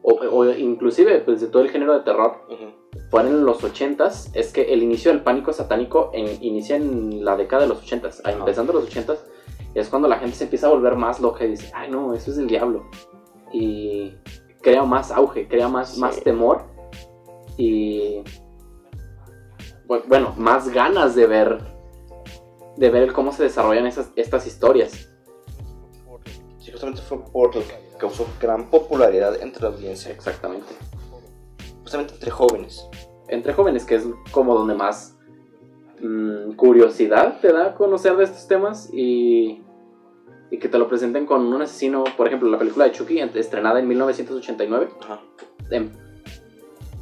o, 0.03 0.11
o 0.31 0.51
inclusive 0.53 1.21
pues, 1.21 1.41
de 1.41 1.47
todo 1.49 1.63
el 1.63 1.71
género 1.71 1.95
de 1.95 2.05
terror 2.05 2.43
Ujú. 2.51 3.01
fueron 3.11 3.33
en 3.33 3.45
los 3.47 3.63
80s 3.63 4.31
es 4.35 4.53
que 4.53 4.73
el 4.73 4.83
inicio 4.83 5.11
del 5.11 5.23
pánico 5.23 5.53
satánico 5.53 6.11
en- 6.13 6.43
inicia 6.45 6.77
en 6.77 7.25
la 7.25 7.37
década 7.37 7.63
de 7.63 7.69
los 7.69 7.83
80s, 7.83 8.21
Ajá. 8.25 8.37
empezando 8.39 8.73
los 8.73 8.89
80s, 8.95 9.19
es 9.75 9.89
cuando 9.89 10.07
la 10.07 10.19
gente 10.19 10.37
se 10.37 10.45
empieza 10.45 10.67
a 10.67 10.71
volver 10.71 10.97
más 10.97 11.19
loca 11.21 11.45
y 11.47 11.51
dice, 11.51 11.71
ay 11.75 11.91
no, 11.91 12.13
eso 12.15 12.31
es 12.31 12.37
el 12.39 12.47
diablo. 12.47 12.91
Y 13.55 14.13
crea 14.63 14.85
más 14.85 15.11
auge, 15.11 15.49
crea 15.49 15.69
más, 15.69 15.95
Sí. 15.95 16.01
más 16.01 16.21
temor 16.23 16.63
y 17.57 18.23
bu- 19.87 20.03
bueno, 20.09 20.35
más 20.37 20.69
ganas 20.71 21.15
de 21.15 21.27
ver 21.27 21.59
de 22.77 22.89
ver 22.91 23.13
cómo 23.13 23.33
se 23.33 23.43
desarrollan 23.43 23.87
esas, 23.87 24.09
estas 24.17 24.47
historias. 24.47 25.09
Sí, 26.59 26.71
justamente 26.73 27.03
fue 27.03 27.19
por 27.31 27.55
lo 27.55 27.61
que 27.61 27.75
causó 27.99 28.27
gran 28.41 28.71
popularidad 28.71 29.41
entre 29.43 29.65
la 29.65 29.69
audiencia, 29.69 30.11
Exactamente. 30.11 30.73
justamente 31.83 32.15
entre 32.15 32.31
jóvenes. 32.31 32.89
Entre 33.29 33.53
jóvenes, 33.53 33.85
que 33.85 33.97
es 33.97 34.07
como 34.31 34.55
donde 34.55 34.75
más 34.75 35.17
mm, 36.01 36.53
curiosidad 36.55 37.41
te 37.41 37.53
da 37.53 37.75
conocer 37.75 38.17
de 38.17 38.25
estos 38.25 38.47
temas 38.49 38.89
y, 38.93 39.62
y 40.53 40.59
que 40.59 40.69
te 40.69 40.79
lo 40.79 40.87
presenten 40.87 41.25
con 41.25 41.47
un 41.47 41.63
asesino, 41.63 42.05
por 42.15 42.27
ejemplo, 42.27 42.51
la 42.51 42.59
película 42.59 42.85
de 42.85 42.93
Chucky, 42.93 43.21
estrenada 43.21 43.81
en 43.81 43.89
1989, 43.89 44.91
Ajá. 45.01 45.23
em, 45.71 45.91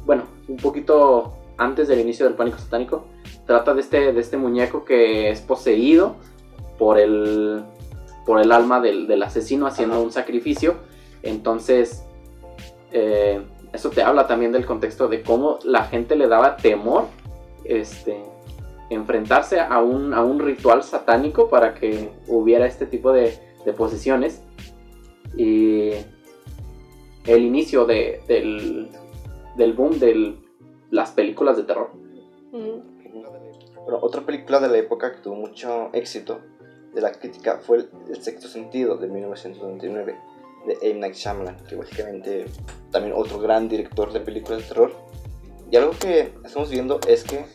bueno, 0.05 0.23
un 0.47 0.55
poquito 0.55 1.33
antes 1.57 1.89
del 1.89 1.99
inicio 1.99 2.25
del 2.25 2.35
pánico 2.35 2.57
satánico, 2.59 3.07
trata 3.45 3.73
de 3.73 3.81
este, 3.81 4.13
de 4.13 4.21
este 4.21 4.37
muñeco 4.37 4.85
que 4.85 5.29
es 5.29 5.41
poseído 5.41 6.15
por 6.79 6.97
el 6.97 7.61
por 8.25 8.39
el 8.39 8.53
alma 8.53 8.79
del, 8.79 9.05
del 9.07 9.21
asesino 9.21 9.67
haciendo 9.67 9.95
Ajá. 9.95 10.03
un 10.05 10.11
sacrificio. 10.13 10.75
Entonces, 11.21 12.05
eh, 12.93 13.41
eso 13.73 13.89
te 13.89 14.01
habla 14.01 14.27
también 14.27 14.53
del 14.53 14.65
contexto 14.65 15.09
de 15.09 15.23
cómo 15.23 15.59
la 15.65 15.83
gente 15.83 16.15
le 16.15 16.29
daba 16.29 16.55
temor 16.55 17.07
este, 17.65 18.23
enfrentarse 18.93 19.59
a 19.59 19.79
un, 19.81 20.13
a 20.13 20.23
un 20.23 20.39
ritual 20.39 20.83
satánico 20.83 21.49
para 21.49 21.73
que 21.75 22.09
hubiera 22.27 22.65
este 22.65 22.85
tipo 22.85 23.11
de, 23.11 23.37
de 23.65 23.73
posesiones. 23.73 24.41
Y 25.37 25.91
el 27.25 27.43
inicio 27.43 27.85
de- 27.85 28.21
del, 28.27 28.89
del 29.55 29.73
boom 29.73 29.99
de 29.99 30.35
las 30.89 31.11
películas 31.11 31.57
de 31.57 31.63
terror. 31.63 31.91
Ujú. 32.51 32.83
Bueno, 33.83 33.99
otra 34.01 34.21
película 34.21 34.59
de 34.59 34.67
la 34.67 34.77
época 34.77 35.11
que 35.13 35.19
tuvo 35.21 35.35
mucho 35.35 35.89
éxito 35.93 36.39
de 36.93 37.01
la 37.01 37.11
crítica 37.11 37.59
fue 37.65 37.77
El, 37.77 37.89
El 38.09 38.21
Sexto 38.21 38.47
Sentido 38.47 38.97
de 38.97 39.07
1999 39.07 40.15
de 40.67 40.77
M. 40.91 40.99
Night 40.99 41.15
Shyamalan, 41.15 41.57
que 41.67 41.75
básicamente 41.75 42.45
también 42.91 43.15
otro 43.17 43.39
gran 43.39 43.67
director 43.67 44.11
de 44.13 44.19
películas 44.19 44.61
de 44.61 44.67
terror. 44.67 44.91
Y 45.71 45.77
algo 45.77 45.91
que 45.99 46.33
estamos 46.43 46.69
viendo 46.69 46.99
es 47.07 47.23
que, 47.23 47.45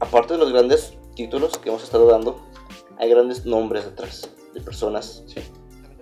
aparte 0.00 0.34
de 0.34 0.38
los 0.38 0.52
grandes 0.52 0.96
títulos 1.14 1.58
que 1.58 1.68
hemos 1.70 1.82
estado 1.82 2.06
dando, 2.06 2.40
hay 2.98 3.10
grandes 3.10 3.46
nombres 3.46 3.84
detrás 3.84 4.30
de 4.54 4.60
personas 4.60 5.22
Sí. 5.26 5.40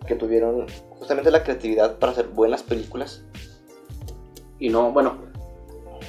que 0.06 0.14
tuvieron 0.14 0.66
justamente 0.90 1.30
la 1.30 1.42
creatividad 1.42 1.98
para 1.98 2.12
hacer 2.12 2.28
buenas 2.28 2.62
películas. 2.62 3.24
Y 4.58 4.68
no, 4.68 4.92
bueno, 4.92 5.16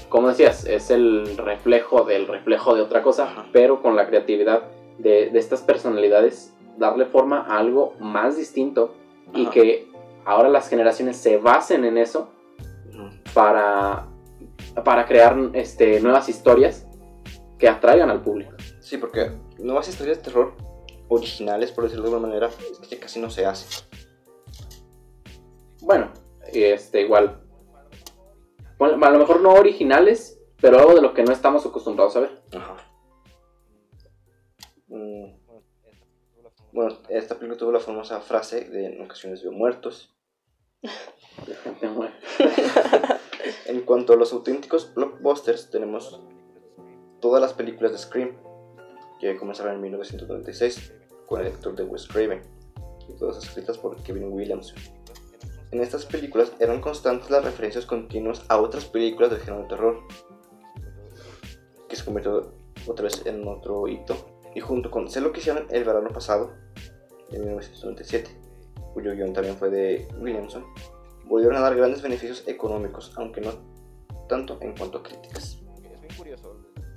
como 0.09 0.27
decías, 0.29 0.65
es 0.65 0.91
el 0.91 1.37
reflejo 1.37 2.03
del 2.03 2.27
reflejo 2.27 2.75
de 2.75 2.81
otra 2.81 3.01
cosa, 3.01 3.23
Ajá. 3.25 3.45
pero 3.51 3.81
con 3.81 3.95
la 3.95 4.07
creatividad 4.07 4.63
de, 4.97 5.29
de 5.29 5.39
estas 5.39 5.61
personalidades, 5.61 6.53
darle 6.77 7.05
forma 7.05 7.41
a 7.47 7.57
algo 7.57 7.93
más 7.99 8.37
distinto 8.37 8.93
y 9.33 9.47
que 9.47 9.87
ahora 10.25 10.49
las 10.49 10.67
generaciones 10.69 11.17
se 11.17 11.37
basen 11.37 11.85
en 11.85 11.97
eso 11.97 12.29
para, 13.33 14.07
para 14.83 15.05
crear 15.05 15.37
este, 15.53 15.99
nuevas 16.01 16.29
historias 16.29 16.84
que 17.65 17.69
atraigan 17.69 18.11
al 18.11 18.21
público. 18.21 18.51
Sí, 18.79 18.99
porque 18.99 19.31
nuevas 19.57 19.89
historias 19.89 20.19
de 20.19 20.25
terror 20.25 20.53
originales, 21.07 21.71
por 21.71 21.85
decirlo 21.85 22.03
de 22.03 22.09
alguna 22.09 22.27
manera, 22.27 22.51
es 22.79 22.87
que 22.87 22.99
casi 22.99 23.19
no 23.19 23.31
se 23.31 23.43
hace. 23.43 23.83
Bueno, 25.81 26.13
este, 26.53 27.01
igual. 27.01 27.41
Bueno, 28.77 29.03
a 29.03 29.09
lo 29.09 29.17
mejor 29.17 29.41
no 29.41 29.51
originales, 29.51 30.39
pero 30.61 30.77
algo 30.77 30.93
de 30.93 31.01
lo 31.01 31.15
que 31.15 31.23
no 31.23 31.33
estamos 31.33 31.65
acostumbrados 31.65 32.15
a 32.17 32.19
ver. 32.19 32.43
Ajá. 32.55 32.77
Mm, 34.87 35.33
Bueno, 36.71 36.99
esta 37.09 37.33
película 37.33 37.57
tuvo 37.57 37.71
la 37.71 37.79
famosa 37.79 38.21
frase 38.21 38.69
de 38.69 38.93
en 38.93 39.01
ocasiones 39.01 39.41
veo 39.41 39.53
muertos. 39.53 40.15
En 43.65 43.81
cuanto 43.81 44.13
a 44.13 44.15
los 44.15 44.33
auténticos 44.33 44.93
blockbusters, 44.93 45.71
tenemos 45.71 46.21
todas 47.19 47.41
las 47.41 47.53
películas 47.53 47.91
de 47.91 47.97
Scream, 47.97 48.31
que 49.19 49.37
comenzaron 49.37 49.75
en 49.75 49.81
1996 49.81 50.93
con 51.25 51.41
el 51.41 51.47
actor 51.47 51.75
de 51.75 51.83
Wes 51.83 52.07
Craven, 52.07 52.41
y 53.07 53.13
todas 53.13 53.43
escritas 53.43 53.77
por 53.77 53.95
Kevin 54.03 54.31
Williamson. 54.31 54.77
En 55.71 55.81
estas 55.81 56.05
películas 56.05 56.53
eran 56.59 56.81
constantes 56.81 57.29
las 57.29 57.43
referencias 57.43 57.85
continuas 57.85 58.45
a 58.49 58.57
otras 58.59 58.85
películas 58.85 59.31
del 59.31 59.39
género 59.39 59.63
de 59.63 59.69
terror, 59.69 59.99
que 61.89 61.95
se 61.95 62.05
convirtió 62.05 62.53
otra 62.87 63.03
vez 63.03 63.25
en 63.25 63.47
otro 63.47 63.87
hito, 63.87 64.15
y 64.53 64.59
junto 64.59 64.89
con 64.89 65.09
Sé 65.09 65.21
lo 65.21 65.31
que 65.31 65.39
hicieron 65.39 65.67
el 65.69 65.83
verano 65.83 66.09
pasado, 66.09 66.53
de 67.29 67.39
1997, 67.39 68.29
cuyo 68.93 69.13
guion 69.13 69.33
también 69.33 69.57
fue 69.57 69.69
de 69.69 70.07
Williamson, 70.19 70.65
volvieron 71.25 71.57
a 71.57 71.61
dar 71.61 71.75
grandes 71.75 72.01
beneficios 72.01 72.47
económicos, 72.47 73.11
aunque 73.17 73.41
no 73.41 73.51
tanto 74.29 74.57
en 74.61 74.75
cuanto 74.77 74.99
a 74.99 75.03
críticas. 75.03 75.64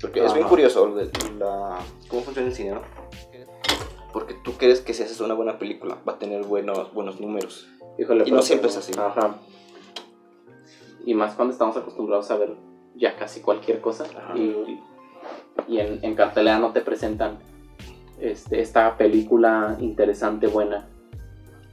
Porque 0.01 0.25
es 0.25 0.33
bien 0.33 0.47
curioso 0.47 0.95
la, 1.39 1.79
cómo 2.09 2.23
funciona 2.23 2.49
el 2.49 2.55
cine, 2.55 2.71
¿no? 2.73 2.83
Porque 4.13 4.35
tú 4.45 4.53
crees 4.53 4.81
que 4.81 4.95
si 4.95 5.03
haces 5.03 5.21
una 5.21 5.35
buena 5.35 5.59
película 5.59 5.99
va 6.09 6.15
a 6.15 6.19
tener 6.19 6.45
buenos, 6.45 6.93
buenos 6.93 7.21
números. 7.21 7.69
Híjole, 7.99 8.25
Y 8.27 8.31
no 8.31 8.43
siempre 8.43 8.69
es 8.69 8.77
así. 8.77 8.93
Ajá. 8.99 9.37
Y 11.05 11.15
más 11.15 11.35
cuando 11.35 11.53
estamos 11.53 11.77
acostumbrados 11.77 12.31
a 12.31 12.37
ver 12.37 12.55
ya 12.95 13.17
casi 13.17 13.41
cualquier 13.41 13.81
cosa. 13.81 14.05
Ajá. 14.05 14.37
Y, 14.37 14.81
y 15.67 15.79
en, 15.79 15.99
en 16.03 16.15
cartelera 16.15 16.59
no 16.59 16.73
te 16.73 16.81
presentan 16.81 17.39
este, 18.21 18.61
esta 18.61 18.97
película 18.97 19.77
interesante, 19.81 20.47
buena. 20.47 20.89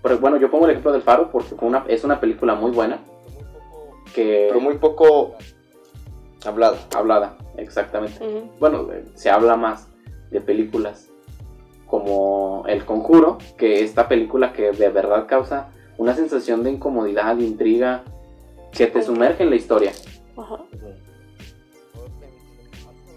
Pero 0.02 0.20
bueno, 0.20 0.38
yo 0.38 0.52
pongo 0.52 0.66
el 0.66 0.72
ejemplo 0.72 0.92
del 0.92 1.02
Faro 1.02 1.32
porque 1.32 1.56
fue 1.56 1.68
una, 1.68 1.86
es 1.88 2.04
una 2.04 2.20
película 2.20 2.54
muy 2.56 2.72
buena. 2.72 3.00
Que 4.14 4.46
Pero 4.50 4.60
muy 4.60 4.78
poco 4.78 5.36
hablada. 6.48 6.78
hablada, 6.96 7.38
exactamente. 7.58 8.20
Bueno, 8.60 8.92
eh, 8.92 9.06
se 9.16 9.30
habla 9.30 9.56
más 9.56 9.88
de 10.32 10.42
películas 10.42 11.10
como 11.86 12.64
El 12.68 12.86
Conjuro, 12.86 13.38
que 13.58 13.84
esta 13.84 14.08
película 14.08 14.54
que 14.54 14.72
de 14.72 14.90
verdad 14.90 15.28
causa 15.28 15.70
una 15.98 16.16
sensación 16.16 16.64
de 16.64 16.72
incomodidad, 16.72 17.36
de 17.36 17.46
intriga, 17.46 18.04
que 18.72 18.88
te 18.88 19.02
sumerge 19.02 19.44
en 19.44 19.50
la 19.50 19.56
historia. 19.56 19.92
Ajá. 20.36 20.66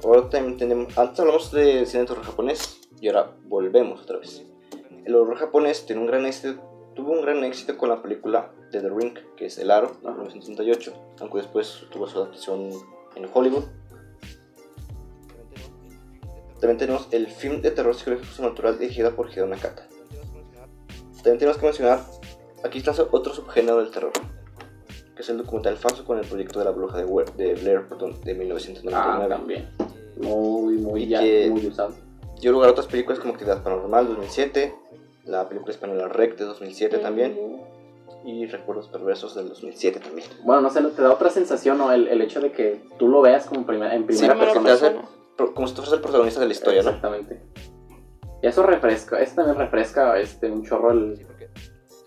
Ahora 0.04 0.28
también 0.28 0.56
tenemos, 0.56 0.96
antes 0.96 1.18
hablamos 1.18 1.50
de 1.50 1.84
cine 1.84 2.02
de 2.02 2.08
terror 2.08 2.24
japonés 2.24 2.80
y 3.00 3.08
ahora 3.08 3.32
volvemos 3.46 4.02
otra 4.02 4.18
vez. 4.18 4.44
El 5.04 5.14
horror 5.16 5.36
japonés 5.36 5.86
tiene 5.86 6.02
un 6.02 6.06
gran 6.06 6.24
éxito, 6.24 6.62
tuvo 6.94 7.12
un 7.12 7.22
gran 7.22 7.42
éxito 7.42 7.76
con 7.76 7.88
la 7.88 8.00
película 8.00 8.52
de 8.70 8.80
The 8.80 8.88
Ring, 8.90 9.18
que 9.36 9.46
es 9.46 9.58
El 9.58 9.70
Aro, 9.70 9.88
de 10.02 10.08
1968, 10.08 10.92
aunque 11.20 11.38
después 11.38 11.86
tuvo 11.90 12.06
su 12.06 12.18
adaptación 12.18 12.70
en 13.18 13.30
Hollywood. 13.32 13.64
También 16.60 16.78
tenemos 16.78 17.08
el 17.12 17.28
film 17.28 17.62
de 17.62 17.70
terror 17.70 17.94
psicológico 17.94 18.32
sobrenatural 18.32 18.78
dirigida 18.78 19.12
por 19.12 19.30
Hideo 19.30 19.46
Nakata. 19.46 19.86
También 21.16 21.38
tenemos 21.38 21.56
que 21.58 21.66
mencionar, 21.66 22.00
aquí 22.64 22.78
está 22.78 22.92
otro 23.10 23.32
subgénero 23.32 23.78
del 23.78 23.90
terror, 23.90 24.12
que 25.14 25.22
es 25.22 25.28
el 25.28 25.38
documental 25.38 25.76
falso 25.76 26.04
con 26.04 26.18
el 26.18 26.26
proyecto 26.26 26.58
de 26.58 26.64
la 26.64 26.70
bruja 26.72 26.96
de, 26.98 27.06
Wer- 27.06 27.32
de 27.34 27.54
Blair 27.54 27.88
perdón, 27.88 28.20
de 28.24 28.34
1999. 28.34 29.24
Ah, 29.24 29.28
también. 29.28 29.68
Muy, 30.20 30.74
muy, 30.78 31.04
Y 31.04 31.08
ya, 31.08 31.20
que- 31.20 31.48
muy 31.50 31.64
usado. 31.66 31.94
dio 32.40 32.50
lugar 32.50 32.68
a 32.68 32.72
otras 32.72 32.86
películas 32.88 33.20
como 33.20 33.32
Actividad 33.34 33.62
Paranormal 33.62 34.08
2007, 34.08 34.74
la 35.26 35.48
película 35.48 35.72
española 35.72 36.08
Rec 36.08 36.36
de 36.38 36.44
2007 36.44 36.98
también. 36.98 37.38
Y 38.24 38.46
Recuerdos 38.46 38.88
Perversos 38.88 39.34
del 39.34 39.48
2007 39.48 40.00
también. 40.00 40.28
Bueno, 40.44 40.60
no 40.62 40.70
sé, 40.70 40.82
te 40.82 41.02
da 41.02 41.12
otra 41.12 41.30
sensación, 41.30 41.78
¿no? 41.78 41.92
El, 41.92 42.08
el 42.08 42.20
hecho 42.20 42.40
de 42.40 42.52
que 42.52 42.82
tú 42.98 43.08
lo 43.08 43.20
veas 43.22 43.46
como 43.46 43.64
primer- 43.66 43.92
en 43.92 44.06
primera 44.06 44.34
Sí, 44.34 44.38
persona. 44.40 44.64
te 44.66 44.72
hace- 44.72 44.96
Como 45.54 45.66
si 45.68 45.74
tú 45.74 45.82
fueras 45.82 45.92
el 45.94 46.00
protagonista 46.00 46.40
de 46.40 46.46
la 46.46 46.52
historia, 46.52 46.82
¿no? 46.82 46.88
Exactamente. 46.90 47.40
Y 48.42 48.46
eso 48.46 48.62
refresca, 48.64 49.20
eso 49.20 49.36
también 49.36 49.56
refresca 49.56 50.18
este, 50.18 50.50
un 50.50 50.64
chorro 50.64 50.90
el, 50.92 51.26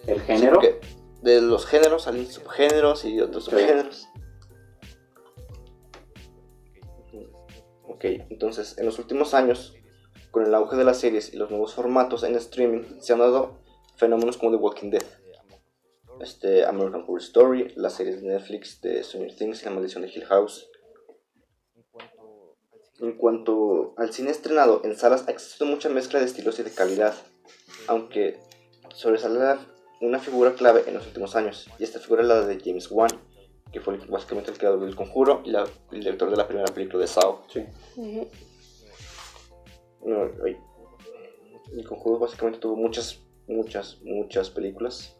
el 0.07 0.19
Sí, 0.19 0.25
género. 0.25 0.53
porque 0.55 0.79
de 1.21 1.41
los 1.41 1.65
géneros 1.65 2.03
salen 2.03 2.27
subgéneros 2.27 3.05
y 3.05 3.19
otros 3.21 3.45
Sí. 3.45 3.51
subgéneros. 3.51 4.07
Ok, 7.87 8.05
entonces, 8.29 8.77
en 8.77 8.85
los 8.85 8.97
últimos 8.99 9.33
años, 9.33 9.75
con 10.31 10.45
el 10.45 10.53
auge 10.55 10.75
de 10.77 10.83
las 10.85 10.97
series 10.97 11.33
y 11.33 11.37
los 11.37 11.49
nuevos 11.51 11.73
formatos 11.73 12.23
en 12.23 12.35
streaming, 12.35 12.83
se 12.99 13.13
han 13.13 13.19
dado 13.19 13.59
fenómenos 13.95 14.37
como 14.37 14.51
The 14.51 14.57
Walking 14.57 14.89
Dead, 14.89 15.03
este, 16.21 16.65
American 16.65 17.01
Horror 17.03 17.19
Story, 17.21 17.73
las 17.75 17.93
series 17.93 18.21
de 18.21 18.27
Netflix 18.27 18.79
de 18.81 19.03
Stranger 19.03 19.35
Things 19.35 19.61
y 19.61 19.65
La 19.65 19.71
Maldición 19.71 20.03
de 20.03 20.09
Hill 20.09 20.25
House. 20.25 20.67
En 22.99 23.17
cuanto 23.17 23.93
al 23.97 24.13
cine 24.13 24.29
estrenado 24.31 24.81
en 24.83 24.95
salas, 24.95 25.27
ha 25.27 25.31
existido 25.31 25.65
mucha 25.69 25.89
mezcla 25.89 26.19
de 26.19 26.25
estilos 26.25 26.59
y 26.59 26.63
de 26.63 26.71
calidad, 26.71 27.15
aunque 27.87 28.37
sobresale 28.93 29.57
una 30.01 30.19
figura 30.19 30.53
clave 30.53 30.83
en 30.87 30.93
los 30.95 31.07
últimos 31.07 31.35
años, 31.35 31.67
y 31.79 31.83
esta 31.83 31.99
figura 31.99 32.21
es 32.21 32.27
la 32.27 32.45
de 32.45 32.59
James 32.63 32.89
Wan, 32.91 33.09
que 33.71 33.79
fue 33.81 33.95
el- 33.95 34.05
básicamente 34.07 34.51
el 34.51 34.57
creador 34.57 34.81
del 34.81 34.95
Conjuro 34.95 35.41
y 35.45 35.49
la- 35.51 35.67
el 35.91 35.99
director 35.99 36.29
de 36.29 36.35
la 36.37 36.47
primera 36.47 36.71
película 36.73 36.99
de 37.01 37.07
Saw. 37.07 37.39
Sí. 37.51 37.65
No, 40.05 40.31
ay. 40.45 40.57
El 41.73 41.87
Conjuro 41.87 42.19
básicamente 42.19 42.59
tuvo 42.59 42.75
muchas, 42.75 43.19
muchas, 43.47 43.99
muchas 44.03 44.49
películas. 44.49 45.17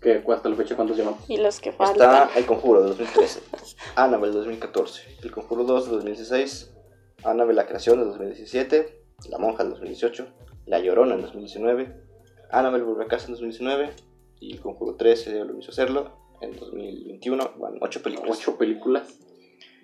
Que 0.00 0.24
hasta 0.28 0.48
la 0.48 0.56
fecha, 0.56 0.76
¿cuántos 0.76 0.96
llevamos? 0.96 1.28
Y 1.28 1.36
los 1.36 1.60
que 1.60 1.72
faltan. 1.72 2.28
Está 2.28 2.38
El 2.38 2.46
Conjuro 2.46 2.80
de 2.82 2.88
2013, 2.88 3.40
Annabelle 3.96 4.32
de 4.32 4.38
2014, 4.38 5.02
El 5.22 5.30
Conjuro 5.30 5.64
2 5.64 5.84
de 5.86 5.90
2016, 5.92 6.74
Annabelle 7.24 7.56
la 7.56 7.66
creación 7.66 7.98
de 7.98 8.06
2017, 8.06 9.02
La 9.28 9.38
monja 9.38 9.62
de 9.62 9.70
2018, 9.70 10.26
La 10.66 10.78
Llorona 10.78 11.16
en 11.16 11.20
2019, 11.22 11.94
Annabelle 12.50 12.84
vuelve 12.84 13.04
a 13.04 13.08
casa 13.08 13.26
en 13.26 13.32
2019 13.32 13.90
y 14.40 14.54
El 14.54 14.60
Conjuro 14.60 14.96
13 14.96 15.44
lo 15.44 15.58
hizo 15.58 15.70
hacerlo 15.70 16.16
en 16.40 16.56
2021, 16.56 17.52
bueno, 17.58 17.76
8 17.82 18.02
películas 18.02 18.38
Ocho 18.38 18.56
películas. 18.56 19.18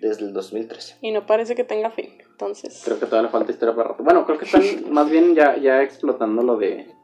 desde 0.01 0.25
el 0.25 0.33
2013. 0.33 0.97
Y 1.01 1.11
no 1.11 1.27
parece 1.27 1.53
que 1.53 1.63
tenga 1.63 1.91
fin. 1.91 2.17
Entonces. 2.31 2.81
Creo 2.83 2.99
que 2.99 3.05
todavía 3.05 3.27
le 3.27 3.31
falta 3.31 3.51
historia 3.51 3.75
para 3.75 3.89
rato. 3.89 4.03
Bueno, 4.03 4.25
creo 4.25 4.39
que 4.39 4.45
están 4.45 4.63
más 4.91 5.09
bien 5.09 5.35
ya, 5.35 5.57
ya 5.57 5.83
explotando 5.83 6.41
lo 6.41 6.57
de 6.57 6.96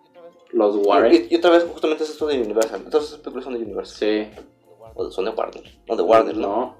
Los 0.54 0.76
Warren. 0.78 1.14
Y, 1.30 1.34
y 1.34 1.38
otra 1.38 1.52
vez, 1.52 1.66
justamente 1.72 2.04
es 2.04 2.10
esto 2.12 2.28
de 2.28 2.40
Universal. 2.42 2.84
Todas 2.90 3.08
esas 3.08 3.20
películas 3.20 3.44
son 3.46 3.54
de 3.54 3.60
Universal. 3.60 3.98
Sí. 3.98 4.42
O 4.96 5.10
son 5.12 5.26
de 5.26 5.32
Warner. 5.32 5.64
No, 5.88 5.96
de 5.96 6.04
Warner, 6.04 6.38
¿no? 6.38 6.48
No. 6.48 6.78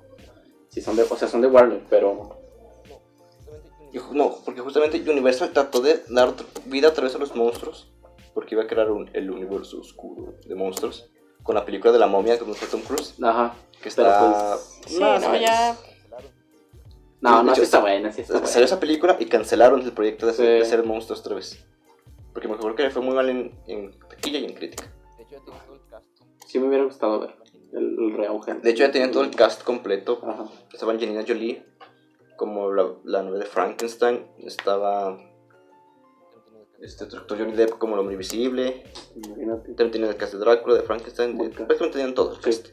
Sí, 0.70 0.82
son 0.82 0.96
de, 0.96 1.04
o 1.04 1.16
sea, 1.18 1.28
son 1.28 1.42
de 1.42 1.48
Warner, 1.48 1.82
pero. 1.90 2.38
Y 3.92 3.98
no, 4.16 4.36
porque 4.46 4.62
justamente 4.62 5.00
Universal 5.10 5.52
trató 5.52 5.82
de 5.82 6.04
dar 6.10 6.34
vida 6.66 6.90
otra 6.90 7.04
vez 7.04 7.16
a 7.16 7.18
los 7.20 7.36
monstruos. 7.36 7.92
Porque 8.34 8.56
iba 8.56 8.64
a 8.64 8.68
crear 8.68 8.90
un- 8.90 9.10
el 9.14 9.30
universo 9.30 9.80
oscuro 9.80 10.34
de 10.46 10.56
monstruos. 10.56 11.10
Con 11.44 11.56
la 11.56 11.66
película 11.66 11.92
de 11.94 12.00
la 12.00 12.08
momia 12.08 12.40
con 12.40 12.54
Tom 12.56 12.82
Cruise. 12.82 13.16
Ajá. 13.22 13.56
Que 13.82 13.90
está. 13.90 14.56
pues. 14.56 14.80
Sí, 14.88 15.00
no, 15.00 15.20
menos. 15.20 15.42
ya. 15.42 15.78
No, 17.22 17.42
no, 17.44 17.52
hecho, 17.52 17.62
sí 17.62 17.66
está 17.66 17.80
buena, 17.80 18.12
sí 18.12 18.22
está 18.22 18.34
Salió 18.34 18.50
buena. 18.52 18.66
esa 18.66 18.80
película 18.80 19.18
y 19.20 19.26
cancelaron 19.28 19.82
el 19.82 19.92
proyecto 19.94 20.26
de 20.28 20.34
Sí. 20.34 20.42
de 20.44 20.62
hacer 20.62 20.84
monstruos 20.84 21.20
otra 21.22 21.36
vez. 21.36 21.64
Porque 22.44 22.48
me 22.50 22.56
acuerdo 22.56 22.76
que 22.76 22.84
le 22.84 22.90
fue 22.92 23.02
muy 23.02 23.16
mal 23.16 23.30
en, 23.30 23.58
en 23.68 23.98
taquilla 24.10 24.40
y 24.40 24.46
en 24.46 24.54
crítica. 24.54 24.92
Sí 26.46 26.60
me 26.60 26.68
hubiera 26.68 26.84
gustado 26.84 27.22
ver 27.22 27.36
el, 27.72 27.98
el 28.00 28.14
reauge. 28.18 28.54
De 28.56 28.70
hecho, 28.72 28.84
ya 28.84 28.92
tenían 28.92 29.12
todo 29.12 29.24
el 29.24 29.32
cast 29.32 29.64
completo. 29.64 30.20
Ajá. 30.24 30.46
Estaba 30.74 30.92
Angelina 30.92 31.24
Jolie 31.28 31.64
como 32.38 32.72
la, 32.72 32.94
la 33.06 33.24
novia 33.24 33.40
de 33.40 33.46
Frankenstein. 33.46 34.26
Estaba 34.40 35.18
este 36.82 37.06
otro 37.06 37.20
actor 37.20 37.38
Johnny 37.40 37.54
Depp 37.54 37.78
como 37.78 37.94
el 37.94 38.00
hombre 38.02 38.14
invisible. 38.16 38.84
Imagínate. 39.16 39.70
También 39.70 39.92
tenían 39.92 40.10
el 40.12 40.18
cast 40.18 40.34
de 40.34 40.40
Drácula, 40.40 40.76
de 40.76 40.82
Frankenstein. 40.84 41.38
de- 41.38 41.50
prácticamente 41.50 41.98
tenían 41.98 42.14
todo 42.14 42.32
el 42.32 42.36
Sí. 42.38 42.42
cast. 42.44 42.68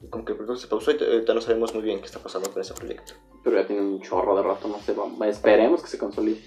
Y 0.00 0.08
Como 0.08 0.24
que 0.24 0.32
el 0.32 0.38
proyecto 0.38 0.56
se 0.60 0.66
pausó 0.68 0.90
y 0.92 1.02
ahorita 1.02 1.34
no 1.34 1.40
sabemos 1.40 1.74
muy 1.74 1.82
bien 1.82 2.00
qué 2.00 2.06
está 2.06 2.18
pasando 2.20 2.50
con 2.50 2.60
ese 2.62 2.74
proyecto. 2.74 3.12
Pero 3.42 3.56
ya 3.60 3.66
tiene 3.66 3.82
un 3.82 4.00
chorro 4.00 4.34
de 4.36 4.42
rato, 4.42 4.66
no 4.68 4.78
sé. 4.80 4.94
Esperemos 5.28 5.82
que 5.82 5.88
se 5.88 5.98
consolide. 5.98 6.40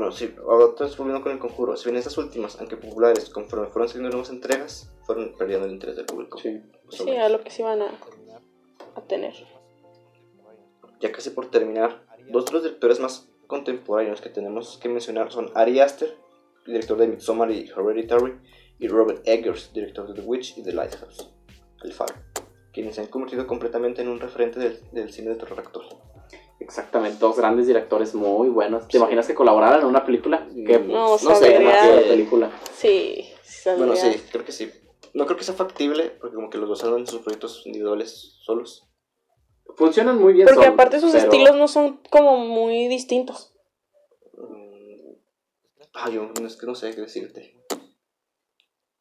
Bueno, 0.00 0.14
sí, 0.14 0.34
ahora 0.48 0.64
otra 0.64 0.86
vez 0.86 0.96
volviendo 0.96 1.22
con 1.22 1.30
el 1.30 1.38
conjuro. 1.38 1.76
Si 1.76 1.84
bien 1.84 1.98
estas 1.98 2.16
últimas, 2.16 2.58
aunque 2.58 2.78
populares, 2.78 3.28
conforme 3.28 3.66
fueron 3.66 3.86
saliendo 3.86 4.08
nuevas 4.08 4.30
entregas, 4.30 4.90
fueron 5.04 5.36
perdiendo 5.36 5.66
el 5.66 5.72
interés 5.72 5.96
del 5.96 6.06
público. 6.06 6.38
Sí. 6.38 6.58
Sí, 6.88 7.16
a 7.16 7.28
lo 7.28 7.42
que 7.42 7.50
sí 7.50 7.62
van 7.62 7.82
a, 7.82 7.90
a 8.94 9.02
tener. 9.02 9.34
Ya 11.00 11.12
casi 11.12 11.28
por 11.28 11.50
terminar, 11.50 12.06
dos 12.30 12.46
de 12.46 12.52
los 12.52 12.62
directores 12.62 12.98
más 12.98 13.28
contemporáneos 13.46 14.22
que 14.22 14.30
tenemos 14.30 14.78
que 14.78 14.88
mencionar 14.88 15.30
son 15.30 15.50
Ari 15.54 15.80
Aster, 15.80 16.16
director 16.64 16.96
de 16.96 17.06
Midsommar 17.06 17.50
y 17.50 17.68
Hereditary, 17.68 18.40
y 18.78 18.88
Robert 18.88 19.20
Eggers, 19.28 19.70
director 19.74 20.08
de 20.08 20.14
The 20.14 20.26
Witch 20.26 20.56
y 20.56 20.62
The 20.62 20.72
Lighthouse, 20.72 21.30
El 21.82 21.92
Faro, 21.92 22.14
quienes 22.72 22.94
se 22.94 23.02
han 23.02 23.08
convertido 23.08 23.46
completamente 23.46 24.00
en 24.00 24.08
un 24.08 24.18
referente 24.18 24.60
del, 24.60 24.80
del 24.92 25.12
cine 25.12 25.28
de 25.28 25.36
terror 25.36 25.60
actual. 25.60 25.88
Exactamente, 26.60 27.18
dos 27.18 27.36
grandes 27.36 27.66
directores 27.66 28.14
muy 28.14 28.48
buenos. 28.48 28.86
¿Te 28.86 28.98
imaginas 28.98 29.26
que 29.26 29.34
colaboraran 29.34 29.80
en 29.80 29.86
una 29.86 30.04
película? 30.04 30.46
Qué 30.54 30.78
No, 30.78 31.18
sé, 31.18 31.26
saldría- 31.26 31.58
demasiada 31.58 32.00
película. 32.02 32.50
Sí, 32.74 33.28
sí 33.42 33.62
saldría. 33.62 33.86
Bueno, 33.86 34.00
sí, 34.00 34.22
creo 34.30 34.44
que 34.44 34.52
sí. 34.52 34.70
No 35.14 35.26
creo 35.26 35.36
que 35.36 35.42
sea 35.44 35.54
factible, 35.54 36.10
porque 36.20 36.36
como 36.36 36.50
que 36.50 36.58
los 36.58 36.68
dos 36.68 36.84
andan 36.84 37.00
en 37.00 37.06
sus 37.06 37.22
proyectos 37.22 37.62
individuales 37.66 38.36
solos. 38.42 38.86
Funcionan 39.76 40.18
muy 40.20 40.32
bien. 40.34 40.46
Porque 40.46 40.60
solos, 40.62 40.74
aparte 40.74 41.00
sus 41.00 41.12
pero- 41.12 41.24
estilos 41.24 41.56
no 41.56 41.66
son 41.66 42.00
como 42.10 42.36
muy 42.36 42.86
distintos. 42.88 43.52
Mm, 44.36 45.14
Ay, 45.94 46.14
yo 46.14 46.30
no 46.40 46.46
es 46.46 46.56
que 46.56 46.66
no 46.66 46.74
sé 46.74 46.94
qué 46.94 47.00
decirte. 47.00 47.56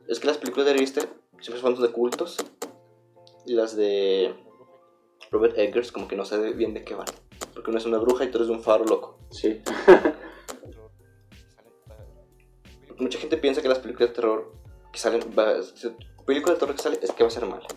Es 0.08 0.20
que 0.20 0.28
las 0.28 0.38
películas 0.38 0.66
de 0.66 0.72
Ari 0.72 0.84
Aster 0.84 1.08
siempre 1.42 1.62
son 1.62 1.80
de 1.80 1.92
cultos. 1.92 2.38
Y 3.46 3.54
las 3.54 3.76
de 3.76 4.34
Robert 5.30 5.58
Eggers, 5.58 5.92
como 5.92 6.08
que 6.08 6.16
no 6.16 6.26
sé 6.26 6.54
bien 6.54 6.74
de 6.74 6.84
qué 6.84 6.96
van. 6.96 7.06
Porque 7.60 7.72
uno 7.72 7.80
es 7.80 7.86
una 7.86 7.98
bruja 7.98 8.24
y 8.24 8.32
tú 8.32 8.38
eres 8.38 8.50
un 8.50 8.62
faro 8.64 8.86
loco. 8.86 9.18
Sí. 9.32 9.62
Mucha 12.98 13.20
gente 13.20 13.36
piensa 13.36 13.62
que 13.62 13.68
las 13.68 13.80
películas 13.80 14.12
de 14.12 14.16
terror 14.16 14.54
que 14.94 14.98
salen. 15.00 15.22
Va, 15.38 15.62
si- 15.62 15.94
película 16.26 16.54
de 16.54 16.60
terror 16.62 16.74
que 16.74 16.82
sale 16.82 17.00
es 17.02 17.12
que 17.12 17.22
va 17.22 17.28
a 17.28 17.32
ser 17.32 17.46
mala. 17.46 17.68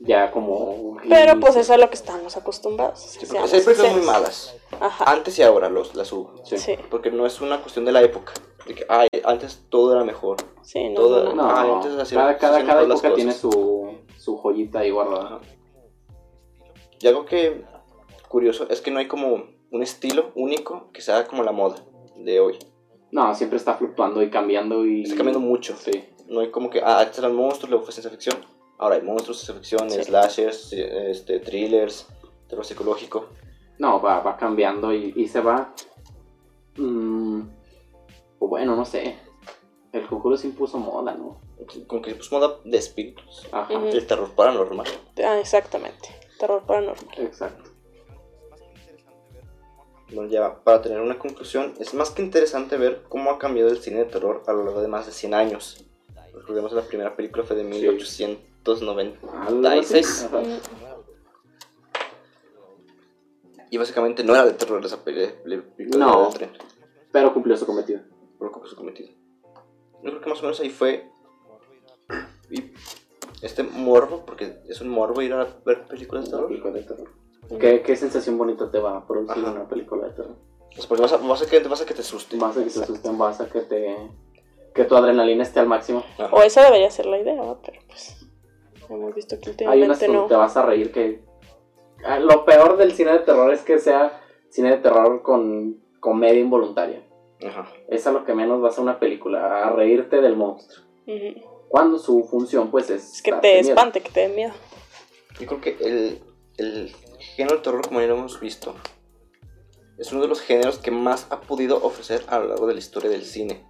Ya 0.00 0.32
como. 0.32 0.96
Pero 1.08 1.38
pues 1.38 1.52
eso 1.52 1.60
es 1.60 1.70
a 1.70 1.76
lo 1.78 1.88
que 1.90 1.94
estamos 1.94 2.36
acostumbrados. 2.36 2.98
Sí, 2.98 3.20
porque 3.24 3.38
hay 3.56 3.62
películas 3.62 3.94
muy 3.96 4.04
malas. 4.04 4.56
Ajá. 4.80 5.04
Antes 5.12 5.38
y 5.38 5.44
ahora 5.44 5.68
los, 5.68 5.94
las 5.94 6.12
hubo. 6.12 6.44
Sí. 6.44 6.58
Sí, 6.58 6.74
Porque 6.90 7.12
no 7.12 7.24
es 7.24 7.40
una 7.40 7.60
cuestión 7.60 7.84
de 7.84 7.92
la 7.92 8.02
época. 8.02 8.32
De 8.66 8.74
que, 8.74 8.84
ay, 8.88 9.06
antes 9.24 9.62
todo 9.68 9.94
era 9.94 10.02
mejor. 10.04 10.38
sí, 10.62 10.88
no, 10.88 10.94
Todo- 10.96 11.34
no, 11.34 11.80
no. 11.82 12.00
Así- 12.02 12.16
cada, 12.16 12.36
cada, 12.36 12.64
cada 12.66 12.82
época 12.82 13.14
tiene 13.14 13.32
su, 13.32 13.96
su 14.16 14.36
joyita 14.38 14.80
ahí 14.80 14.90
guardada. 14.90 15.36
Ajá. 15.36 15.40
Y 17.00 17.06
algo 17.06 17.24
que 17.26 17.64
curioso 18.28 18.66
es 18.70 18.80
que 18.80 18.90
no 18.90 18.98
hay 18.98 19.08
como 19.08 19.44
un 19.70 19.82
estilo 19.82 20.32
único 20.34 20.90
que 20.92 21.00
sea 21.00 21.26
como 21.26 21.42
la 21.42 21.52
moda 21.52 21.76
de 22.16 22.40
hoy. 22.40 22.58
No, 23.10 23.34
siempre 23.34 23.56
está 23.56 23.74
fluctuando 23.74 24.22
y 24.22 24.30
cambiando 24.30 24.84
y... 24.84 25.02
Está 25.02 25.16
cambiando 25.16 25.40
mucho. 25.40 25.74
Sí. 25.76 26.04
No 26.28 26.40
hay 26.40 26.50
como 26.50 26.68
que, 26.68 26.80
ah, 26.82 27.00
antes 27.00 27.18
eran 27.18 27.34
monstruos, 27.34 27.70
luego 27.70 27.84
fue 27.84 27.92
ciencia 27.92 28.10
ficción. 28.10 28.36
Ahora 28.78 28.96
hay 28.96 29.02
monstruos, 29.02 29.38
ciencia 29.38 29.54
ficción, 29.54 29.90
Sí. 29.90 30.02
slashers, 30.04 30.72
eh, 30.74 31.10
este, 31.10 31.40
thrillers, 31.40 32.06
terror 32.48 32.64
psicológico. 32.64 33.28
No, 33.78 34.00
va, 34.02 34.20
va 34.20 34.36
cambiando 34.36 34.92
y, 34.92 35.12
y 35.16 35.26
se 35.28 35.40
va... 35.40 35.72
mm, 36.76 37.40
o 38.40 38.48
bueno, 38.48 38.76
no 38.76 38.84
sé. 38.84 39.16
El 39.92 40.06
conjuro 40.06 40.36
se 40.36 40.48
impuso 40.48 40.78
moda, 40.78 41.14
¿no? 41.14 41.40
Como 41.86 42.02
que 42.02 42.14
pues 42.14 42.30
moda 42.30 42.56
de 42.64 42.76
espíritus. 42.78 43.46
Ajá, 43.50 43.74
Ujú. 43.74 43.86
El 43.88 44.06
terror 44.06 44.30
paranormal. 44.34 44.86
Ah, 45.24 45.38
exactamente. 45.40 46.08
Terror 46.38 46.62
paranormal. 46.66 47.06
exacto. 47.18 47.67
Bueno, 50.12 50.30
ya 50.30 50.62
para 50.64 50.80
tener 50.80 51.00
una 51.00 51.18
conclusión, 51.18 51.74
es 51.78 51.92
más 51.94 52.10
que 52.10 52.22
interesante 52.22 52.76
ver 52.78 53.02
cómo 53.08 53.30
ha 53.30 53.38
cambiado 53.38 53.68
el 53.70 53.78
cine 53.78 53.98
de 53.98 54.06
terror 54.06 54.42
a 54.46 54.52
lo 54.52 54.64
largo 54.64 54.80
de 54.80 54.88
más 54.88 55.04
de 55.06 55.12
100 55.12 55.34
años. 55.34 55.84
Recordemos 56.32 56.70
que 56.72 56.76
la 56.76 56.82
primera 56.86 57.14
película 57.14 57.44
fue 57.44 57.56
de 57.56 57.64
1896. 57.64 60.24
Ajá. 60.24 60.40
Mm, 60.40 60.58
Y 63.70 63.76
básicamente 63.76 64.24
no 64.24 64.32
era 64.34 64.46
de 64.46 64.54
terror 64.54 64.82
esa 64.84 65.04
película 65.04 65.62
No. 65.98 66.30
tren. 66.30 66.50
Pero 67.12 67.34
cumplió 67.34 67.54
su 67.56 67.66
cometido. 67.66 68.00
Por 68.38 68.48
lo 68.48 68.54
que 68.62 68.66
fue 68.68 68.76
cometido. 68.78 69.10
Yo 70.02 70.10
creo 70.10 70.20
que 70.22 70.28
más 70.30 70.38
o 70.38 70.42
menos 70.42 70.58
ahí 70.60 70.70
fue. 70.70 71.10
Y 72.50 72.72
este 73.42 73.62
morbo, 73.62 74.24
porque 74.24 74.62
es 74.68 74.80
un 74.80 74.88
morbo 74.88 75.20
ir 75.20 75.34
a 75.34 75.44
ver 75.66 75.86
películas 75.86 76.30
de 76.30 76.82
terror. 76.82 77.10
Terror. 77.48 77.60
¿Qué, 77.60 77.82
qué 77.82 77.96
sensación 77.96 78.38
bonita 78.38 78.70
te 78.70 78.78
va 78.78 78.98
a 78.98 79.06
producir 79.06 79.42
Ajá. 79.44 79.52
una 79.52 79.68
película 79.68 80.06
de 80.08 80.12
terror? 80.14 80.36
Sea, 80.70 80.84
porque 80.88 81.02
vas 81.02 81.12
a, 81.12 81.16
vas 81.16 81.42
a 81.42 81.46
que, 81.46 81.58
vas 81.60 81.80
a 81.82 81.86
que 81.86 81.94
te 81.94 82.00
asuste. 82.02 82.36
Vas 82.36 82.56
a 82.56 82.62
que 82.64 82.70
te 82.70 82.80
asusten, 82.80 83.18
vas 83.18 83.40
a 83.40 83.48
que 83.48 83.60
te... 83.62 83.96
Que 84.74 84.84
tu 84.84 84.94
adrenalina 84.96 85.42
esté 85.42 85.58
al 85.58 85.66
máximo. 85.66 86.04
Ajá. 86.18 86.28
O 86.32 86.42
esa 86.42 86.62
debería 86.62 86.90
ser 86.90 87.06
la 87.06 87.18
idea, 87.18 87.34
¿no? 87.34 87.58
pero 87.64 87.80
pues 87.88 88.26
hemos 88.88 89.14
visto 89.14 89.36
que 89.40 89.50
Hay 89.66 89.82
unas 89.82 89.98
últimamente 89.98 90.08
no. 90.08 90.26
te 90.26 90.34
vas 90.36 90.56
a 90.56 90.62
reír 90.64 90.92
que... 90.92 91.24
Ah, 92.04 92.20
Lo 92.20 92.44
peor 92.44 92.76
del 92.76 92.92
cine 92.92 93.12
de 93.12 93.18
terror 93.20 93.52
es 93.52 93.62
que 93.62 93.78
sea 93.80 94.20
cine 94.50 94.70
de 94.70 94.76
terror 94.78 95.22
con 95.22 95.82
comedia 96.00 96.40
involuntaria. 96.40 97.02
Ajá. 97.44 97.68
Es 97.88 98.06
a 98.06 98.12
lo 98.12 98.24
que 98.24 98.34
menos 98.34 98.60
vas 98.60 98.78
a 98.78 98.82
una 98.82 98.98
película, 99.00 99.64
a 99.66 99.70
reírte 99.70 100.20
del 100.20 100.36
monstruo. 100.36 100.84
Ujú. 101.06 101.40
Cuando 101.68 101.98
su 101.98 102.24
función, 102.24 102.70
pues, 102.70 102.88
es... 102.90 103.14
Es 103.14 103.22
que 103.22 103.32
te 103.32 103.54
miedo. 103.54 103.68
espante, 103.70 104.00
que 104.00 104.10
te 104.10 104.20
dé 104.20 104.28
miedo. 104.28 104.52
Yo 105.40 105.46
creo 105.46 105.60
que 105.60 105.76
el, 105.80 106.20
el 106.58 106.92
género 107.18 107.56
de 107.56 107.62
terror, 107.62 107.86
como 107.86 108.00
ya 108.00 108.06
lo 108.08 108.16
hemos 108.16 108.38
visto, 108.40 108.74
es 109.98 110.12
uno 110.12 110.20
de 110.22 110.28
los 110.28 110.40
géneros 110.40 110.78
que 110.78 110.90
más 110.90 111.26
ha 111.30 111.40
podido 111.40 111.82
ofrecer 111.84 112.24
a 112.28 112.38
lo 112.38 112.48
largo 112.48 112.66
de 112.66 112.74
la 112.74 112.78
historia 112.80 113.10
del 113.10 113.24
cine. 113.24 113.66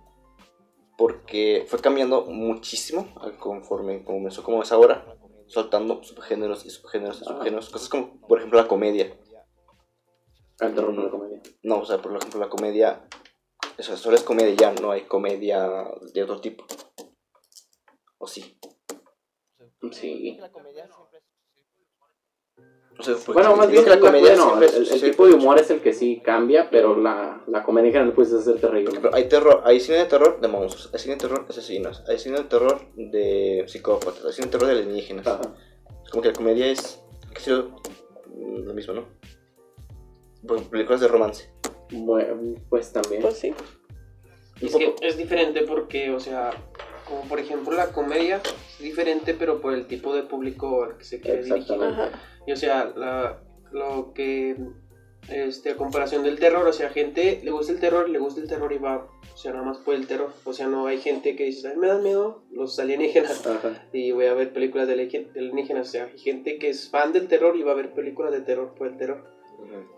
Porque 0.96 1.64
fue 1.68 1.80
cambiando 1.80 2.24
muchísimo 2.24 3.14
conforme 3.38 4.04
comenzó 4.04 4.42
como 4.42 4.62
es 4.62 4.72
ahora, 4.72 5.16
soltando 5.46 6.02
subgéneros 6.02 6.66
y 6.66 6.70
subgéneros 6.70 7.20
y 7.20 7.24
Ah. 7.24 7.28
subgéneros. 7.28 7.70
Cosas 7.70 7.88
como, 7.88 8.20
por 8.22 8.38
ejemplo, 8.38 8.60
la 8.60 8.66
comedia. 8.68 9.16
El 10.60 10.74
terror 10.74 10.92
no 10.92 11.04
la 11.04 11.10
comedia. 11.10 11.40
No, 11.62 11.78
o 11.78 11.84
sea, 11.86 11.98
por 12.02 12.16
ejemplo, 12.16 12.40
la 12.40 12.48
comedia. 12.48 13.08
Eso 13.76 13.96
solo 13.96 14.16
es 14.16 14.24
comedia 14.24 14.54
ya, 14.54 14.72
no 14.72 14.90
hay 14.90 15.02
comedia 15.02 15.88
de 16.12 16.22
otro 16.24 16.40
tipo. 16.40 16.64
¿O 18.18 18.26
sí? 18.26 18.58
Sí. 19.92 20.36
O 22.98 23.02
sea, 23.02 23.14
porque 23.14 23.32
Bueno, 23.32 23.54
más 23.54 23.70
bien 23.70 23.84
que 23.84 23.90
la 23.90 24.00
comedia 24.00 24.34
bueno, 24.34 24.58
siempre- 24.58 24.94
el, 24.94 25.00
tipo 25.00 25.26
de 25.26 25.34
humor 25.34 25.58
es 25.58 25.70
el 25.70 25.80
que 25.80 25.92
sí 25.92 26.20
cambia, 26.24 26.68
pero 26.68 26.96
la, 26.96 27.42
la 27.46 27.62
comedia 27.62 27.86
en 27.88 27.92
general 27.92 28.12
puede 28.12 28.42
ser 28.42 28.60
terrible. 28.60 28.98
Pero 29.00 29.14
hay 29.14 29.28
terror, 29.28 29.62
hay 29.64 29.78
cine 29.78 29.98
de 29.98 30.06
terror 30.06 30.40
de 30.40 30.48
monstruos, 30.48 30.90
hay 30.92 30.98
cine 30.98 31.14
de 31.14 31.20
terror 31.20 31.46
de 31.46 31.50
asesinos, 31.50 32.02
hay 32.08 32.18
cine 32.18 32.38
de 32.38 32.44
terror 32.44 32.80
de 32.96 33.64
psicópatas, 33.68 34.24
hay 34.24 34.32
cine 34.32 34.46
de 34.46 34.50
terror 34.50 34.66
de 34.66 34.72
alienígenas. 34.80 35.26
Ajá. 35.26 35.42
Es 36.04 36.10
como 36.10 36.22
que 36.22 36.28
la 36.28 36.34
comedia 36.34 36.66
es 36.66 37.00
que 37.32 37.40
sea, 37.40 37.58
mm, 37.58 38.64
lo 38.64 38.74
mismo, 38.74 38.94
¿no? 38.94 39.04
Por 40.46 40.62
películas 40.64 41.00
de 41.00 41.08
romance. 41.08 41.50
Bueno, 41.92 42.54
pues 42.68 42.92
también. 42.92 43.22
Pues 43.22 43.38
sí. 43.38 43.54
Es 44.60 44.74
que 44.74 44.96
es 45.02 45.16
diferente 45.16 45.62
porque, 45.62 46.10
o 46.10 46.18
sea, 46.18 46.50
como 47.08 47.22
por 47.22 47.40
ejemplo 47.40 47.74
la 47.76 47.92
comedia 47.92 48.40
es 48.44 48.78
diferente, 48.82 49.34
pero 49.34 49.60
por 49.60 49.72
el 49.74 49.86
tipo 49.86 50.14
de 50.14 50.22
público 50.22 50.84
al 50.84 50.96
que 50.98 51.04
se 51.04 51.20
quiere 51.20 51.42
dirigir. 51.42 51.76
Y 52.46 52.52
o 52.52 52.56
sea, 52.56 52.92
la- 52.96 53.40
lo 53.72 54.12
que 54.14 54.56
este, 55.28 55.70
a 55.72 55.76
comparación 55.76 56.22
del 56.22 56.38
terror, 56.38 56.66
o 56.66 56.72
sea, 56.72 56.88
gente 56.88 57.40
le 57.42 57.50
gusta 57.50 57.72
el 57.72 57.80
terror, 57.80 58.08
le 58.08 58.18
gusta 58.18 58.40
el 58.40 58.48
terror 58.48 58.72
y 58.72 58.78
va, 58.78 59.08
o 59.34 59.36
sea, 59.36 59.52
nada 59.52 59.64
más 59.64 59.76
por 59.78 59.94
el 59.94 60.06
terror. 60.06 60.30
O 60.44 60.54
sea, 60.54 60.68
no 60.68 60.86
hay 60.86 60.98
gente 60.98 61.36
que 61.36 61.44
dice, 61.44 61.68
"Ay, 61.68 61.76
me 61.76 61.86
dan 61.86 62.02
miedo 62.02 62.44
los 62.50 62.78
alienígenas 62.78 63.46
Ajá. 63.46 63.86
y 63.92 64.10
voy 64.12 64.24
a 64.26 64.32
ver 64.34 64.52
películas 64.54 64.86
de 64.86 64.94
alienígenas. 64.94 65.88
O 65.88 65.90
sea, 65.90 66.04
hay 66.04 66.18
gente 66.18 66.58
que 66.58 66.70
es 66.70 66.88
fan 66.88 67.12
del 67.12 67.28
terror 67.28 67.56
y 67.56 67.62
va 67.62 67.72
a 67.72 67.74
ver 67.74 67.92
películas 67.92 68.32
de 68.32 68.40
terror 68.40 68.74
por 68.74 68.86
el 68.86 68.96
terror. 68.96 69.24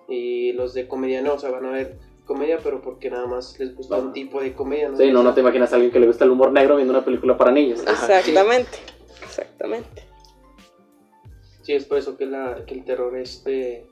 Y 0.08 0.52
los 0.54 0.74
de 0.74 0.88
comedia 0.88 1.22
no, 1.22 1.34
o 1.34 1.38
sea, 1.38 1.50
van 1.50 1.66
a 1.66 1.70
ver 1.70 1.96
comedia, 2.30 2.58
pero 2.62 2.80
porque 2.80 3.10
nada 3.10 3.26
más 3.26 3.58
les 3.58 3.74
gusta 3.74 3.96
un 3.96 4.12
tipo 4.12 4.40
de 4.40 4.52
comedia. 4.52 4.88
¿no? 4.88 4.96
Sí, 4.96 5.10
no, 5.10 5.24
no 5.24 5.34
te 5.34 5.40
imaginas 5.40 5.72
a 5.72 5.74
alguien 5.74 5.90
que 5.92 5.98
le 5.98 6.06
gusta 6.06 6.24
el 6.24 6.30
humor 6.30 6.52
negro 6.52 6.76
viendo 6.76 6.94
una 6.94 7.04
película 7.04 7.36
para 7.36 7.50
niños. 7.50 7.80
Exactamente. 7.80 8.78
Exactamente. 9.24 10.04
Sí, 11.62 11.72
es 11.74 11.84
por 11.86 11.98
eso 11.98 12.16
que, 12.16 12.26
la, 12.26 12.64
que 12.66 12.74
el 12.74 12.84
terror 12.84 13.16
este, 13.18 13.88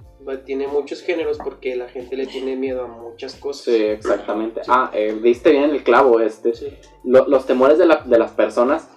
tiene 0.47 0.68
muchos 0.68 1.03
géneros 1.03 1.39
porque 1.43 1.74
la 1.74 1.89
gente 1.89 2.16
le 2.16 2.26
tiene 2.26 2.55
miedo 2.55 2.84
a 2.84 2.86
muchas 2.86 3.34
cosas. 3.34 3.64
Sí, 3.64 3.74
exactamente. 3.82 4.61
Ah, 4.68 4.91
eh, 4.95 5.18
viste 5.20 5.51
bien 5.51 5.70
el 5.70 5.82
clavo 5.82 6.20
este. 6.20 6.55
Sí. 6.55 6.68
Lo- 7.05 7.26
los 7.26 7.45
temores 7.45 7.76
de, 7.78 7.86
la- 7.86 8.03
de 8.05 8.18
las 8.18 8.30
personas 8.32 8.89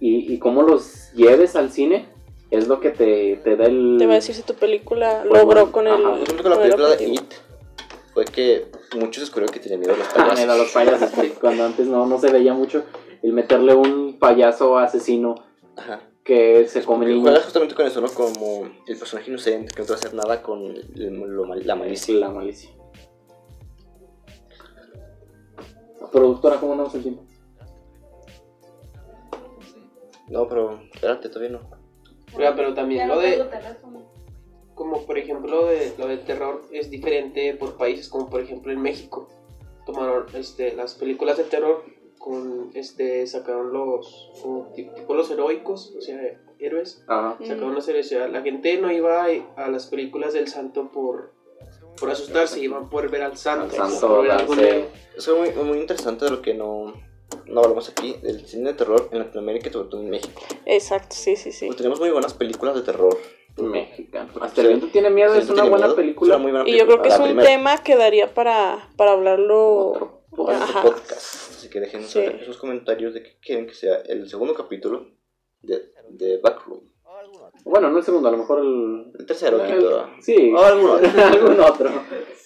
y, 0.00 0.32
y 0.34 0.38
cómo 0.38 0.62
los 0.62 1.12
lleves 1.14 1.54
al 1.54 1.70
cine 1.70 2.06
es 2.50 2.68
lo 2.68 2.80
que 2.80 2.90
te, 2.90 3.36
te 3.42 3.56
da 3.56 3.64
el... 3.66 3.96
Te 3.98 4.06
va 4.06 4.12
a 4.12 4.16
decir 4.16 4.34
si 4.34 4.42
tu 4.42 4.54
película 4.54 5.22
Pues 5.28 5.42
logró 5.42 5.66
bueno, 5.66 5.72
con 5.72 5.86
el. 5.86 5.94
ajá. 5.94 6.18
Yo 6.18 6.26
siento 6.26 6.42
que 6.42 6.48
la 6.48 6.58
película 6.58 6.88
de. 6.96 7.04
It 7.08 7.34
fue 8.16 8.24
que 8.24 8.66
muchos 8.98 9.24
descubrieron 9.24 9.52
que 9.52 9.60
tenían 9.60 9.78
miedo 9.78 9.92
a 9.92 9.98
los 9.98 10.08
Ah, 10.08 10.14
payasos. 10.14 10.40
mira, 10.40 10.56
los 10.56 10.70
payasos, 10.72 11.10
cuando 11.38 11.64
antes 11.66 11.86
no, 11.86 12.06
no 12.06 12.18
se 12.18 12.32
veía 12.32 12.54
mucho. 12.54 12.82
El 13.22 13.34
meterle 13.34 13.74
un 13.74 14.18
payaso 14.18 14.78
asesino 14.78 15.34
Ajá. 15.76 16.00
que 16.24 16.66
se 16.66 16.82
come 16.82 17.04
niños. 17.04 17.20
juegas 17.24 17.44
justamente 17.44 17.74
con 17.74 17.86
eso, 17.86 18.00
¿no? 18.00 18.08
Como 18.08 18.70
el 18.86 18.96
personaje 18.98 19.28
inocente 19.30 19.74
que 19.74 19.82
no 19.82 19.86
te 19.86 19.92
va 19.92 19.96
a 19.96 19.98
hacer 19.98 20.14
nada 20.14 20.42
con 20.42 20.62
el- 20.62 21.12
lo 21.34 21.44
mal- 21.44 21.66
la 21.66 21.76
malicia. 21.76 22.14
La 22.14 22.30
malicia. 22.30 22.70
Productora, 26.10 26.56
¿cómo 26.58 26.72
andamos 26.72 26.94
el 26.94 27.02
tiempo? 27.02 27.22
No, 30.28 30.48
pero 30.48 30.80
espérate, 30.94 31.28
todavía 31.28 31.50
no. 31.58 31.68
Oiga, 32.34 32.54
pero 32.56 32.72
también 32.72 33.06
Ya 33.08 33.14
lo 33.14 33.20
de. 33.20 33.44
Como 34.76 35.06
por 35.06 35.18
ejemplo 35.18 35.66
de, 35.66 35.94
lo 35.98 36.06
de 36.06 36.18
terror 36.18 36.62
es 36.70 36.90
diferente 36.90 37.54
por 37.54 37.76
países, 37.76 38.08
como 38.08 38.30
por 38.30 38.42
ejemplo 38.42 38.70
en 38.70 38.80
México. 38.80 39.26
Tomaron 39.86 40.26
este, 40.34 40.74
las 40.74 40.94
películas 40.94 41.38
de 41.38 41.44
terror 41.44 41.82
con 42.18 42.70
este 42.74 43.26
sacaron 43.26 43.72
los 43.72 44.30
como 44.42 44.66
tipo 44.74 45.14
los 45.14 45.30
heroicos, 45.30 45.94
o 45.96 46.00
sea, 46.00 46.20
héroes. 46.58 47.02
Ajá. 47.08 47.38
Sacaron 47.40 47.70
una 47.70 47.80
serie, 47.80 48.02
o 48.02 48.04
sea, 48.04 48.28
la 48.28 48.42
gente 48.42 48.76
no 48.78 48.92
iba 48.92 49.24
a, 49.24 49.28
a 49.56 49.68
las 49.68 49.86
películas 49.86 50.34
del 50.34 50.48
santo 50.48 50.90
por, 50.92 51.32
por 51.98 52.10
asustarse, 52.10 52.60
iban 52.60 52.90
por 52.90 53.10
ver 53.10 53.22
al 53.22 53.36
santo. 53.38 53.82
Al 53.82 53.90
santo, 53.90 54.24
por 54.46 54.56
ver. 54.56 54.88
Eso 55.16 55.42
es 55.42 55.56
muy, 55.56 55.64
muy 55.64 55.78
interesante 55.78 56.26
de 56.26 56.32
lo 56.32 56.42
que 56.42 56.52
no, 56.52 56.92
no 57.46 57.60
hablamos 57.60 57.88
aquí, 57.88 58.14
del 58.22 58.44
cine 58.46 58.72
de 58.72 58.74
terror 58.74 59.08
en 59.10 59.20
Latinoamérica 59.20 59.70
y 59.70 59.72
sobre 59.72 59.88
todo 59.88 60.02
en 60.02 60.10
México. 60.10 60.42
Exacto, 60.66 61.16
sí, 61.16 61.36
sí, 61.36 61.50
sí. 61.50 61.66
Porque 61.66 61.78
tenemos 61.78 61.98
muy 61.98 62.10
buenas 62.10 62.34
películas 62.34 62.74
de 62.74 62.82
terror. 62.82 63.16
Mexicano. 64.24 64.44
Hasta 64.44 64.60
el 64.62 64.66
viento 64.68 64.86
tiene 64.88 65.10
miedo, 65.10 65.32
Sí, 65.34 65.40
es 65.40 65.46
¿tú 65.46 65.52
una 65.54 65.64
buena 65.64 65.86
miedo? 65.86 65.96
película. 65.96 66.34
Es 66.34 66.36
una 66.36 66.42
muy 66.42 66.52
buena 66.52 66.68
Y 66.68 66.78
yo 66.78 66.86
creo 66.86 67.02
que 67.02 67.08
es 67.08 67.18
un 67.18 67.24
primera. 67.26 67.48
tema 67.48 67.78
que 67.78 67.96
daría 67.96 68.32
para, 68.34 68.88
para 68.96 69.12
hablarlo. 69.12 69.88
Otro 69.88 70.22
Otro 70.30 70.54
Ajá. 70.54 70.82
podcast. 70.82 71.50
Así 71.52 71.70
que 71.70 71.80
dejen 71.80 72.04
Sí. 72.04 72.24
sus 72.44 72.58
comentarios 72.58 73.14
de 73.14 73.22
qué 73.22 73.38
quieren 73.40 73.66
que 73.66 73.74
sea 73.74 73.96
el 74.06 74.28
segundo 74.28 74.54
capítulo 74.54 75.06
de, 75.62 75.82
de 76.10 76.38
Backroom. 76.38 76.80
Bueno, 77.64 77.90
no 77.90 77.98
el 77.98 78.04
segundo, 78.04 78.28
a 78.28 78.32
lo 78.32 78.38
mejor 78.38 78.60
el. 78.60 79.12
El 79.18 79.26
tercero, 79.26 79.64
el-. 79.64 80.22
Sí, 80.22 80.52
O 80.54 80.58
algún 80.62 80.90
otro. 80.90 81.08
algún 81.24 81.60
otro. 81.60 81.90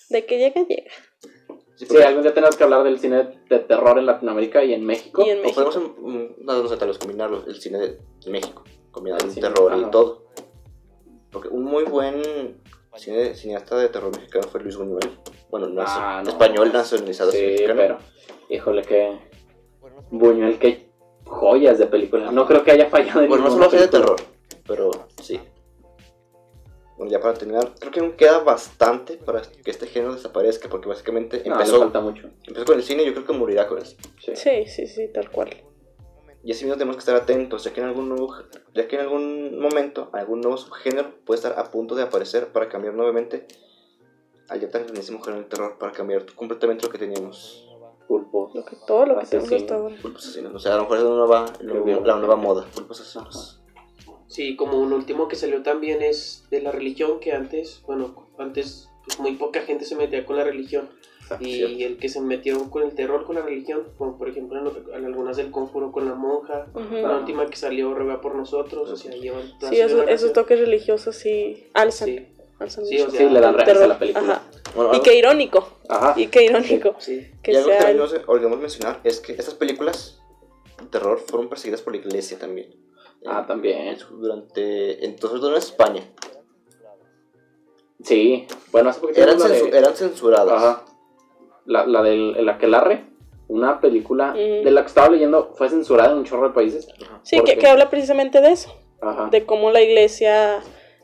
De 0.09 0.25
que 0.25 0.39
llega, 0.39 0.63
llega. 0.63 0.91
Sí, 1.75 1.87
Sí, 1.87 1.97
algún 1.97 2.23
día 2.23 2.33
tenemos 2.35 2.57
que 2.57 2.65
hablar 2.65 2.85
del 2.85 2.99
cine 2.99 3.41
de 3.49 3.59
terror 3.61 3.99
en 3.99 4.07
Latinoamérica 4.07 4.63
y 4.65 4.73
en 4.75 4.85
México. 4.85 5.25
Y 5.27 5.31
en 5.31 5.41
O 5.41 5.43
México. 5.43 5.65
podemos 5.71 5.99
mm, 5.99 6.45
no, 6.45 6.63
no 6.63 6.69
sé, 6.69 6.77
tal 6.77 6.89
vez 6.89 6.99
combinarlo, 6.99 7.45
el 7.47 7.61
cine 7.61 7.79
de 7.79 7.99
México, 8.31 8.63
combinar 8.93 9.21
El 9.23 9.31
el 9.31 9.35
terror 9.35 9.73
y 9.79 9.91
todo. 9.91 10.27
Porque 11.31 11.49
un 11.49 11.65
muy 11.65 11.85
buen 11.85 12.61
cine, 12.97 13.35
cineasta 13.35 13.77
de 13.79 13.89
terror 13.89 14.15
mexicano 14.15 14.47
fue 14.49 14.61
Luis 14.63 14.77
Buñuel. 14.77 15.11
Bueno, 15.51 15.69
no 15.69 15.83
es 15.83 15.89
Ah, 15.91 16.23
no. 16.25 16.31
español 16.31 16.73
nacionalizado, 16.73 17.31
Sí, 17.33 17.39
mexicano. 17.43 17.75
pero. 17.77 17.99
Híjole, 18.49 18.83
que. 18.83 19.19
Buñuel, 20.11 20.59
qué 20.59 20.91
joyas 21.25 21.79
de 21.79 21.87
película. 21.87 22.31
No 22.33 22.47
creo 22.47 22.65
que 22.65 22.73
haya 22.73 22.87
fallado 22.87 23.23
en 23.23 23.29
Bueno, 23.29 23.45
no 23.45 23.51
solo 23.51 23.69
de 23.69 23.89
terror, 23.89 24.17
pero 24.67 24.91
sí. 25.23 25.41
Bueno, 26.97 27.13
ya 27.13 27.21
para 27.21 27.33
terminar, 27.35 27.73
creo 27.79 27.91
que 27.93 28.01
aún 28.01 28.13
queda 28.13 28.41
bastante 28.41 29.17
para 29.17 29.41
que 29.41 29.71
este 29.71 29.87
género 29.87 30.15
desaparezca, 30.15 30.69
porque 30.69 30.89
básicamente 30.89 31.43
No, 31.47 31.55
empezó, 31.55 31.79
falta 31.79 32.01
mucho. 32.01 32.29
empezó 32.47 32.67
con 32.67 32.77
el 32.77 32.83
cine 32.83 33.05
y 33.05 33.07
yo 33.07 33.13
creo 33.15 33.25
que 33.25 33.33
morirá 33.33 33.67
con 33.69 33.79
eso. 33.79 33.97
Sí. 34.23 34.33
Sí, 34.37 34.67
sí, 34.67 34.87
sí, 34.87 35.09
tal 35.09 35.31
cual. 35.31 35.49
Y 36.43 36.53
así 36.53 36.65
mismo 36.65 36.79
tenemos 36.79 36.97
que 36.97 37.01
estar 37.01 37.17
atentos, 37.17 37.65
ya 37.65 37.73
que 37.73 37.81
en 37.81 37.87
algún 37.87 38.09
nuevo, 38.09 38.35
ya 38.75 38.89
que 38.89 38.97
en 38.97 39.03
algún 39.03 39.61
momento 39.61 40.09
algún 40.13 40.41
nuevo 40.41 40.57
subgénero 40.57 41.15
puede 41.25 41.37
estar 41.37 41.59
a 41.59 41.71
punto 41.71 41.95
de 41.95 42.03
aparecer 42.03 42.49
para 42.49 42.69
cambiar 42.69 42.95
nuevamente 42.95 43.47
al 44.49 44.61
ya 44.61 44.71
tan 44.71 44.83
grandísimo 44.85 45.21
género 45.21 45.43
del 45.43 45.49
terror, 45.49 45.77
para 45.79 45.93
cambiar 45.93 46.27
completamente 46.35 46.85
lo 46.85 46.91
que 46.91 46.99
teníamos. 46.99 47.67
Pulpos. 48.09 48.55
Lo 48.55 48.65
que, 48.65 48.77
todo 48.87 49.07
lo 49.07 49.19
que 49.21 49.27
tenemos 49.27 49.53
hasta 49.53 49.75
ahora. 49.75 49.97
Pulpos 50.03 50.25
asesinos. 50.25 50.55
O 50.55 50.59
sea, 50.59 50.75
a 50.75 50.77
lo 50.77 50.83
mejor 50.83 50.97
es 50.97 51.05
la 51.05 51.11
nueva, 51.11 51.47
la 51.61 52.01
la 52.01 52.17
nueva 52.17 52.37
moda, 52.37 52.67
pulpos 52.75 53.01
asesinos. 53.01 53.61
Sí, 54.27 54.57
como 54.57 54.79
un 54.79 54.93
último 54.93 55.29
que 55.29 55.37
salió 55.37 55.63
también 55.63 56.03
es 56.03 56.47
de 56.51 56.63
la 56.63 56.73
religión, 56.73 57.21
que 57.21 57.33
antes, 57.33 57.83
bueno, 57.87 58.29
antes 58.39 58.89
pues, 59.05 59.19
muy 59.19 59.35
poca 59.35 59.61
gente 59.63 59.85
se 59.85 59.97
metía 59.97 60.25
con 60.25 60.37
la 60.37 60.45
religión. 60.45 60.89
Y 61.39 61.83
el 61.85 61.99
que 61.99 62.09
se 62.09 62.21
metieron 62.21 62.69
con 62.71 62.83
el 62.83 62.95
terror 62.95 63.25
con 63.27 63.37
la 63.37 63.43
religión, 63.43 63.83
como 63.99 64.19
por 64.19 64.29
ejemplo 64.29 64.59
en, 64.59 64.65
lo- 64.65 64.95
en 64.95 65.05
algunas 65.05 65.37
del 65.37 65.51
conjuro 65.51 65.93
con 65.93 66.07
la 66.07 66.15
monja, 66.15 66.67
la 66.75 67.19
última 67.19 67.47
que 67.47 67.57
salió 67.57 67.95
ruega 67.95 68.21
por 68.21 68.35
nosotros, 68.35 68.91
o 68.91 68.97
sea, 68.97 69.13
llevan 69.13 69.43
Sí, 69.69 69.79
esos, 69.81 70.33
toques 70.33 70.59
religiosos 70.59 71.15
sí 71.17 71.69
alzan. 71.75 72.09
Sí, 72.09 72.27
alzan 72.59 72.87
Sí, 72.87 72.95
mucho. 72.95 73.09
o 73.09 73.11
sea, 73.11 73.21
Sí, 73.29 73.33
le 73.35 73.41
dan 73.41 73.55
reales 73.55 73.67
Terror. 73.75 73.85
a 73.85 73.89
la 73.89 73.99
película. 73.99 74.33
Ajá. 74.33 74.43
Bueno, 74.75 74.95
Y 74.95 75.01
qué 75.03 75.17
irónico. 75.17 75.69
Ajá. 75.89 76.15
Y 76.21 76.27
qué 76.29 76.45
irónico. 76.45 76.95
sí. 76.99 77.31
Que 77.43 77.53
y 77.53 77.57
algo 77.57 77.69
que 77.71 77.77
también 77.77 78.01
el- 78.15 78.23
olvidamos 78.27 78.59
mencionar 78.61 79.01
es 79.05 79.21
que 79.21 79.33
estas 79.33 79.55
películas 79.55 80.21
de 80.81 80.87
terror 80.87 81.19
fueron 81.19 81.49
perseguidas 81.49 81.83
por 81.83 81.95
la 81.95 82.01
iglesia 82.01 82.39
también. 82.39 82.75
Ah, 83.27 83.45
también. 83.47 83.89
En 83.89 83.99
su- 83.99 84.17
Durante. 84.17 85.05
Entonces, 85.05 85.43
en 85.49 85.55
España. 85.55 86.03
Sí. 88.03 88.47
Bueno, 88.73 88.91
hace 88.91 89.01
poquito 89.01 89.21
Eran, 89.21 89.39
la 89.39 89.49
de- 89.49 89.63
censu- 89.63 89.75
eran 89.75 89.95
censuradas. 89.95 90.63
Ajá. 90.63 90.85
La, 91.67 91.87
la 91.87 92.03
del 92.03 92.37
el 92.37 92.49
Aquelarre, 92.49 93.05
una 93.49 93.81
película 93.81 94.33
Mm. 94.33 94.65
de 94.65 94.71
la 94.71 94.83
que 94.83 94.87
estaba 94.89 95.09
leyendo, 95.11 95.53
fue 95.55 95.69
censurada 95.69 96.13
en 96.13 96.19
un 96.19 96.25
chorro 96.25 96.49
de 96.49 96.55
países. 96.55 96.89
Sí, 97.23 97.37
¿Por 97.37 97.45
que, 97.47 97.59
que 97.59 97.67
habla 97.67 97.91
precisamente 97.91 98.41
de 98.41 98.53
eso. 98.53 98.75
Ajá. 99.01 99.29
De 99.31 99.45
cómo 99.47 99.71
la 99.71 99.81
iglesia, 99.81 100.61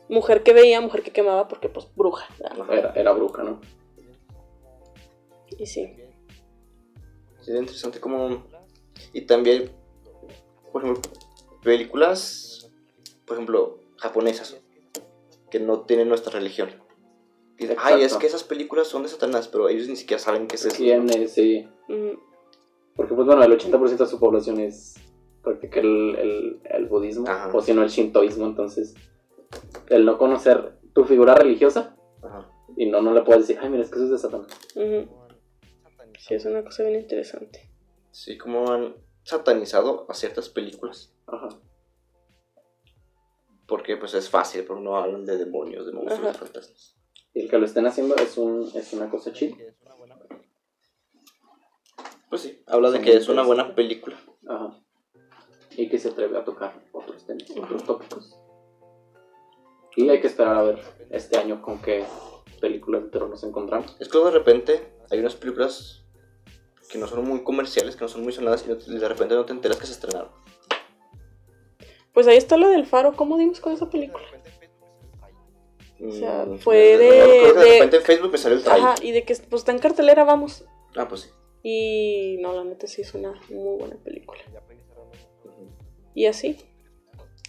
mujer 0.09 0.43
que 0.43 0.53
veía, 0.53 0.79
mujer 0.81 1.01
que 1.03 1.11
quemaba, 1.11 1.47
porque 1.47 1.67
pues 1.69 1.87
bruja. 1.95 2.27
Era, 2.69 2.93
era 2.95 3.11
bruja, 3.11 3.43
¿no? 3.43 3.59
Y 5.57 5.65
sí. 5.65 5.93
Sería 7.41 7.61
interesante 7.61 7.99
como... 7.99 8.43
Y 9.13 9.21
también, 9.21 9.71
por 10.71 10.83
ejemplo, 10.83 11.11
películas, 11.63 12.71
por 13.25 13.35
ejemplo, 13.37 13.79
japonesas, 13.97 14.57
que 15.49 15.59
no 15.59 15.81
tienen 15.81 16.09
nuestra 16.09 16.31
religión. 16.31 16.69
Y 17.59 17.67
ay, 17.77 18.03
es 18.03 18.15
que 18.17 18.27
esas 18.27 18.43
películas 18.43 18.87
son 18.87 19.03
de 19.03 19.09
Satanás, 19.09 19.47
pero 19.47 19.67
ellos 19.67 19.87
ni 19.87 19.95
siquiera 19.95 20.21
saben 20.21 20.47
qué 20.47 20.55
es 20.55 20.65
eso. 20.65 20.75
¿Quién 20.77 21.09
es? 21.09 21.33
Sí. 21.33 21.67
Ujú. 21.89 22.19
Porque, 22.95 23.13
pues 23.13 23.25
bueno, 23.25 23.43
el 23.43 23.51
80% 23.57 23.97
de 23.97 24.05
su 24.05 24.19
población 24.19 24.59
es 24.59 24.95
practica 25.43 25.79
el, 25.79 26.15
el, 26.15 26.61
el 26.65 26.85
budismo, 26.87 27.27
Ajá. 27.27 27.51
o 27.53 27.61
si 27.61 27.73
no 27.73 27.83
el 27.83 27.89
shintoísmo, 27.89 28.45
entonces 28.45 28.95
el 29.87 30.03
no 30.05 30.17
conocer 30.17 30.73
tu 30.93 31.05
figura 31.05 31.35
religiosa 31.35 31.95
Ajá. 32.21 32.51
y 32.75 32.87
no, 32.87 33.01
no 33.01 33.13
le 33.13 33.21
puedes 33.21 33.47
decir, 33.47 33.59
ay, 33.61 33.69
mira, 33.69 33.83
es 33.83 33.89
que 33.89 33.95
eso 33.95 34.05
es 34.05 34.11
de 34.11 34.17
Satanás. 34.17 34.47
Sí, 36.19 36.33
es 36.33 36.45
una 36.45 36.63
cosa 36.63 36.83
bien 36.83 36.99
interesante. 36.99 37.69
Sí, 38.11 38.37
como 38.37 38.71
han 38.71 38.95
satanizado 39.23 40.05
a 40.09 40.13
ciertas 40.13 40.49
películas. 40.49 41.13
Ajá. 41.27 41.49
Porque 43.67 43.95
pues 43.97 44.13
es 44.15 44.29
fácil, 44.29 44.63
pero 44.67 44.79
no 44.79 44.97
hablan 44.97 45.25
de 45.25 45.37
demonios, 45.37 45.85
de 45.85 45.91
monstruos, 45.93 46.33
de 46.33 46.33
fantasmas. 46.33 46.96
Y 47.33 47.41
el 47.41 47.49
que 47.49 47.57
lo 47.57 47.65
estén 47.65 47.85
haciendo 47.85 48.15
es, 48.15 48.37
un, 48.37 48.69
es 48.73 48.93
una 48.93 49.09
cosa 49.09 49.31
chida. 49.31 49.55
Pues 52.29 52.41
sí, 52.41 52.61
habla 52.67 52.91
de 52.91 53.01
que 53.01 53.15
es 53.15 53.29
una 53.29 53.43
buena 53.43 53.73
película. 53.75 54.17
Ajá. 54.47 54.77
Y 55.77 55.87
que 55.89 55.99
se 55.99 56.09
atreve 56.09 56.37
a 56.37 56.43
tocar 56.43 56.73
otros 56.91 57.25
temas, 57.25 57.49
otros 57.51 57.83
tópicos. 57.83 58.37
Y 59.95 60.09
hay 60.09 60.19
que 60.19 60.27
esperar 60.27 60.55
a 60.57 60.61
ver 60.63 60.79
este 61.11 61.37
año 61.37 61.61
con 61.61 61.81
qué 61.81 62.05
películas 62.59 63.03
de 63.03 63.09
terror 63.09 63.29
nos 63.29 63.43
encontramos. 63.43 63.95
Es 63.99 64.09
que 64.09 64.17
de 64.17 64.31
repente 64.31 64.93
hay 65.11 65.19
unas 65.19 65.35
películas 65.35 66.03
que 66.89 66.97
no 66.97 67.07
son 67.07 67.25
muy 67.27 67.43
comerciales, 67.43 67.95
que 67.95 68.03
no 68.03 68.07
son 68.09 68.23
muy 68.23 68.33
sonadas 68.33 68.65
y 68.65 68.69
no 68.69 68.77
te- 68.77 68.91
de 68.91 69.07
repente 69.07 69.35
no 69.35 69.45
te 69.45 69.53
enteras 69.53 69.77
que 69.77 69.85
se 69.85 69.93
estrenaron. 69.93 70.29
Pues 72.13 72.27
ahí 72.27 72.37
está 72.37 72.57
la 72.57 72.67
del 72.69 72.85
faro. 72.87 73.13
¿Cómo 73.15 73.37
dimos 73.37 73.59
con 73.59 73.73
esa 73.73 73.89
película? 73.89 74.23
O 76.05 76.11
sea, 76.11 76.45
Mm, 76.45 76.57
fue 76.59 76.93
no, 76.93 76.99
de- 76.99 77.19
no, 77.19 77.25
creo 77.25 77.53
que 77.53 77.59
de 77.59 77.65
de- 77.65 77.71
repente 77.73 77.97
en 77.97 78.03
Facebook 78.03 78.31
me 78.31 78.37
salió 78.37 78.57
el 78.57 78.63
trailer. 78.63 78.85
Ajá, 78.87 78.95
y 79.03 79.11
de 79.11 79.23
que 79.23 79.35
pues 79.49 79.61
está 79.61 79.71
en 79.71 79.79
cartelera, 79.79 80.23
vamos. 80.23 80.63
Ah, 80.95 81.07
pues 81.07 81.21
sí. 81.21 81.29
Y 81.63 82.37
no, 82.41 82.53
la 82.53 82.63
neta 82.63 82.87
sí 82.87 83.01
es 83.01 83.13
una 83.13 83.33
muy 83.49 83.77
buena 83.79 83.95
película. 84.03 84.39
Y 86.13 86.25
así. 86.25 86.57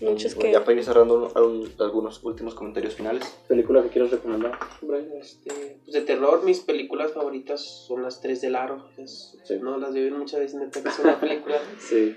Muchos 0.00 0.34
Bueno, 0.36 0.46
que. 0.48 0.52
Ya 0.52 0.64
para 0.64 0.78
ir 0.78 0.84
cerrando 0.84 1.32
algunos 1.80 2.22
últimos 2.22 2.54
comentarios 2.54 2.94
finales. 2.94 3.24
¿Película 3.48 3.82
que 3.82 3.88
quieres 3.88 4.10
recomendar? 4.12 4.56
Brian? 4.80 5.10
Este, 5.20 5.78
pues 5.84 5.92
de 5.92 6.02
terror, 6.02 6.44
mis 6.44 6.60
películas 6.60 7.12
favoritas 7.12 7.60
son 7.60 8.02
las 8.02 8.20
tres 8.20 8.40
del 8.40 8.54
aro. 8.54 8.88
Es- 8.96 9.36
Sí. 9.44 9.56
No 9.60 9.76
las 9.78 9.92
veo 9.94 10.16
muchas 10.16 10.38
veces, 10.40 10.54
neta 10.60 10.82
que 10.82 10.88
es 10.88 10.98
una 11.00 11.18
película. 11.20 11.56
Sí. 11.80 12.14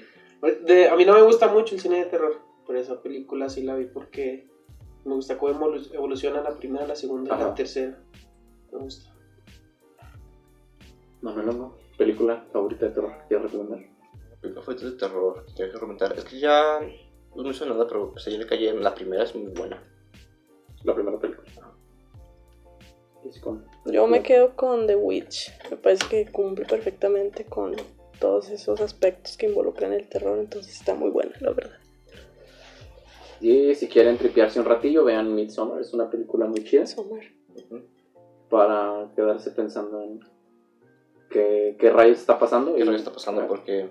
De- 0.66 0.90
a 0.90 0.96
mí 0.96 1.06
no 1.06 1.14
me 1.14 1.22
gusta 1.24 1.48
mucho 1.48 1.74
el 1.76 1.82
cine 1.82 1.98
de 2.00 2.06
terror, 2.06 2.40
pero 2.68 2.80
esa 2.80 3.02
película 3.02 3.50
sí 3.50 3.64
la 3.64 3.76
vi 3.76 3.86
porque 3.86 4.48
me 5.06 5.16
gusta 5.16 5.38
cómo 5.38 5.54
evolu- 5.54 5.94
evoluciona 5.94 6.42
la 6.42 6.52
primera, 6.58 6.86
la 6.88 6.96
segunda 6.96 7.36
y 7.36 7.40
la 7.40 7.56
tercera. 7.56 7.98
Me 8.72 8.80
gusta. 8.80 9.12
No, 11.22 11.36
no, 11.36 11.44
no, 11.44 11.52
no. 11.54 11.78
¿Película 11.98 12.44
favorita 12.52 12.88
de 12.88 12.92
terror 12.94 13.12
que 13.20 13.28
quieres 13.28 13.52
recomendar? 13.52 13.80
Película 14.42 14.66
favorita 14.66 14.86
de 14.90 14.98
terror. 14.98 15.46
que 15.46 15.54
Tengo 15.54 15.74
que 15.74 15.80
comentar. 15.80 16.14
Es 16.18 16.24
que 16.26 16.40
ya. 16.40 16.80
No 17.36 17.44
me 17.44 17.50
hizo 17.52 17.66
nada, 17.66 17.88
pero 17.88 18.12
pues, 18.12 18.28
ayer 18.28 18.40
le 18.40 18.48
caí 18.48 18.68
en 18.68 18.84
la 18.84 18.94
primera, 18.94 19.24
es 19.24 19.34
muy 19.36 19.52
buena. 19.52 19.82
La 20.84 20.94
primera 20.96 21.18
película. 21.20 21.48
Con- 23.42 23.66
Yo 23.86 24.08
me 24.08 24.24
quedo 24.24 24.56
con 24.56 24.88
The 24.88 24.96
Witch. 24.96 25.52
Me 25.70 25.78
parece 25.78 26.06
que 26.10 26.32
cumple 26.32 26.66
perfectamente 26.66 27.46
con 27.46 27.76
todos 28.20 28.50
esos 28.50 28.82
aspectos 28.82 29.38
que 29.38 29.46
involucran 29.48 29.94
el 29.94 30.10
terror. 30.10 30.40
Entonces 30.40 30.74
está 30.74 30.96
muy 30.96 31.12
buena, 31.12 31.32
la 31.40 31.52
verdad. 31.52 31.78
Y 33.42 33.74
si 33.76 33.88
quieren 33.88 34.18
tripearse 34.18 34.60
un 34.60 34.66
ratillo, 34.66 35.04
vean 35.04 35.34
Midsommar. 35.34 35.82
Es 35.82 35.94
una 35.94 36.10
película 36.10 36.46
muy 36.46 36.64
chida 36.64 36.86
Somar. 36.86 37.22
Ujú. 37.56 37.82
para 38.50 39.10
quedarse 39.16 39.52
pensando 39.52 40.02
en 40.02 40.20
qué, 41.30 41.76
qué 41.80 41.90
rayos 41.90 42.20
está 42.20 42.38
pasando. 42.38 42.76
¿Qué 42.76 42.82
y- 42.82 42.84
rollo 42.84 42.98
está 42.98 43.12
pasando? 43.12 43.46
Porque. 43.48 43.90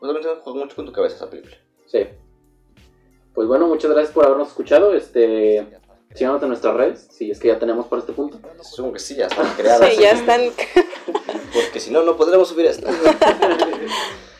Obviamente 0.00 0.28
juega 0.42 0.58
mucho 0.60 0.76
con 0.76 0.86
tu 0.86 0.92
cabeza 0.92 1.16
esa 1.16 1.30
película. 1.30 1.56
Sí. 1.86 2.00
Pues 3.34 3.48
bueno, 3.48 3.66
muchas 3.68 3.90
gracias 3.90 4.12
por 4.12 4.24
habernos 4.26 4.48
escuchado. 4.48 4.92
Este, 4.94 5.66
síganos 6.14 6.42
en 6.42 6.48
nuestras 6.48 6.74
redes, 6.76 7.08
si 7.10 7.30
es 7.30 7.40
que 7.40 7.48
ya 7.48 7.58
tenemos 7.58 7.86
por 7.86 7.98
este 7.98 8.12
punto. 8.12 8.38
Supongo 8.62 8.92
que 8.94 9.00
sí, 9.00 9.14
ya 9.16 9.26
están 9.26 9.46
creadas. 9.56 9.88
Sí, 9.94 10.02
ya 10.02 10.10
están. 10.10 10.40
Porque 11.54 11.80
si 11.80 11.90
no, 11.90 12.02
no 12.02 12.16
podremos 12.16 12.48
subir 12.48 12.66
esto. 12.66 12.86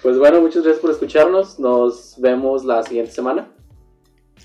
Pues 0.05 0.19
bueno, 0.19 0.43
muchas 0.43 0.63
gracias 0.63 0.83
por 0.83 0.91
escucharnos. 0.91 1.59
Nos 1.59 2.21
vemos 2.21 2.63
la 2.67 2.83
siguiente 2.83 3.11
semana. 3.11 3.51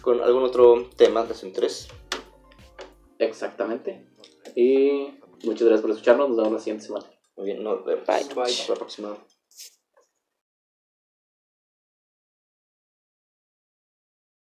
Con 0.02 0.22
algún 0.22 0.44
otro 0.44 0.88
tema 0.96 1.26
de 1.26 1.34
su 1.34 1.48
interés. 1.48 1.90
Exactamente. 3.18 4.08
Y 4.56 5.20
muchas 5.44 5.64
gracias 5.64 5.82
por 5.82 5.92
escucharnos. 5.92 6.30
Nos 6.30 6.38
vemos 6.38 6.54
la 6.54 6.60
siguiente 6.60 6.86
semana. 6.86 7.08
Muy 7.36 7.48
bien, 7.48 7.62
nos 7.62 7.84
vemos. 7.84 8.08
Bye. 8.08 8.44
Hasta 8.44 8.72
la 8.72 8.76
próxima. 8.76 9.18